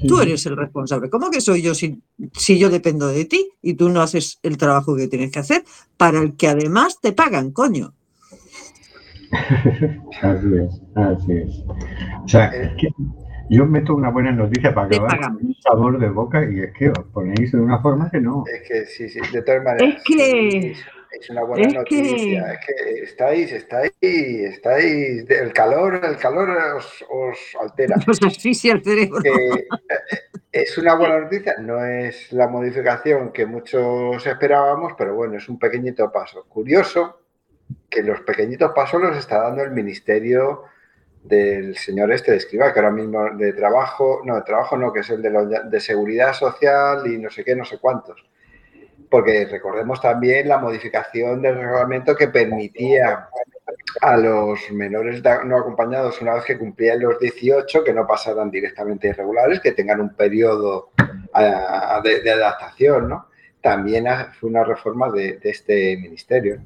Tú 0.07 0.20
eres 0.20 0.44
el 0.46 0.57
responsable. 0.57 1.11
¿Cómo 1.11 1.30
que 1.30 1.40
soy 1.40 1.62
yo 1.62 1.74
si, 1.74 2.03
si 2.34 2.59
yo 2.59 2.70
dependo 2.70 3.09
de 3.09 3.24
ti 3.26 3.51
y 3.62 3.74
tú 3.74 3.88
no 3.90 4.01
haces 4.01 4.38
el 4.42 4.57
trabajo 4.57 4.96
que 4.96 5.09
tienes 5.09 5.30
que 5.30 5.38
hacer 5.40 5.62
para 5.96 6.20
el 6.20 6.36
que 6.36 6.48
además 6.48 7.01
te 7.01 7.12
pagan, 7.12 7.51
coño? 7.53 7.92
Así 10.22 10.46
es, 10.57 10.82
así 10.96 11.32
es. 11.32 11.64
O 12.24 12.28
sea, 12.28 12.46
es 12.46 12.72
que 12.76 12.88
yo 13.48 13.64
meto 13.64 13.94
una 13.94 14.11
buena 14.11 14.32
noticia 14.32 14.74
para 14.74 14.86
acabar 14.88 15.32
un 15.40 15.55
sabor 15.62 15.98
de 16.01 16.09
boca 16.09 16.42
y 16.51 16.61
es 16.61 16.72
que 16.76 16.90
os 16.90 16.98
ponéis 17.12 17.53
de 17.53 17.61
una 17.61 17.80
forma 17.80 18.11
que 18.11 18.20
no. 18.20 18.44
Es 18.53 18.68
que 18.68 18.86
sí, 18.86 19.09
sí, 19.09 19.20
de 19.32 19.42
todas 19.42 19.62
maneras. 19.62 19.96
Es 19.96 20.03
que- 20.05 20.72
sí, 20.74 20.80
es 21.18 21.30
una 21.30 21.42
buena 21.44 21.66
es 21.68 21.74
noticia. 21.74 22.58
que- 22.66 22.74
Es 22.74 22.86
que 22.94 23.02
estáis, 23.04 23.52
estáis, 23.52 23.92
estáis. 24.02 25.28
El 25.30 25.52
calor, 25.52 26.00
el 26.04 26.16
calor 26.16 26.50
os, 26.76 27.04
os 27.08 27.38
altera. 27.61 27.96
Nos 28.06 28.22
asfixia 28.22 28.72
el 28.74 28.82
cerebro. 28.84 29.18
Eh, 29.24 29.66
es 30.52 30.76
una 30.78 30.94
buena 30.94 31.20
noticia, 31.20 31.56
no 31.58 31.84
es 31.84 32.32
la 32.32 32.48
modificación 32.48 33.32
que 33.32 33.46
muchos 33.46 34.26
esperábamos, 34.26 34.94
pero 34.98 35.14
bueno, 35.14 35.36
es 35.36 35.48
un 35.48 35.58
pequeñito 35.58 36.11
paso. 36.11 36.44
Curioso 36.48 37.20
que 37.88 38.02
los 38.02 38.20
pequeñitos 38.22 38.72
pasos 38.72 39.00
los 39.00 39.16
está 39.16 39.38
dando 39.42 39.62
el 39.62 39.70
ministerio 39.70 40.64
del 41.22 41.76
señor 41.76 42.11
este 42.12 42.30
de 42.32 42.38
escriba, 42.38 42.72
que 42.72 42.78
ahora 42.80 42.90
mismo 42.90 43.30
de 43.36 43.52
trabajo, 43.52 44.22
no, 44.24 44.36
de 44.36 44.42
trabajo 44.42 44.76
no, 44.76 44.92
que 44.92 45.00
es 45.00 45.11
el 45.11 45.20
de, 45.22 45.30
los- 45.30 45.70
de 45.70 45.80
seguridad 45.80 46.32
social 46.32 47.06
y 47.06 47.18
no 47.18 47.30
sé 47.30 47.44
qué, 47.44 47.54
no 47.54 47.64
sé 47.64 47.78
cuántos. 47.78 48.24
Porque 49.11 49.44
recordemos 49.44 50.00
también 50.00 50.48
la 50.48 50.58
modificación 50.58 51.42
del 51.42 51.56
reglamento 51.56 52.14
que 52.14 52.28
permitía 52.28 53.28
a 54.00 54.16
los 54.16 54.70
menores 54.70 55.22
no 55.44 55.56
acompañados, 55.56 56.22
una 56.22 56.34
vez 56.34 56.44
que 56.44 56.58
cumplían 56.58 57.00
los 57.00 57.18
18, 57.18 57.82
que 57.84 57.92
no 57.92 58.06
pasaran 58.06 58.50
directamente 58.50 59.08
irregulares, 59.08 59.61
que 59.61 59.72
tengan 59.72 60.00
un 60.00 60.14
periodo 60.14 60.90
ah, 61.34 62.00
de, 62.02 62.30
adaptación, 62.30 63.08
¿no? 63.08 63.26
También 63.61 64.06
fue 64.38 64.48
una 64.48 64.64
reforma 64.64 65.11
de 65.11 65.38
este 65.42 65.96
ministerio. 65.96 66.61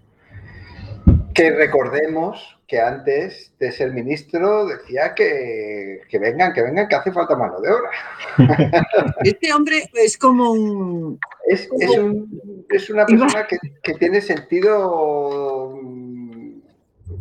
Que 1.33 1.51
recordemos 1.51 2.54
que 2.67 2.81
antes 2.81 3.53
de 3.59 3.71
ser 3.73 3.93
ministro 3.93 4.67
decía 4.67 5.15
que, 5.15 6.01
que 6.09 6.19
vengan, 6.19 6.53
que 6.55 6.63
vengan, 6.63 6.89
que 6.89 6.95
hace 6.97 7.13
falta 7.13 7.37
mano 7.37 7.61
de 7.61 7.71
obra. 7.71 7.91
Este 9.25 9.53
hombre 9.53 9.83
es 9.95 10.17
como 10.17 10.51
un... 10.53 11.19
Es, 11.47 11.69
es 11.79 11.91
un- 11.99 12.65
es 12.71 12.89
una 12.91 13.05
persona 13.07 13.47
que, 13.47 13.59
que 13.83 13.95
tiene 13.95 14.21
sentido, 14.23 15.79
mm, 15.83 16.59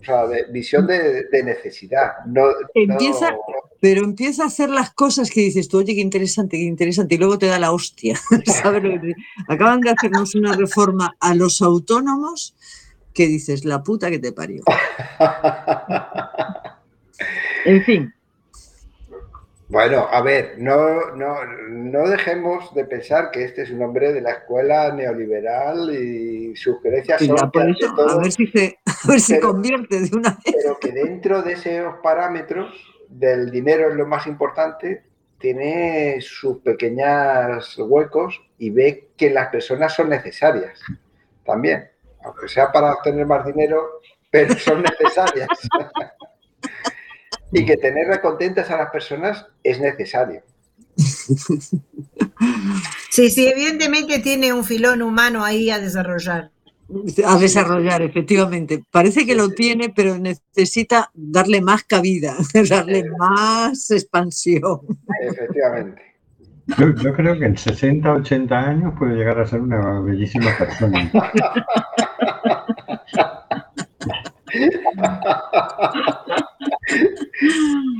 o 0.02 0.06
sea, 0.06 0.28
de 0.28 0.46
visión 0.52 0.88
de, 0.88 1.24
de 1.26 1.44
necesidad. 1.44 2.14
No, 2.26 2.46
Empieza- 2.74 3.32
no- 3.32 3.38
Pero 3.80 4.04
empieza 4.06 4.44
a 4.44 4.48
hacer 4.48 4.70
las 4.70 4.92
cosas 4.94 5.30
que 5.30 5.42
dices 5.42 5.68
tú, 5.68 5.80
oye, 5.80 5.94
qué 5.94 6.02
interesante, 6.02 6.56
qué 6.58 6.64
interesante, 6.64 7.16
y 7.16 7.18
luego 7.18 7.38
te 7.38 7.48
da 7.48 7.60
la 7.60 7.74
hostia. 7.74 8.18
¿Sabes 8.46 8.82
lo 8.84 8.92
que 8.92 9.00
te- 9.00 9.16
Acaban 9.50 9.82
de 9.82 9.90
hacernos 9.92 10.36
una 10.36 10.54
reforma 10.56 11.16
a 11.20 11.36
los 11.36 11.62
autónomos 11.62 12.56
que 13.14 13.28
dices, 13.28 13.64
la 13.66 13.84
puta 13.84 14.10
que 14.10 14.20
te 14.20 14.32
parió. 14.32 14.64
En 17.66 17.82
fin, 17.84 18.14
Bueno, 19.70 20.08
a 20.12 20.22
ver, 20.22 20.56
no, 20.58 21.12
no, 21.16 21.46
no 21.70 22.10
dejemos 22.10 22.74
de 22.76 22.84
pensar 22.86 23.32
que 23.32 23.46
este 23.46 23.62
es 23.64 23.72
un 23.72 23.82
hombre 23.82 24.12
de 24.12 24.20
la 24.22 24.32
escuela 24.32 24.92
neoliberal 24.94 25.90
y 25.96 26.56
sus 26.58 26.82
creencias 26.82 27.22
y 27.22 27.28
son 27.28 27.38
eso, 27.38 27.96
todo, 27.96 28.10
a 28.10 28.18
ver 28.22 28.32
si 28.32 28.48
se, 28.48 28.78
a 28.86 29.08
ver 29.08 29.20
si 29.22 29.34
Pero- 29.36 29.48
convierte 29.48 30.00
de 30.02 30.16
una 30.16 30.32
vez. 30.32 30.56
pero 30.62 30.78
que 30.80 30.92
dentro 30.92 31.42
de 31.42 31.54
esos 31.54 31.96
parámetros 32.04 32.74
del 33.08 33.50
dinero 33.50 33.90
es 33.90 33.96
lo 33.96 34.06
más 34.06 34.28
importante, 34.28 35.04
tiene 35.40 36.18
sus 36.22 36.58
pequeños 36.60 37.78
huecos 37.78 38.42
y 38.58 38.70
ve 38.72 39.10
que 39.16 39.30
las 39.30 39.48
personas 39.50 39.94
son 39.94 40.10
necesarias 40.10 40.80
también, 41.46 41.90
aunque 42.24 42.48
sea 42.48 42.72
para 42.72 42.94
obtener 42.94 43.26
más 43.26 43.46
dinero, 43.46 44.02
pero 44.30 44.58
son 44.58 44.82
necesarias. 45.00 45.48
y 47.52 47.66
que 47.66 47.78
tener 47.78 48.20
contentas 48.22 48.70
a 48.72 48.78
las 48.78 48.92
personas 48.92 49.46
es 49.64 49.80
necesario. 49.80 50.42
Sí, 53.10 53.30
sí, 53.30 53.48
evidentemente 53.48 54.20
tiene 54.20 54.54
un 54.54 54.64
filón 54.64 55.02
humano 55.02 55.44
ahí 55.44 55.70
a 55.70 55.80
desarrollar. 55.80 56.52
A 57.26 57.38
desarrollar, 57.38 58.02
efectivamente. 58.02 58.84
Parece 58.92 59.26
que 59.26 59.36
lo 59.36 59.50
tiene, 59.50 59.90
pero 59.90 60.18
necesita 60.18 61.10
darle 61.14 61.62
más 61.62 61.84
cabida, 61.84 62.36
darle 62.70 63.06
más 63.18 63.90
expansión. 63.92 64.82
Efectivamente. 65.22 66.02
Yo, 66.78 66.94
yo 66.96 67.14
creo 67.14 67.38
que 67.38 67.46
en 67.46 67.58
60, 67.58 68.14
80 68.14 68.56
años 68.58 68.94
puede 68.98 69.16
llegar 69.16 69.40
a 69.40 69.46
ser 69.46 69.62
una 69.62 70.00
bellísima 70.02 70.58
persona. 70.58 71.12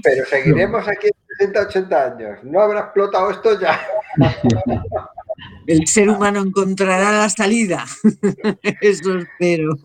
Pero 0.04 0.26
seguiremos 0.26 0.88
aquí 0.88 1.08
en 1.08 1.14
60, 1.40 1.62
80 1.62 2.06
años. 2.06 2.40
No 2.44 2.62
habrá 2.62 2.82
explotado 2.82 3.32
esto 3.32 3.60
ya. 3.60 3.80
El 5.66 5.88
ser 5.88 6.10
humano 6.10 6.42
encontrará 6.42 7.12
la 7.12 7.30
salida. 7.30 7.86
Eso 8.82 9.18
espero. 9.18 9.78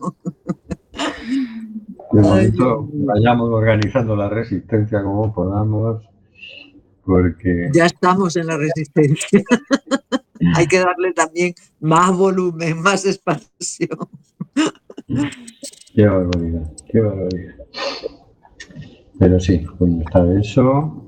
De 2.11 2.21
momento 2.21 2.89
vayamos 2.91 3.49
organizando 3.49 4.15
la 4.15 4.29
resistencia 4.29 5.03
como 5.03 5.33
podamos, 5.33 6.03
porque 7.05 7.69
Ya 7.71 7.85
estamos 7.85 8.35
en 8.35 8.47
la 8.47 8.57
resistencia. 8.57 9.41
Hay 10.55 10.67
que 10.67 10.79
darle 10.79 11.13
también 11.13 11.53
más 11.79 12.15
volumen, 12.15 12.81
más 12.81 13.05
expansión. 13.05 13.89
Qué 15.99 16.07
barbaridad, 16.07 16.71
qué 16.89 17.01
barbaridad. 17.01 17.55
Pero 19.19 19.39
sí, 19.39 19.65
cuando 19.77 20.01
está 20.05 20.39
eso. 20.39 21.05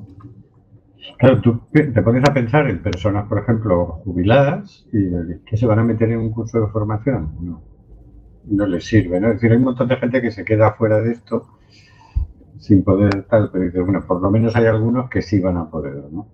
Claro, 1.18 1.40
tú 1.42 1.62
te 1.72 2.02
pones 2.02 2.24
a 2.30 2.34
pensar 2.34 2.70
en 2.70 2.84
personas, 2.84 3.26
por 3.30 3.40
ejemplo, 3.40 4.02
jubiladas 4.04 4.86
y 4.92 5.10
que 5.46 5.56
se 5.56 5.66
van 5.66 5.80
a 5.80 5.84
meter 5.84 6.12
en 6.12 6.20
un 6.20 6.32
curso 6.32 6.60
de 6.60 6.68
formación. 6.68 7.38
No, 7.40 7.64
no 8.48 8.68
les 8.68 8.84
sirve, 8.86 9.22
¿no? 9.22 9.28
Es 9.30 9.36
decir, 9.36 9.52
hay 9.52 9.58
un 9.60 9.64
montón 9.64 9.88
de 9.88 9.96
gente 9.96 10.22
que 10.22 10.32
se 10.32 10.44
queda 10.44 10.74
fuera 10.74 11.00
de 11.00 11.14
esto 11.14 11.48
sin 12.60 12.84
poder 12.84 13.24
tal, 13.30 13.50
pero 13.50 13.64
dices, 13.64 13.82
bueno, 13.82 14.06
por 14.06 14.22
lo 14.22 14.30
menos 14.30 14.56
hay 14.58 14.66
algunos 14.66 15.10
que 15.10 15.22
sí 15.22 15.40
van 15.40 15.56
a 15.58 15.70
poder, 15.70 15.96
¿no? 16.12 16.28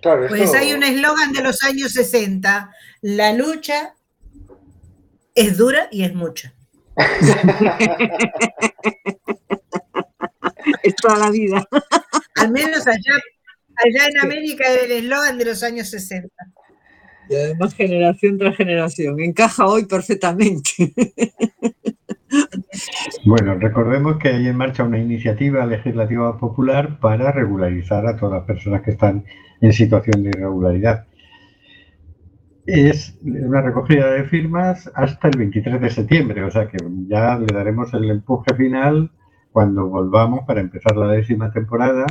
Claro, 0.00 0.22
esto- 0.26 0.36
Pues 0.36 0.54
hay 0.54 0.72
un 0.72 0.84
eslogan 0.84 1.32
de 1.32 1.42
los 1.42 1.62
años 1.64 1.92
60, 1.92 2.70
la 3.02 3.32
lucha 3.34 3.94
es 5.38 5.56
dura 5.56 5.88
y 5.90 6.02
es 6.02 6.14
mucha. 6.14 6.52
Es 10.82 10.94
toda 10.96 11.16
la 11.18 11.30
vida. 11.30 11.66
Al 12.36 12.50
menos 12.50 12.86
allá, 12.86 13.14
allá 13.76 14.06
en 14.06 14.18
América 14.18 14.64
era 14.70 14.82
el 14.82 14.92
eslogan 14.92 15.38
de 15.38 15.46
los 15.46 15.62
años 15.62 15.88
60. 15.88 16.28
Y 17.30 17.34
además 17.34 17.74
generación 17.74 18.38
tras 18.38 18.56
generación. 18.56 19.18
Encaja 19.20 19.66
hoy 19.66 19.86
perfectamente. 19.86 20.92
Bueno, 23.24 23.54
recordemos 23.54 24.18
que 24.18 24.28
hay 24.28 24.46
en 24.46 24.56
marcha 24.56 24.84
una 24.84 24.98
iniciativa 24.98 25.64
legislativa 25.64 26.36
popular 26.36 26.98
para 27.00 27.32
regularizar 27.32 28.06
a 28.06 28.16
todas 28.16 28.40
las 28.40 28.46
personas 28.46 28.82
que 28.82 28.90
están 28.90 29.24
en 29.60 29.72
situación 29.72 30.22
de 30.22 30.30
irregularidad. 30.30 31.06
Es 32.70 33.18
una 33.22 33.62
recogida 33.62 34.10
de 34.12 34.24
firmas 34.24 34.90
hasta 34.94 35.28
el 35.28 35.38
23 35.38 35.80
de 35.80 35.90
septiembre, 35.90 36.44
o 36.44 36.50
sea 36.50 36.68
que 36.68 36.76
ya 37.08 37.38
le 37.38 37.46
daremos 37.46 37.94
el 37.94 38.10
empuje 38.10 38.54
final 38.54 39.10
cuando 39.50 39.88
volvamos 39.88 40.44
para 40.46 40.60
empezar 40.60 40.94
la 40.96 41.08
décima 41.12 41.50
temporada, 41.50 42.04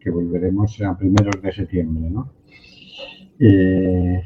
que 0.00 0.10
volveremos 0.10 0.80
a 0.82 0.98
primeros 0.98 1.40
de 1.40 1.52
septiembre, 1.52 2.10
¿no? 2.10 2.32
Eh, 3.38 4.22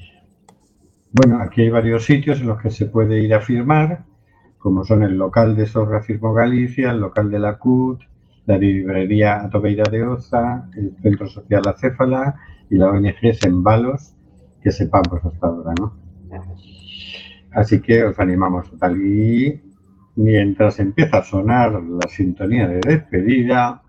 Bueno, 1.13 1.41
aquí 1.41 1.63
hay 1.63 1.71
varios 1.71 2.05
sitios 2.05 2.41
en 2.41 2.47
los 2.49 2.61
que 2.61 2.71
se 2.71 2.87
puede 2.87 3.21
ir 3.23 3.35
a 3.35 3.41
firmar, 3.41 4.05
como 4.59 4.85
son 4.85 5.03
el 5.03 5.17
local 5.17 5.57
de 5.57 5.67
Sorra 5.67 6.03
Firmo 6.03 6.33
Galicia, 6.35 6.91
el 6.91 7.01
local 7.01 7.31
de 7.31 7.39
la 7.39 7.59
CUT, 7.59 8.03
la 8.47 8.59
librería 8.59 9.43
Atobeira 9.43 9.85
de 9.91 10.03
Oza, 10.05 10.69
el 10.77 10.97
Centro 11.03 11.27
Social 11.29 11.63
Acéfala 11.67 12.37
y 12.71 12.77
la 12.77 12.91
ONG 12.91 13.35
Sembalos, 13.35 14.15
que 14.63 14.71
sepamos 14.73 15.25
hasta 15.25 15.47
ahora, 15.47 15.73
¿no? 15.79 15.97
Así 17.53 17.81
que 17.81 18.05
os 18.05 18.19
animamos 18.19 18.71
total. 18.71 18.97
Y 19.01 19.63
mientras 20.17 20.79
empieza 20.81 21.19
a 21.19 21.25
sonar 21.25 21.73
la 21.73 22.09
sintonía 22.09 22.69
de 22.69 22.81
despedida, 22.81 23.83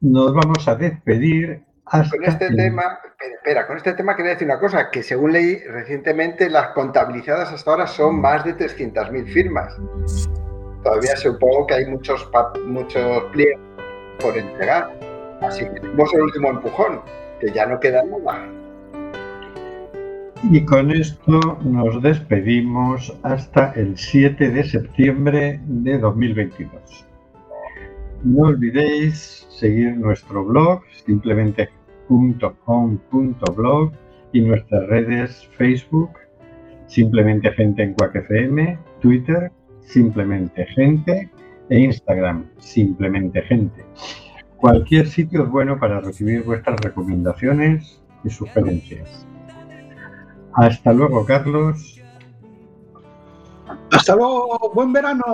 nos 0.00 0.34
vamos 0.34 0.66
a 0.68 0.74
despedir 0.76 1.62
hasta... 1.86 2.16
Con 2.16 2.24
este 2.24 2.46
el- 2.46 2.56
tema, 2.56 2.82
espera, 3.04 3.34
espera, 3.36 3.66
con 3.66 3.76
este 3.76 3.92
tema 3.94 4.16
quería 4.16 4.32
decir 4.32 4.46
una 4.46 4.58
cosa, 4.60 4.90
que 4.90 5.02
según 5.02 5.32
leí 5.32 5.56
recientemente, 5.64 6.50
las 6.50 6.68
contabilizadas 6.68 7.52
hasta 7.52 7.70
ahora 7.70 7.86
son 7.86 8.20
más 8.20 8.44
de 8.44 8.56
300.000 8.56 9.26
firmas. 9.32 9.74
Todavía 10.82 11.16
supongo 11.16 11.66
que 11.66 11.74
hay 11.74 11.86
muchos, 11.86 12.28
muchos 12.66 13.24
pliegos 13.32 13.60
por 14.20 14.36
entregar. 14.36 14.92
Así 15.40 15.64
que 15.64 15.80
tenemos 15.80 16.12
el 16.14 16.22
último 16.22 16.50
empujón, 16.50 17.00
que 17.40 17.50
ya 17.52 17.66
no 17.66 17.80
queda 17.80 18.02
nada. 18.04 18.46
Y 20.42 20.64
con 20.64 20.90
esto 20.90 21.40
nos 21.64 22.02
despedimos 22.02 23.16
hasta 23.22 23.72
el 23.72 23.96
7 23.96 24.50
de 24.50 24.64
septiembre 24.64 25.60
de 25.64 25.98
2022. 25.98 27.06
No 28.22 28.48
olvidéis 28.48 29.46
seguir 29.48 29.96
nuestro 29.96 30.44
blog, 30.44 30.82
simplemente.com.blog 31.06 33.92
y 34.32 34.42
nuestras 34.42 34.86
redes 34.88 35.48
Facebook, 35.56 36.10
Simplemente 36.86 37.50
Gente 37.52 37.82
en 37.82 37.94
Quack 37.94 38.28
Twitter, 39.00 39.50
Simplemente 39.80 40.66
Gente 40.66 41.30
e 41.70 41.78
Instagram, 41.78 42.44
Simplemente 42.58 43.40
Gente. 43.42 43.86
Cualquier 44.58 45.06
sitio 45.06 45.44
es 45.44 45.50
bueno 45.50 45.80
para 45.80 46.00
recibir 46.00 46.42
vuestras 46.42 46.78
recomendaciones 46.80 48.02
y 48.22 48.28
sugerencias. 48.30 49.26
Hasta 50.56 50.92
luego, 50.92 51.24
Carlos. 51.26 52.00
Hasta 53.92 54.16
luego, 54.16 54.72
buen 54.74 54.92
verano. 54.92 55.24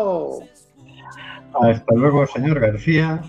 Hasta 1.60 1.94
luego, 1.94 2.26
señor 2.26 2.58
García. 2.58 3.22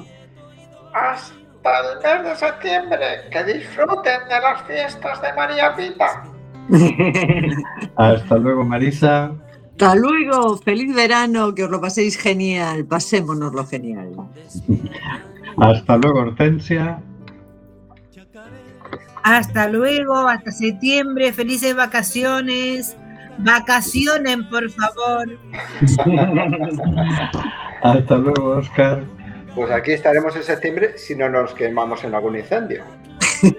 Hasta 0.94 1.80
el 1.80 2.24
mes 2.24 2.30
de 2.30 2.36
septiembre. 2.36 3.06
Que 3.32 3.44
disfruten 3.44 4.28
de 4.28 4.40
las 4.42 4.64
fiestas 4.64 5.22
de 5.22 5.34
María 5.34 5.76
Pita. 5.76 6.24
Hasta 7.96 8.38
luego, 8.38 8.64
Marisa. 8.64 9.32
Hasta 9.72 9.96
luego, 9.96 10.58
feliz 10.58 10.96
verano, 10.96 11.54
que 11.54 11.64
os 11.64 11.70
lo 11.70 11.82
paséis 11.82 12.18
genial, 12.18 12.86
pasémonoslo 12.86 13.66
genial. 13.68 14.10
Hasta 15.58 15.98
luego, 15.98 16.20
Hortensia. 16.22 17.00
Hasta 19.24 19.70
luego, 19.70 20.28
hasta 20.28 20.52
septiembre, 20.52 21.32
felices 21.32 21.74
vacaciones. 21.76 22.98
Vacacionen, 23.38 24.50
por 24.50 24.70
favor. 24.70 25.40
Hasta 27.82 28.18
luego, 28.18 28.58
Oscar. 28.58 29.06
Pues 29.56 29.72
aquí 29.72 29.94
estaremos 29.94 30.36
en 30.36 30.44
septiembre 30.44 30.98
si 30.98 31.16
no 31.16 31.30
nos 31.30 31.54
quemamos 31.54 32.04
en 32.04 32.14
algún 32.14 32.38
incendio. 32.38 32.84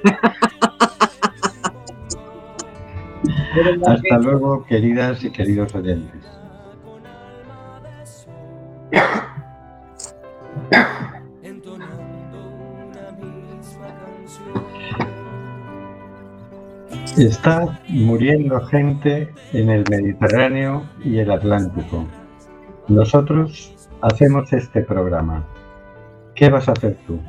Hasta 3.87 4.19
luego, 4.19 4.67
queridas 4.67 5.25
y 5.25 5.31
queridos 5.31 5.75
oyentes. 5.75 6.21
Está 17.17 17.79
muriendo 17.89 18.61
gente 18.67 19.33
en 19.53 19.71
el 19.71 19.85
Mediterráneo 19.89 20.83
y 21.05 21.21
el 21.21 21.31
Atlántico. 21.31 22.05
Nosotros 22.89 23.73
hacemos 24.03 24.53
este 24.53 24.83
programa. 24.83 25.47
¿Qué 26.35 26.51
vas 26.51 26.69
a 26.69 26.73
hacer 26.73 26.97
tú? 27.07 27.21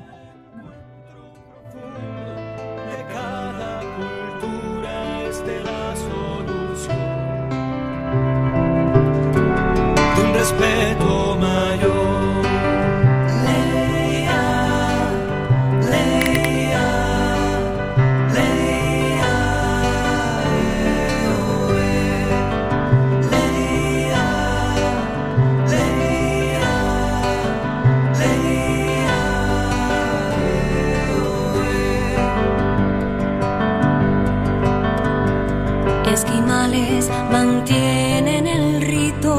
Mantienen 37.36 38.48
el 38.48 38.82
rito 38.82 39.34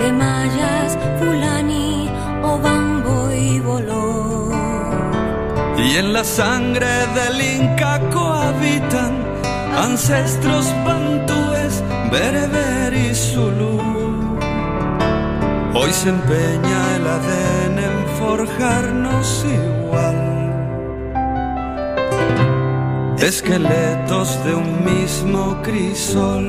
de 0.00 0.08
mayas, 0.24 0.88
fulani, 1.20 2.10
obambo 2.42 3.16
y 3.32 3.60
boló. 3.60 4.50
Y 5.86 5.88
en 6.02 6.12
la 6.16 6.24
sangre 6.24 6.92
del 7.18 7.36
Inca 7.56 7.94
cohabitan 8.16 9.12
ancestros 9.88 10.64
bantúes, 10.88 11.72
bereber 12.10 12.90
y 13.06 13.14
zulú. 13.14 13.78
Hoy 15.78 15.92
se 16.00 16.08
empeña 16.16 16.80
el 16.96 17.04
ADN 17.16 17.78
en 17.90 17.98
forjarnos 18.20 19.28
igual. 19.60 20.18
Esqueletos 23.30 24.28
de 24.44 24.52
un 24.62 24.70
mismo 24.92 25.42
crisol. 25.62 26.48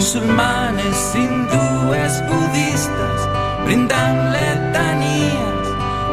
Musulmanes, 0.00 1.14
hindúes, 1.14 2.22
budistas 2.26 3.28
brindan 3.66 4.32
letanías 4.32 5.66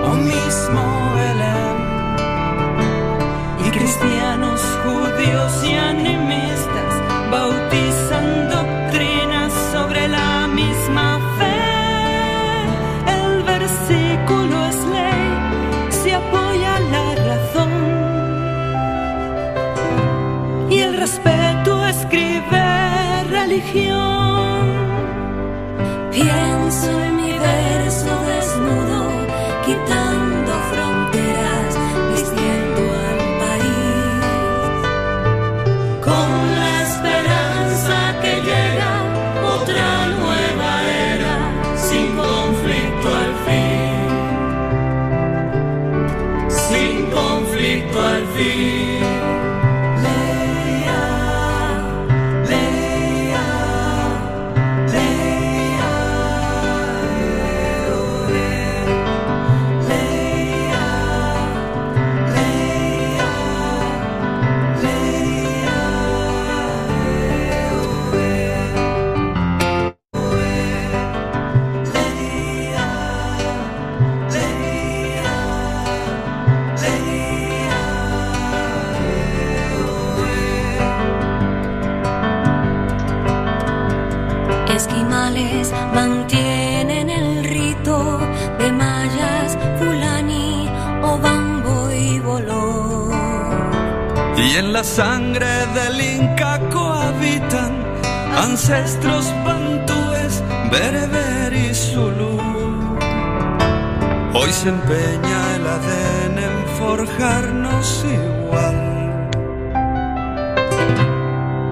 o 0.04 0.14
mismo 0.14 0.84
Belén. 1.16 1.78
Y 3.66 3.70
cristianos, 3.72 4.62
judíos 4.84 5.64
y 5.64 5.74
animistas 5.78 6.94
bautizan 7.32 7.97
sangre 94.98 95.54
del 95.76 96.02
Inca 96.02 96.60
cohabitan 96.72 97.72
ancestros 98.36 99.32
bantúes, 99.45 100.43
bereber 100.72 101.54
y 101.54 101.72
zulú. 101.72 102.39
Hoy 104.34 104.52
se 104.52 104.70
empeña 104.70 105.39
el 105.56 105.68
ADN 105.78 106.38
en 106.50 106.58
forjarnos 106.80 108.06
igual. 108.20 108.80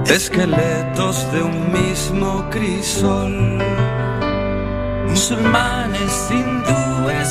Esqueletos 0.06 1.16
de 1.32 1.42
un 1.42 1.58
mismo 1.80 2.48
crisol. 2.52 3.36
Musulmanes, 5.10 6.14
hindúes, 6.30 7.30